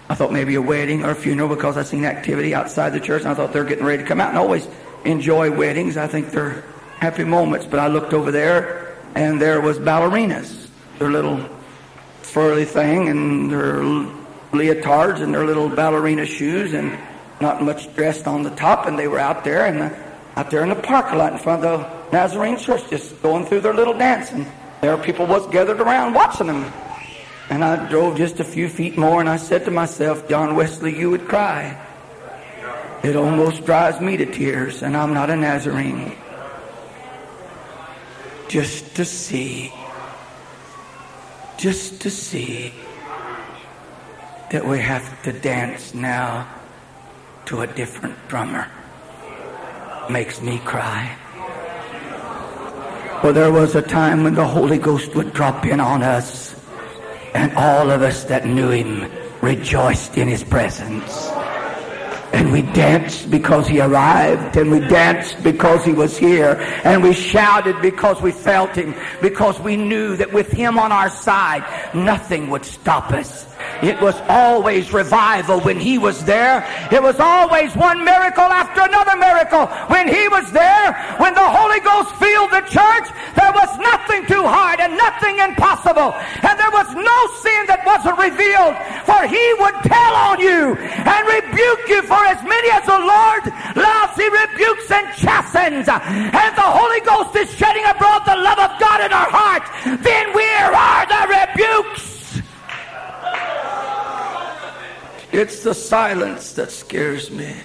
I 0.08 0.14
thought 0.14 0.32
maybe 0.32 0.54
a 0.54 0.62
wedding 0.62 1.04
or 1.04 1.10
a 1.10 1.14
funeral 1.14 1.48
because 1.48 1.76
I 1.76 1.82
seen 1.82 2.04
activity 2.04 2.54
outside 2.54 2.90
the 2.90 3.00
church, 3.00 3.22
and 3.22 3.30
I 3.30 3.34
thought 3.34 3.52
they're 3.52 3.64
getting 3.64 3.84
ready 3.84 4.02
to 4.02 4.08
come 4.08 4.20
out. 4.20 4.30
And 4.30 4.38
I 4.38 4.40
always 4.42 4.68
enjoy 5.04 5.50
weddings. 5.50 5.96
I 5.96 6.06
think 6.06 6.30
they're 6.30 6.62
happy 6.98 7.24
moments. 7.24 7.66
But 7.66 7.80
I 7.80 7.88
looked 7.88 8.12
over 8.12 8.30
there, 8.30 8.96
and 9.14 9.40
there 9.40 9.60
was 9.60 9.78
ballerinas. 9.78 10.68
Their 10.98 11.10
little 11.10 11.48
furry 12.20 12.64
thing, 12.64 13.08
and 13.08 13.50
their 13.50 13.82
leotards 14.52 15.20
and 15.20 15.34
their 15.34 15.46
little 15.46 15.68
ballerina 15.68 16.26
shoes 16.26 16.74
and 16.74 16.96
not 17.40 17.62
much 17.62 17.92
dressed 17.96 18.26
on 18.26 18.42
the 18.42 18.50
top, 18.50 18.86
and 18.86 18.98
they 18.98 19.08
were 19.08 19.18
out 19.18 19.44
there 19.44 19.66
in 19.66 19.78
the 19.78 20.11
out 20.36 20.50
there 20.50 20.62
in 20.62 20.70
the 20.70 20.74
parking 20.74 21.18
lot 21.18 21.32
in 21.32 21.38
front 21.38 21.64
of 21.64 21.80
the 21.80 22.12
Nazarene 22.12 22.56
church, 22.56 22.88
just 22.88 23.20
going 23.22 23.44
through 23.44 23.60
their 23.60 23.74
little 23.74 23.96
dance, 23.96 24.30
and 24.30 24.46
there 24.80 24.96
people 24.96 25.26
was 25.26 25.46
gathered 25.48 25.80
around 25.80 26.14
watching 26.14 26.46
them. 26.46 26.72
And 27.50 27.62
I 27.62 27.88
drove 27.88 28.16
just 28.16 28.40
a 28.40 28.44
few 28.44 28.68
feet 28.68 28.96
more, 28.96 29.20
and 29.20 29.28
I 29.28 29.36
said 29.36 29.64
to 29.66 29.70
myself, 29.70 30.28
John 30.28 30.54
Wesley, 30.56 30.98
you 30.98 31.10
would 31.10 31.28
cry. 31.28 31.78
It 33.02 33.16
almost 33.16 33.66
drives 33.66 34.00
me 34.00 34.16
to 34.16 34.26
tears, 34.26 34.82
and 34.82 34.96
I'm 34.96 35.12
not 35.12 35.28
a 35.28 35.36
Nazarene. 35.36 36.16
Just 38.48 38.96
to 38.96 39.04
see, 39.04 39.72
just 41.58 42.00
to 42.02 42.10
see 42.10 42.72
that 44.50 44.64
we 44.64 44.78
have 44.78 45.22
to 45.24 45.32
dance 45.32 45.94
now 45.94 46.46
to 47.46 47.62
a 47.62 47.66
different 47.66 48.16
drummer 48.28 48.70
makes 50.10 50.40
me 50.40 50.58
cry. 50.60 51.16
For 53.20 53.32
there 53.32 53.52
was 53.52 53.74
a 53.74 53.82
time 53.82 54.24
when 54.24 54.34
the 54.34 54.46
Holy 54.46 54.78
Ghost 54.78 55.14
would 55.14 55.32
drop 55.32 55.64
in 55.64 55.80
on 55.80 56.02
us, 56.02 56.54
and 57.34 57.52
all 57.54 57.90
of 57.90 58.02
us 58.02 58.24
that 58.24 58.46
knew 58.46 58.70
Him 58.70 59.10
rejoiced 59.40 60.18
in 60.18 60.28
His 60.28 60.42
presence. 60.42 61.30
And 62.32 62.50
we 62.50 62.62
danced 62.62 63.30
because 63.30 63.68
he 63.68 63.78
arrived, 63.80 64.56
and 64.56 64.70
we 64.70 64.80
danced 64.80 65.42
because 65.44 65.84
he 65.84 65.92
was 65.92 66.16
here, 66.16 66.56
and 66.82 67.02
we 67.02 67.12
shouted 67.12 67.80
because 67.82 68.22
we 68.22 68.32
felt 68.32 68.74
him, 68.74 68.94
because 69.20 69.60
we 69.60 69.76
knew 69.76 70.16
that 70.16 70.32
with 70.32 70.50
him 70.50 70.78
on 70.78 70.92
our 70.92 71.10
side, 71.10 71.62
nothing 71.94 72.48
would 72.48 72.64
stop 72.64 73.12
us. 73.12 73.51
It 73.82 74.00
was 74.00 74.14
always 74.28 74.92
revival 74.92 75.60
when 75.60 75.78
he 75.78 75.98
was 75.98 76.24
there. 76.24 76.62
It 76.92 77.02
was 77.02 77.18
always 77.18 77.74
one 77.74 78.04
miracle 78.04 78.46
after 78.46 78.82
another 78.82 79.16
miracle 79.16 79.66
when 79.90 80.06
he 80.06 80.28
was 80.28 80.50
there. 80.52 80.94
When 81.18 81.34
the 81.34 81.42
Holy 81.42 81.80
Ghost 81.80 82.14
filled 82.14 82.54
the 82.54 82.62
church, 82.70 83.10
there 83.34 83.50
was 83.50 83.70
nothing 83.82 84.22
too 84.26 84.46
hard 84.46 84.78
and 84.78 84.94
nothing 84.96 85.38
impossible. 85.42 86.14
And 86.46 86.54
there 86.54 86.70
was 86.70 86.94
no 86.94 87.18
sin 87.42 87.66
that 87.66 87.82
wasn't 87.82 88.22
revealed. 88.22 88.78
For 89.02 89.26
he 89.26 89.42
would 89.58 89.74
tell 89.82 90.14
on 90.30 90.38
you 90.38 90.78
and 90.78 91.22
rebuke 91.26 91.82
you 91.90 92.06
for 92.06 92.22
as 92.22 92.38
many 92.46 92.70
as 92.70 92.86
the 92.86 93.02
Lord 93.02 93.50
loves. 93.74 94.14
He 94.14 94.30
rebukes 94.30 94.94
and 94.94 95.10
chastens. 95.18 95.90
And 95.90 96.52
the 96.54 96.70
Holy 96.70 97.02
Ghost 97.02 97.34
is 97.34 97.50
shedding 97.50 97.84
abroad 97.90 98.22
the 98.30 98.38
love 98.38 98.62
of 98.62 98.78
God 98.78 99.02
in 99.02 99.10
our 99.10 99.26
hearts. 99.26 99.66
Then 100.06 100.30
where 100.30 100.70
are 100.70 101.02
the 101.10 101.22
rebukes? 101.26 102.11
It's 105.32 105.62
the 105.62 105.74
silence 105.74 106.52
that 106.52 106.70
scares 106.70 107.30
me. 107.30 107.56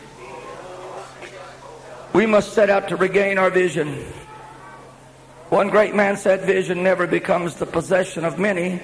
We 2.13 2.25
must 2.25 2.53
set 2.53 2.69
out 2.69 2.87
to 2.87 2.95
regain 2.95 3.37
our 3.37 3.49
vision. 3.49 4.05
One 5.49 5.69
great 5.69 5.93
man 5.93 6.15
said 6.15 6.41
vision 6.41 6.81
never 6.81 7.05
becomes 7.07 7.55
the 7.55 7.65
possession 7.65 8.23
of 8.23 8.39
many 8.39 8.81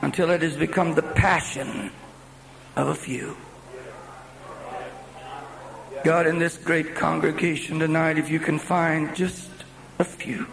until 0.00 0.30
it 0.30 0.42
has 0.42 0.56
become 0.56 0.94
the 0.94 1.02
passion 1.02 1.90
of 2.74 2.88
a 2.88 2.94
few. 2.94 3.36
God, 6.02 6.26
in 6.26 6.38
this 6.38 6.56
great 6.56 6.94
congregation 6.94 7.78
tonight, 7.78 8.16
if 8.16 8.30
you 8.30 8.40
can 8.40 8.58
find 8.58 9.14
just 9.14 9.50
a 9.98 10.04
few. 10.04 10.44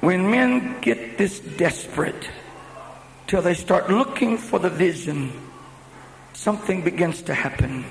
When 0.00 0.30
men 0.30 0.80
get 0.80 1.18
this 1.18 1.40
desperate, 1.40 2.28
till 3.30 3.40
they 3.40 3.54
start 3.54 3.88
looking 3.88 4.36
for 4.36 4.58
the 4.58 4.68
vision, 4.68 5.30
something 6.32 6.82
begins 6.82 7.22
to 7.22 7.32
happen. 7.32 7.84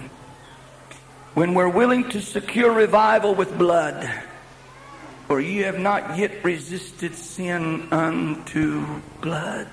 When 1.33 1.53
we're 1.53 1.69
willing 1.69 2.09
to 2.09 2.21
secure 2.21 2.73
revival 2.73 3.35
with 3.35 3.57
blood, 3.57 4.11
for 5.27 5.39
ye 5.39 5.59
have 5.59 5.79
not 5.79 6.17
yet 6.17 6.43
resisted 6.43 7.15
sin 7.15 7.87
unto 7.89 8.85
blood. 9.21 9.69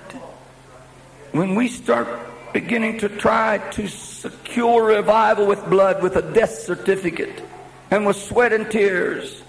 When 1.33 1.53
we 1.53 1.67
start 1.67 2.07
beginning 2.53 2.99
to 2.99 3.09
try 3.09 3.57
to 3.71 3.89
secure 3.89 4.85
revival 4.85 5.47
with 5.47 5.69
blood, 5.69 6.01
with 6.01 6.15
a 6.15 6.21
death 6.21 6.59
certificate, 6.59 7.43
and 7.91 8.05
with 8.05 8.15
sweat 8.15 8.53
and 8.53 8.71
tears, 8.71 9.41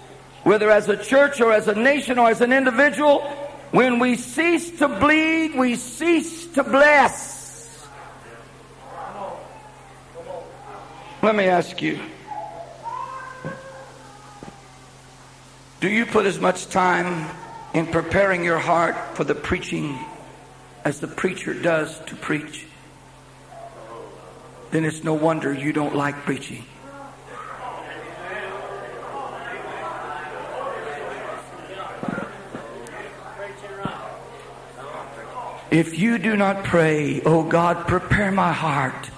whether 0.43 0.69
as 0.69 0.89
a 0.89 0.97
church 0.97 1.39
or 1.39 1.53
as 1.53 1.69
a 1.69 1.75
nation 1.75 2.19
or 2.19 2.29
as 2.29 2.41
an 2.41 2.51
individual, 2.51 3.48
when 3.71 3.99
we 3.99 4.15
cease 4.15 4.77
to 4.79 4.87
bleed, 4.87 5.55
we 5.55 5.75
cease 5.75 6.47
to 6.53 6.63
bless. 6.63 7.87
Let 11.21 11.35
me 11.35 11.45
ask 11.45 11.81
you 11.81 11.99
Do 15.79 15.87
you 15.87 16.05
put 16.05 16.25
as 16.25 16.39
much 16.39 16.67
time 16.67 17.29
in 17.73 17.87
preparing 17.87 18.43
your 18.43 18.59
heart 18.59 19.15
for 19.15 19.23
the 19.23 19.35
preaching 19.35 19.97
as 20.83 20.99
the 20.99 21.07
preacher 21.07 21.53
does 21.53 21.99
to 22.07 22.15
preach? 22.17 22.65
Then 24.71 24.83
it's 24.83 25.05
no 25.05 25.13
wonder 25.13 25.53
you 25.53 25.71
don't 25.71 25.95
like 25.95 26.15
preaching. 26.25 26.65
If 35.71 35.99
you 35.99 36.17
do 36.17 36.35
not 36.35 36.63
pray, 36.63 37.21
oh 37.21 37.43
God, 37.43 37.87
prepare 37.87 38.31
my 38.31 38.51
heart 38.51 39.09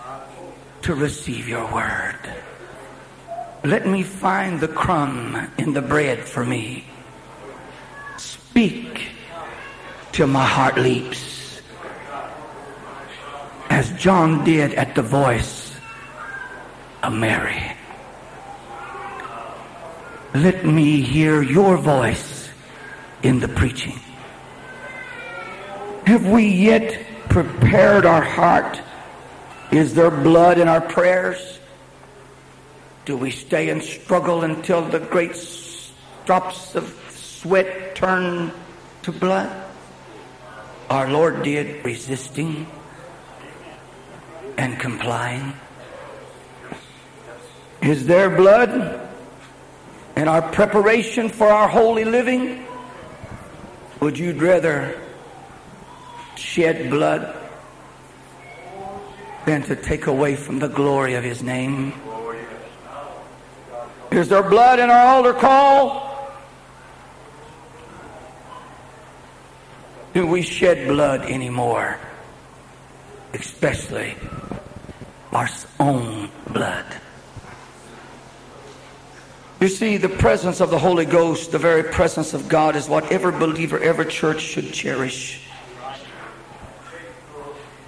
to 0.81 0.93
receive 0.93 1.47
your 1.47 1.71
word. 1.71 2.19
Let 3.63 3.87
me 3.87 4.03
find 4.03 4.59
the 4.59 4.67
crumb 4.67 5.47
in 5.57 5.71
the 5.73 5.81
bread 5.81 6.19
for 6.19 6.45
me. 6.45 6.83
Speak 8.17 9.07
till 10.11 10.27
my 10.27 10.45
heart 10.45 10.77
leaps. 10.77 11.61
As 13.69 13.89
John 13.91 14.43
did 14.43 14.73
at 14.73 14.95
the 14.95 15.03
voice 15.03 15.73
of 17.01 17.13
Mary. 17.13 17.63
Let 20.33 20.65
me 20.65 21.01
hear 21.01 21.41
your 21.41 21.77
voice 21.77 22.49
in 23.23 23.39
the 23.39 23.47
preaching. 23.47 23.99
Have 26.11 26.27
we 26.27 26.43
yet 26.45 27.05
prepared 27.29 28.05
our 28.05 28.21
heart? 28.21 28.81
Is 29.71 29.93
there 29.93 30.11
blood 30.11 30.57
in 30.57 30.67
our 30.67 30.81
prayers? 30.81 31.57
Do 33.05 33.15
we 33.15 33.31
stay 33.31 33.69
and 33.69 33.81
struggle 33.81 34.43
until 34.43 34.81
the 34.81 34.99
great 34.99 35.31
drops 36.25 36.75
of 36.75 36.91
sweat 37.15 37.95
turn 37.95 38.51
to 39.03 39.13
blood? 39.13 39.49
Our 40.89 41.09
Lord 41.09 41.43
did 41.43 41.85
resisting 41.85 42.67
and 44.57 44.77
complying. 44.81 45.53
Is 47.81 48.05
there 48.05 48.29
blood 48.29 49.09
in 50.17 50.27
our 50.27 50.41
preparation 50.41 51.29
for 51.29 51.47
our 51.47 51.69
holy 51.69 52.03
living? 52.03 52.65
Would 54.01 54.19
you 54.19 54.33
rather 54.33 54.99
shed 56.41 56.89
blood 56.89 57.35
than 59.45 59.63
to 59.63 59.75
take 59.75 60.07
away 60.07 60.35
from 60.35 60.59
the 60.59 60.67
glory 60.67 61.13
of 61.15 61.23
his 61.23 61.41
name. 61.41 61.93
Is 64.11 64.27
there 64.27 64.43
blood 64.43 64.79
in 64.79 64.89
our 64.89 65.07
altar 65.15 65.33
call? 65.33 66.11
Do 70.13 70.27
we 70.27 70.41
shed 70.41 70.87
blood 70.87 71.21
anymore? 71.21 71.97
Especially 73.33 74.15
our 75.31 75.47
own 75.79 76.29
blood. 76.49 76.85
You 79.61 79.69
see, 79.69 79.97
the 79.97 80.09
presence 80.09 80.59
of 80.59 80.71
the 80.71 80.79
Holy 80.79 81.05
Ghost, 81.05 81.51
the 81.51 81.59
very 81.59 81.83
presence 81.83 82.33
of 82.33 82.49
God, 82.49 82.75
is 82.75 82.89
what 82.89 83.11
every 83.11 83.31
believer, 83.31 83.79
every 83.79 84.07
church 84.07 84.41
should 84.41 84.73
cherish. 84.73 85.47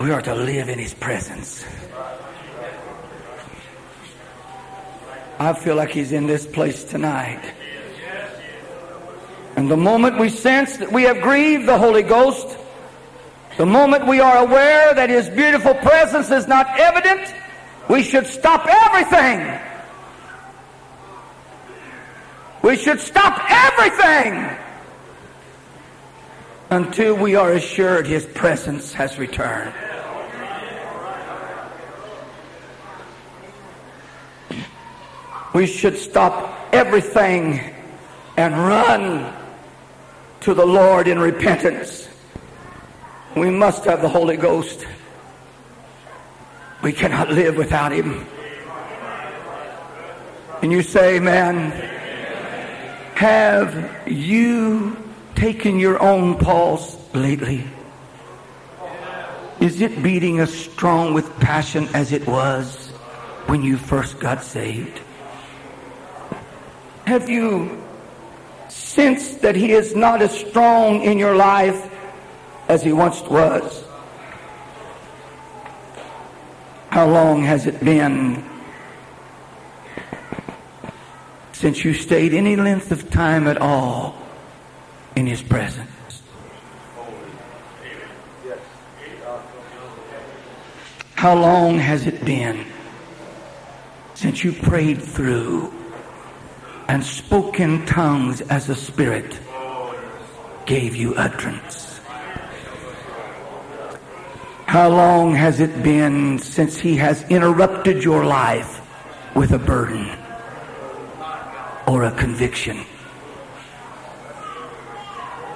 We 0.03 0.11
are 0.11 0.21
to 0.23 0.35
live 0.35 0.67
in 0.67 0.79
His 0.79 0.93
presence. 0.93 1.63
I 5.39 5.53
feel 5.53 5.77
like 5.77 5.91
He's 5.91 6.11
in 6.11 6.27
this 6.27 6.45
place 6.45 6.83
tonight. 6.83 7.39
And 9.55 9.71
the 9.71 9.77
moment 9.77 10.19
we 10.19 10.27
sense 10.27 10.75
that 10.75 10.91
we 10.91 11.03
have 11.03 11.21
grieved 11.21 11.69
the 11.69 11.77
Holy 11.77 12.03
Ghost, 12.03 12.57
the 13.55 13.65
moment 13.65 14.05
we 14.05 14.19
are 14.19 14.39
aware 14.39 14.93
that 14.93 15.09
His 15.09 15.29
beautiful 15.29 15.73
presence 15.73 16.29
is 16.31 16.49
not 16.49 16.67
evident, 16.77 17.33
we 17.87 18.03
should 18.03 18.27
stop 18.27 18.67
everything. 18.67 19.57
We 22.61 22.75
should 22.75 22.99
stop 22.99 23.41
everything 23.49 24.57
until 26.71 27.15
we 27.15 27.35
are 27.35 27.53
assured 27.53 28.05
His 28.05 28.25
presence 28.25 28.91
has 28.91 29.17
returned. 29.17 29.73
We 35.53 35.67
should 35.67 35.97
stop 35.97 36.73
everything 36.73 37.59
and 38.37 38.57
run 38.57 39.33
to 40.41 40.53
the 40.53 40.65
Lord 40.65 41.07
in 41.07 41.19
repentance. 41.19 42.09
We 43.35 43.49
must 43.49 43.85
have 43.85 44.01
the 44.01 44.09
Holy 44.09 44.35
Ghost. 44.35 44.85
We 46.81 46.91
cannot 46.91 47.29
live 47.29 47.55
without 47.55 47.91
Him. 47.91 48.25
And 50.61 50.71
you 50.71 50.81
say, 50.81 51.19
man, 51.19 51.71
have 53.15 54.07
you 54.07 54.97
taken 55.35 55.79
your 55.79 56.01
own 56.01 56.37
pulse 56.37 56.97
lately? 57.13 57.65
Is 59.59 59.81
it 59.81 60.01
beating 60.01 60.39
as 60.39 60.53
strong 60.53 61.13
with 61.13 61.29
passion 61.39 61.87
as 61.93 62.11
it 62.11 62.27
was 62.27 62.89
when 63.45 63.63
you 63.63 63.77
first 63.77 64.19
got 64.19 64.43
saved? 64.43 64.99
Have 67.05 67.29
you 67.29 67.83
sensed 68.69 69.41
that 69.41 69.55
He 69.55 69.73
is 69.73 69.95
not 69.95 70.21
as 70.21 70.37
strong 70.37 71.01
in 71.01 71.17
your 71.17 71.35
life 71.35 71.91
as 72.69 72.81
He 72.81 72.93
once 72.93 73.21
was? 73.23 73.83
How 76.89 77.07
long 77.07 77.43
has 77.43 77.65
it 77.65 77.83
been 77.83 78.45
since 81.51 81.83
you 81.83 81.93
stayed 81.93 82.33
any 82.33 82.55
length 82.55 82.91
of 82.91 83.09
time 83.09 83.47
at 83.47 83.57
all 83.57 84.15
in 85.15 85.27
His 85.27 85.41
presence? 85.41 85.89
How 91.15 91.35
long 91.35 91.79
has 91.79 92.05
it 92.05 92.23
been 92.23 92.65
since 94.13 94.43
you 94.43 94.53
prayed 94.53 95.01
through 95.01 95.73
and 96.87 97.03
spoke 97.03 97.59
in 97.59 97.85
tongues 97.85 98.41
as 98.41 98.67
the 98.67 98.75
Spirit 98.75 99.39
gave 100.65 100.95
you 100.95 101.15
utterance? 101.15 101.99
How 104.65 104.89
long 104.89 105.35
has 105.35 105.59
it 105.59 105.83
been 105.83 106.39
since 106.39 106.79
He 106.79 106.95
has 106.95 107.23
interrupted 107.29 108.03
your 108.03 108.25
life 108.25 108.81
with 109.35 109.51
a 109.51 109.59
burden 109.59 110.09
or 111.87 112.05
a 112.05 112.11
conviction? 112.11 112.85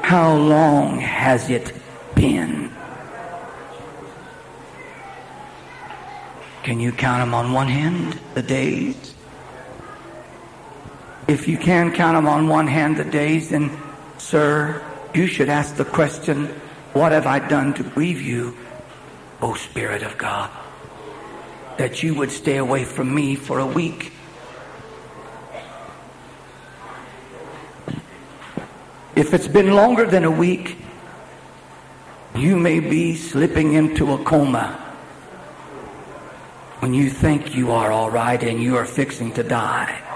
How 0.03 0.35
long 0.35 0.99
has 0.99 1.49
it 1.49 1.73
been? 2.15 2.71
Can 6.63 6.79
you 6.79 6.91
count 6.91 7.21
them 7.21 7.33
on 7.33 7.53
one 7.53 7.67
hand, 7.67 8.19
the 8.35 8.43
days? 8.43 9.16
If 11.27 11.47
you 11.47 11.57
can 11.57 11.91
count 11.91 12.15
them 12.15 12.25
on 12.25 12.47
one 12.47 12.67
hand, 12.67 12.95
the 12.95 13.03
days, 13.03 13.49
then, 13.49 13.77
sir, 14.17 14.81
you 15.13 15.27
should 15.27 15.49
ask 15.49 15.75
the 15.75 15.83
question, 15.83 16.47
what 16.93 17.11
have 17.11 17.27
I 17.27 17.39
done 17.39 17.73
to 17.73 17.83
grieve 17.83 18.21
you, 18.21 18.55
O 19.41 19.53
Spirit 19.55 20.03
of 20.03 20.17
God? 20.17 20.49
That 21.77 22.01
you 22.01 22.15
would 22.15 22.31
stay 22.31 22.57
away 22.57 22.85
from 22.85 23.13
me 23.13 23.35
for 23.35 23.59
a 23.59 23.65
week. 23.65 24.13
If 29.15 29.33
it's 29.33 29.47
been 29.47 29.73
longer 29.73 30.05
than 30.05 30.23
a 30.23 30.31
week, 30.31 30.77
you 32.35 32.57
may 32.57 32.79
be 32.79 33.15
slipping 33.15 33.73
into 33.73 34.13
a 34.13 34.23
coma 34.23 34.83
when 36.79 36.93
you 36.93 37.09
think 37.09 37.55
you 37.55 37.71
are 37.71 37.91
all 37.91 38.11
right 38.11 38.41
and 38.41 38.61
you 38.61 38.77
are 38.77 38.85
fixing 38.85 39.33
to 39.33 39.43
die. 39.43 40.06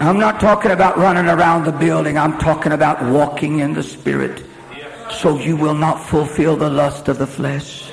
I'm 0.00 0.18
not 0.18 0.38
talking 0.40 0.70
about 0.70 0.96
running 0.96 1.26
around 1.26 1.64
the 1.64 1.72
building. 1.72 2.16
I'm 2.16 2.38
talking 2.38 2.72
about 2.72 3.02
walking 3.12 3.60
in 3.60 3.74
the 3.74 3.82
Spirit 3.82 4.44
so 5.10 5.38
you 5.38 5.56
will 5.56 5.74
not 5.74 6.04
fulfill 6.04 6.56
the 6.56 6.70
lust 6.70 7.08
of 7.08 7.18
the 7.18 7.26
flesh. 7.26 7.90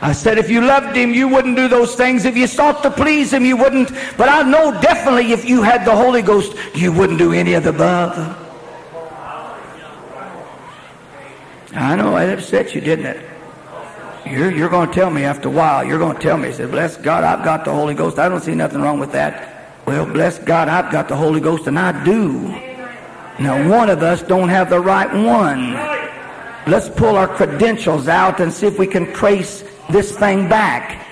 I 0.00 0.12
said 0.12 0.38
if 0.38 0.48
you 0.48 0.60
loved 0.60 0.96
him, 0.96 1.12
you 1.12 1.26
wouldn't 1.28 1.56
do 1.56 1.66
those 1.66 1.94
things. 1.94 2.24
If 2.24 2.36
you 2.36 2.46
sought 2.46 2.82
to 2.82 2.90
please 2.90 3.32
him, 3.32 3.44
you 3.44 3.56
wouldn't. 3.56 3.90
But 4.16 4.28
I 4.28 4.42
know 4.42 4.70
definitely 4.80 5.32
if 5.32 5.48
you 5.48 5.62
had 5.62 5.84
the 5.84 5.96
Holy 5.96 6.22
Ghost, 6.22 6.54
you 6.74 6.92
wouldn't 6.92 7.18
do 7.18 7.32
any 7.32 7.54
of 7.54 7.64
the 7.64 7.70
above. 7.70 8.44
I 11.74 11.96
know 11.96 12.16
it 12.16 12.32
upset 12.32 12.74
you, 12.74 12.80
didn't 12.80 13.06
it? 13.06 13.28
You're, 14.26 14.50
you're 14.50 14.68
going 14.68 14.88
to 14.88 14.94
tell 14.94 15.10
me 15.10 15.24
after 15.24 15.48
a 15.48 15.52
while, 15.52 15.84
you're 15.84 15.98
going 15.98 16.16
to 16.16 16.22
tell 16.22 16.36
me, 16.36 16.52
said, 16.52 16.70
bless 16.70 16.96
God, 16.96 17.24
I've 17.24 17.44
got 17.44 17.64
the 17.64 17.72
Holy 17.72 17.94
Ghost. 17.94 18.18
I 18.18 18.28
don't 18.28 18.42
see 18.42 18.54
nothing 18.54 18.82
wrong 18.82 19.00
with 19.00 19.12
that. 19.12 19.57
Well, 19.88 20.04
bless 20.04 20.38
God, 20.38 20.68
I've 20.68 20.92
got 20.92 21.08
the 21.08 21.16
Holy 21.16 21.40
Ghost, 21.40 21.66
and 21.66 21.78
I 21.78 22.04
do. 22.04 22.40
Now, 23.40 23.70
one 23.70 23.88
of 23.88 24.02
us 24.02 24.20
don't 24.20 24.50
have 24.50 24.68
the 24.68 24.78
right 24.78 25.10
one. 25.10 25.72
Let's 26.70 26.90
pull 26.90 27.16
our 27.16 27.26
credentials 27.26 28.06
out 28.06 28.38
and 28.38 28.52
see 28.52 28.66
if 28.66 28.78
we 28.78 28.86
can 28.86 29.10
trace 29.14 29.64
this 29.88 30.14
thing 30.14 30.46
back. 30.46 31.06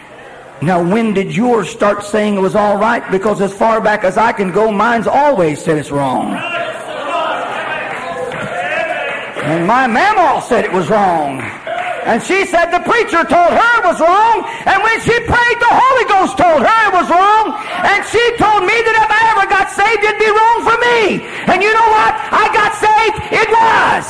Now, 0.61 0.83
when 0.83 1.14
did 1.14 1.35
yours 1.35 1.70
start 1.70 2.05
saying 2.05 2.37
it 2.37 2.41
was 2.41 2.55
all 2.55 2.77
right? 2.77 3.03
Because 3.11 3.41
as 3.41 3.51
far 3.51 3.81
back 3.81 4.05
as 4.05 4.18
I 4.18 4.33
can 4.33 4.53
go, 4.53 4.70
mine's 4.70 5.07
always 5.07 5.64
said 5.64 5.79
it's 5.79 5.91
wrong. 5.91 6.35
And 9.43 9.66
my 9.66 9.87
mama 9.87 10.43
said 10.47 10.66
it 10.66 10.72
was 10.72 10.91
wrong. 10.91 11.39
And 12.07 12.23
she 12.23 12.47
said 12.47 12.71
the 12.71 12.87
preacher 12.87 13.27
told 13.27 13.51
her 13.51 13.71
it 13.83 13.85
was 13.85 13.99
wrong. 13.99 14.47
And 14.63 14.79
when 14.79 14.99
she 15.03 15.19
prayed, 15.27 15.59
the 15.59 15.75
Holy 15.75 16.07
Ghost 16.07 16.39
told 16.39 16.63
her 16.63 16.79
it 16.87 16.95
was 16.95 17.11
wrong. 17.11 17.59
And 17.83 18.07
she 18.07 18.23
told 18.39 18.63
me 18.63 18.79
that 18.79 18.97
if 19.03 19.11
I 19.11 19.23
ever 19.35 19.47
got 19.51 19.67
saved, 19.75 20.07
it'd 20.07 20.23
be 20.23 20.31
wrong 20.31 20.59
for 20.63 20.79
me. 20.79 21.27
And 21.51 21.59
you 21.59 21.75
know 21.75 21.89
what? 21.91 22.15
I 22.31 22.47
got 22.55 22.71
saved. 22.79 23.17
It 23.35 23.49
was. 23.51 24.07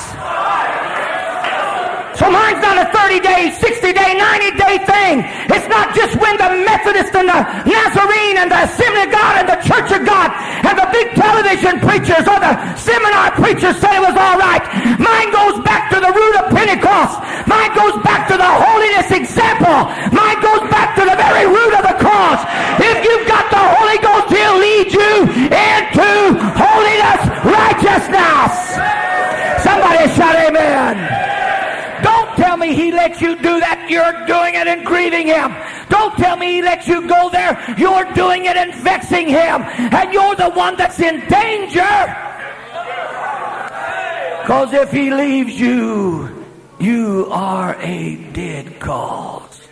So 2.17 2.33
mine's 2.33 2.65
not 2.65 2.81
a 2.81 2.89
30 2.97 3.21
day, 3.21 3.53
60 3.53 3.93
day, 3.93 4.17
90 4.17 4.57
day 4.57 4.77
thing. 4.89 5.15
It's 5.53 5.69
not 5.69 5.93
just 5.93 6.17
when 6.17 6.37
the 6.41 6.49
Methodist 6.65 7.13
and 7.13 7.29
the 7.29 7.41
Nazarene 7.69 8.41
and 8.41 8.49
the 8.49 8.65
Assembly 8.65 9.05
of 9.05 9.13
God 9.13 9.33
and 9.45 9.49
the 9.53 9.61
Church 9.61 9.93
of 9.93 10.01
God 10.01 10.33
and 10.65 10.81
the 10.81 10.89
big 10.97 11.13
television 11.13 11.77
preachers 11.77 12.25
or 12.25 12.41
the 12.41 12.57
seminar 12.77 13.37
preachers 13.37 13.77
say 13.85 13.93
it 13.93 14.01
was 14.01 14.17
all 14.17 14.41
right. 14.41 14.65
Mine 14.97 15.29
goes 15.29 15.61
Pentecost. 16.87 17.19
Mine 17.47 17.73
goes 17.75 17.97
back 18.03 18.29
to 18.29 18.37
the 18.37 18.47
holiness 18.47 19.11
example. 19.11 19.91
Mine 20.15 20.41
goes 20.41 20.63
back 20.71 20.95
to 20.95 21.03
the 21.03 21.17
very 21.17 21.47
root 21.47 21.75
of 21.75 21.83
the 21.83 21.97
cross. 21.99 22.41
If 22.79 23.05
you've 23.05 23.27
got 23.27 23.51
the 23.51 23.59
Holy 23.59 23.99
Ghost, 23.99 24.31
He'll 24.31 24.59
lead 24.59 24.93
you 24.93 25.15
into 25.51 26.11
holiness, 26.55 27.23
righteousness. 27.43 28.53
Somebody 29.63 30.07
shout 30.15 30.37
amen 30.37 32.03
Don't 32.03 32.37
tell 32.37 32.57
me 32.57 32.75
he 32.75 32.93
lets 32.93 33.21
you 33.21 33.35
do 33.37 33.59
that. 33.61 33.87
You're 33.89 34.27
doing 34.27 34.55
it 34.55 34.69
and 34.69 34.85
grieving 34.85 35.27
him. 35.27 35.55
Don't 35.89 36.15
tell 36.17 36.37
me 36.37 36.55
he 36.57 36.63
lets 36.63 36.87
you 36.87 37.07
go 37.09 37.31
there. 37.31 37.59
You're 37.77 38.05
doing 38.13 38.45
it 38.45 38.57
and 38.57 38.75
vexing 38.75 39.29
him. 39.29 39.63
And 39.63 40.13
you're 40.13 40.37
the 40.37 40.51
one 40.51 40.77
that's 40.77 41.01
in 41.01 41.21
danger. 41.27 41.97
Because 44.43 44.73
if 44.73 44.93
he 44.93 45.11
leaves 45.11 45.59
you, 45.59 46.36
you 46.79 47.27
are 47.31 47.77
a 47.81 48.17
dead 48.33 48.79
cause. 48.81 49.63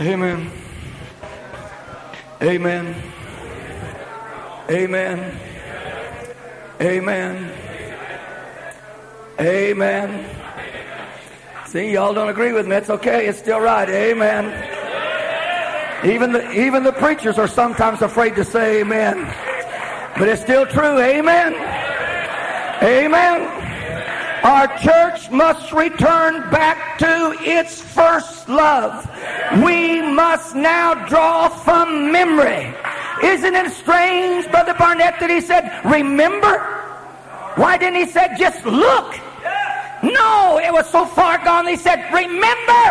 Amen. 0.00 0.50
Amen. 2.40 2.94
Amen. 4.70 5.40
Amen. 6.80 7.52
Amen. 9.38 10.36
See, 11.66 11.92
y'all 11.92 12.14
don't 12.14 12.30
agree 12.30 12.52
with 12.52 12.66
me. 12.66 12.76
It's 12.76 12.88
okay. 12.88 13.26
It's 13.26 13.38
still 13.38 13.60
right. 13.60 13.88
Amen. 13.88 14.79
Even 16.04 16.32
the, 16.32 16.50
even 16.52 16.82
the 16.82 16.92
preachers 16.92 17.38
are 17.38 17.48
sometimes 17.48 18.02
afraid 18.02 18.34
to 18.36 18.44
say 18.44 18.80
amen. 18.80 19.24
But 20.16 20.28
it's 20.28 20.42
still 20.42 20.66
true. 20.66 20.98
Amen. 20.98 21.54
Amen. 22.82 23.56
Our 24.42 24.66
church 24.78 25.30
must 25.30 25.72
return 25.72 26.50
back 26.50 26.98
to 26.98 27.36
its 27.40 27.80
first 27.80 28.48
love. 28.48 29.08
We 29.62 30.00
must 30.00 30.54
now 30.54 30.94
draw 31.06 31.48
from 31.48 32.10
memory 32.10 32.74
isn't 33.22 33.54
it 33.54 33.70
strange, 33.72 34.50
Brother 34.50 34.74
Barnett, 34.74 35.20
that 35.20 35.28
he 35.28 35.40
said, 35.40 35.68
remember? 35.84 36.56
Why 37.60 37.76
didn't 37.76 38.00
he 38.00 38.06
say, 38.06 38.28
just 38.38 38.64
look? 38.64 39.12
No, 40.02 40.58
it 40.62 40.72
was 40.72 40.88
so 40.88 41.04
far 41.04 41.36
gone, 41.44 41.66
he 41.66 41.76
said, 41.76 42.00
remember 42.12 42.82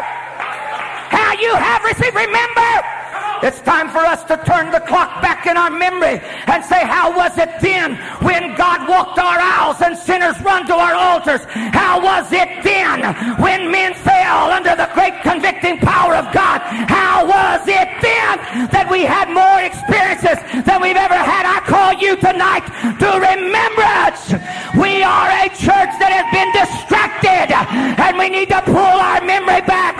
how 1.09 1.33
you 1.41 1.49
have 1.55 1.81
received. 1.83 2.13
Remember 2.13 2.98
It's 3.41 3.61
time 3.61 3.89
for 3.89 3.99
us 3.99 4.23
to 4.25 4.35
turn 4.43 4.71
the 4.71 4.81
clock 4.81 5.21
back 5.21 5.45
in 5.47 5.55
our 5.55 5.69
memory 5.69 6.19
and 6.47 6.63
say, 6.65 6.83
how 6.85 7.15
was 7.15 7.37
it 7.37 7.49
then 7.61 7.95
when 8.19 8.55
God 8.55 8.87
walked 8.87 9.17
our 9.17 9.39
aisles 9.39 9.81
and 9.81 9.97
sinners 9.97 10.39
run 10.41 10.67
to 10.67 10.75
our 10.75 10.93
altars? 10.93 11.41
How 11.71 12.01
was 12.01 12.31
it 12.31 12.49
then 12.63 12.99
when 13.39 13.71
men 13.71 13.93
fell 13.93 14.51
under 14.51 14.75
the 14.75 14.89
great 14.93 15.21
convicting 15.21 15.79
power 15.79 16.15
of 16.15 16.31
God? 16.33 16.59
How 16.91 17.25
was 17.25 17.67
it 17.67 17.89
then 18.03 18.35
that 18.75 18.87
we 18.91 19.03
had 19.03 19.31
more 19.31 19.63
experiences 19.63 20.39
than 20.65 20.81
we've 20.81 20.99
ever 20.99 21.15
had? 21.17 21.47
I 21.47 21.63
call 21.63 21.95
you 21.95 22.17
tonight 22.19 22.67
to 22.99 23.09
remembrance. 23.23 24.35
We 24.75 25.03
are 25.03 25.29
a 25.31 25.47
church 25.55 25.91
that 26.03 26.11
has 26.11 26.27
been 26.35 26.51
distracted 26.51 27.55
and 27.55 28.17
we 28.17 28.29
need 28.29 28.49
to 28.49 28.61
pull 28.63 28.99
our 28.99 29.23
memory 29.23 29.61
back 29.63 29.98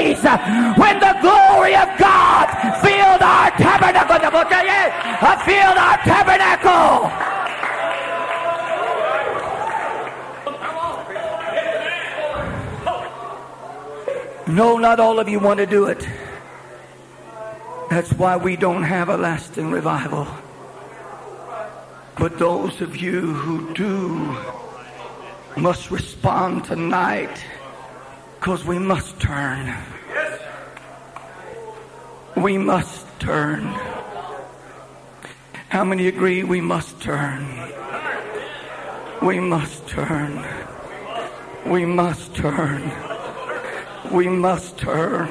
days 0.00 0.22
when 0.78 0.98
the 0.98 1.14
glory 1.20 1.74
of 1.76 1.88
God 1.98 2.46
filled 2.80 3.22
our 3.22 3.50
tabernacle. 3.52 4.16
Uh, 4.20 5.36
filled 5.44 5.78
our 5.78 5.98
tabernacle. 5.98 7.10
No, 14.54 14.78
not 14.78 14.98
all 14.98 15.20
of 15.20 15.28
you 15.28 15.38
want 15.38 15.58
to 15.58 15.66
do 15.66 15.86
it. 15.86 16.08
That's 17.88 18.12
why 18.14 18.36
we 18.36 18.56
don't 18.56 18.82
have 18.82 19.08
a 19.08 19.16
lasting 19.16 19.70
revival. 19.70 20.26
But 22.18 22.38
those 22.38 22.80
of 22.80 22.96
you 22.96 23.20
who 23.20 23.72
do 23.74 24.36
must 25.56 25.90
respond 25.90 26.64
tonight 26.64 27.44
because 28.40 28.64
we 28.64 28.78
must 28.78 29.20
turn. 29.20 29.70
We 32.38 32.56
must 32.56 33.06
turn. 33.20 33.64
How 35.68 35.84
many 35.84 36.06
agree 36.06 36.42
we 36.42 36.62
must 36.62 37.02
turn? 37.02 37.44
We 39.20 39.40
must 39.40 39.86
turn. 39.88 40.42
We 41.66 41.84
must 41.84 42.34
turn. 42.34 42.90
We 44.10 44.26
must 44.26 44.78
turn. 44.78 45.28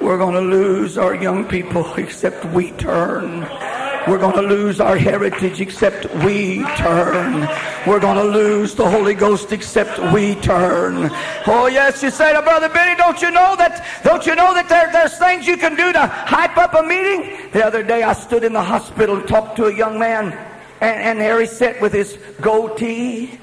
We're 0.00 0.18
going 0.18 0.34
to 0.34 0.40
lose 0.40 0.96
our 0.96 1.16
young 1.16 1.44
people 1.44 1.92
except 1.96 2.44
we 2.44 2.70
turn. 2.70 3.42
We're 4.08 4.18
going 4.18 4.34
to 4.34 4.42
lose 4.42 4.80
our 4.80 4.96
heritage 4.96 5.60
except 5.60 6.12
we 6.24 6.64
turn. 6.76 7.48
We're 7.86 8.00
going 8.00 8.16
to 8.16 8.24
lose 8.24 8.74
the 8.74 8.88
Holy 8.88 9.14
Ghost 9.14 9.52
except 9.52 9.96
we 10.12 10.34
turn. 10.36 11.08
Oh 11.46 11.68
yes, 11.70 12.02
you 12.02 12.10
say 12.10 12.32
to 12.32 12.42
Brother 12.42 12.68
Benny, 12.68 12.96
don't 12.96 13.22
you 13.22 13.30
know 13.30 13.54
that, 13.56 14.02
don't 14.02 14.26
you 14.26 14.34
know 14.34 14.54
that 14.54 14.68
there, 14.68 14.90
there's 14.90 15.16
things 15.18 15.46
you 15.46 15.56
can 15.56 15.76
do 15.76 15.92
to 15.92 16.06
hype 16.06 16.56
up 16.56 16.74
a 16.74 16.82
meeting? 16.82 17.50
The 17.52 17.64
other 17.64 17.84
day 17.84 18.02
I 18.02 18.12
stood 18.14 18.42
in 18.42 18.52
the 18.52 18.62
hospital 18.62 19.18
and 19.18 19.28
talked 19.28 19.56
to 19.56 19.66
a 19.66 19.74
young 19.74 20.00
man 20.00 20.32
and, 20.80 21.00
and 21.00 21.20
there 21.20 21.40
he 21.40 21.46
sat 21.46 21.80
with 21.80 21.92
his 21.92 22.18
goatee 22.40 23.38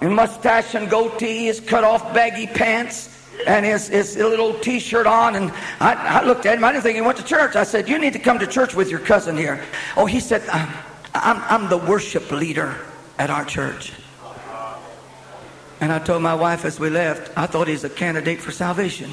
and 0.00 0.14
mustache 0.14 0.74
and 0.74 0.88
goatee, 0.88 1.46
his 1.46 1.58
cut 1.58 1.82
off 1.82 2.14
baggy 2.14 2.46
pants 2.46 3.10
and 3.46 3.64
his, 3.64 3.88
his 3.88 4.16
little 4.16 4.58
t-shirt 4.60 5.06
on 5.06 5.36
and 5.36 5.50
I, 5.80 6.20
I, 6.20 6.24
looked 6.24 6.46
at 6.46 6.56
him. 6.56 6.64
I 6.64 6.72
didn't 6.72 6.84
think 6.84 6.96
he 6.96 7.00
went 7.00 7.18
to 7.18 7.24
church. 7.24 7.56
I 7.56 7.64
said 7.64 7.88
you 7.88 7.98
need 7.98 8.12
to 8.14 8.18
come 8.18 8.38
to 8.38 8.46
church 8.46 8.74
with 8.74 8.90
your 8.90 9.00
cousin 9.00 9.36
here. 9.36 9.62
Oh 9.96 10.06
he 10.06 10.20
said 10.20 10.42
I'm, 10.48 10.72
I'm, 11.14 11.42
I'm 11.48 11.68
the 11.68 11.78
worship 11.78 12.30
leader 12.30 12.76
at 13.18 13.30
our 13.30 13.44
church. 13.44 13.92
And 15.80 15.92
I 15.92 15.98
told 15.98 16.22
my 16.22 16.34
wife 16.34 16.64
as 16.64 16.80
we 16.80 16.90
left 16.90 17.36
I 17.36 17.46
thought 17.46 17.68
he's 17.68 17.84
a 17.84 17.90
candidate 17.90 18.40
for 18.40 18.50
salvation. 18.50 19.10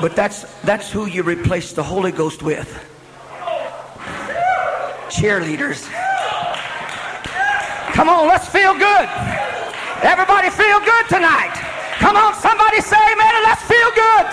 But 0.00 0.16
that's 0.16 0.44
that's 0.62 0.90
who 0.90 1.06
you 1.06 1.22
replace 1.22 1.72
the 1.72 1.82
Holy 1.82 2.12
Ghost 2.12 2.42
with. 2.42 2.68
Cheerleaders. 5.08 5.90
Come 7.92 8.08
on 8.08 8.26
let's 8.28 8.48
feel 8.48 8.72
good 8.74 9.41
Everybody 10.02 10.50
feel 10.50 10.82
good 10.82 11.06
tonight. 11.08 11.54
Come 12.02 12.16
on, 12.18 12.34
somebody 12.34 12.82
say 12.82 12.98
amen 12.98 13.32
and 13.38 13.44
let's 13.46 13.62
feel 13.62 13.90
good. 13.94 14.26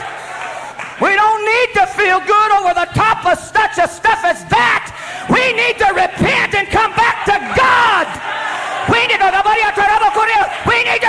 We 1.00 1.16
don't 1.16 1.46
need 1.46 1.70
to 1.80 1.86
feel 1.94 2.20
good 2.20 2.50
over 2.58 2.74
the 2.74 2.90
top 2.98 3.26
of 3.26 3.38
such 3.38 3.78
a 3.78 3.88
stuff 3.88 4.26
as 4.26 4.44
that. 4.50 4.92
We 5.30 5.54
need 5.54 5.78
to 5.80 5.90
repent 5.94 6.58
and 6.58 6.68
come 6.68 6.92
back 6.98 7.24
to 7.30 7.38
God. 7.56 8.08
We 8.92 9.06
need 9.08 9.22
to, 9.22 9.30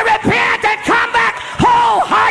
repent 0.05 0.65
and 0.65 0.79
come 0.85 1.13
back 1.13 1.35
wholeheartedly 1.59 2.30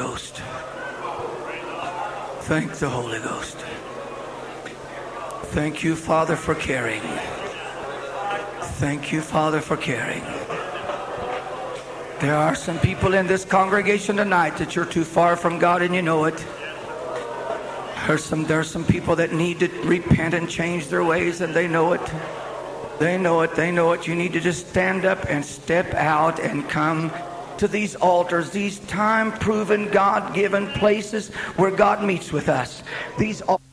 Ghost. 0.00 0.36
Thank 2.48 2.72
the 2.76 2.88
Holy 2.88 3.18
Ghost. 3.18 3.58
Thank 5.52 5.84
you, 5.84 5.94
Father, 5.94 6.36
for 6.36 6.54
caring. 6.54 7.02
Thank 8.80 9.12
you, 9.12 9.20
Father, 9.20 9.60
for 9.60 9.76
caring. 9.76 10.22
There 12.18 12.34
are 12.34 12.54
some 12.54 12.78
people 12.78 13.12
in 13.12 13.26
this 13.26 13.44
congregation 13.44 14.16
tonight 14.16 14.56
that 14.56 14.74
you're 14.74 14.86
too 14.86 15.04
far 15.04 15.36
from 15.36 15.58
God 15.58 15.82
and 15.82 15.94
you 15.94 16.00
know 16.00 16.24
it. 16.24 16.46
There's 18.06 18.24
some, 18.24 18.46
some 18.64 18.86
people 18.86 19.16
that 19.16 19.34
need 19.34 19.60
to 19.60 19.68
repent 19.82 20.32
and 20.32 20.48
change 20.48 20.88
their 20.88 21.04
ways 21.04 21.42
and 21.42 21.52
they 21.52 21.68
know 21.68 21.92
it. 21.92 22.12
They 22.98 23.18
know 23.18 23.42
it. 23.42 23.54
They 23.54 23.70
know 23.70 23.92
it. 23.92 24.06
You 24.06 24.14
need 24.14 24.32
to 24.32 24.40
just 24.40 24.66
stand 24.70 25.04
up 25.04 25.26
and 25.28 25.44
step 25.44 25.92
out 25.92 26.40
and 26.40 26.66
come 26.70 27.12
to 27.60 27.68
these 27.68 27.94
altars, 27.96 28.48
these 28.50 28.78
time 28.80 29.32
proven, 29.32 29.90
God 29.90 30.34
given 30.34 30.66
places 30.68 31.28
where 31.56 31.70
God 31.70 32.02
meets 32.02 32.32
with 32.32 32.48
us. 32.48 32.82
These 33.18 33.42
altars 33.42 33.69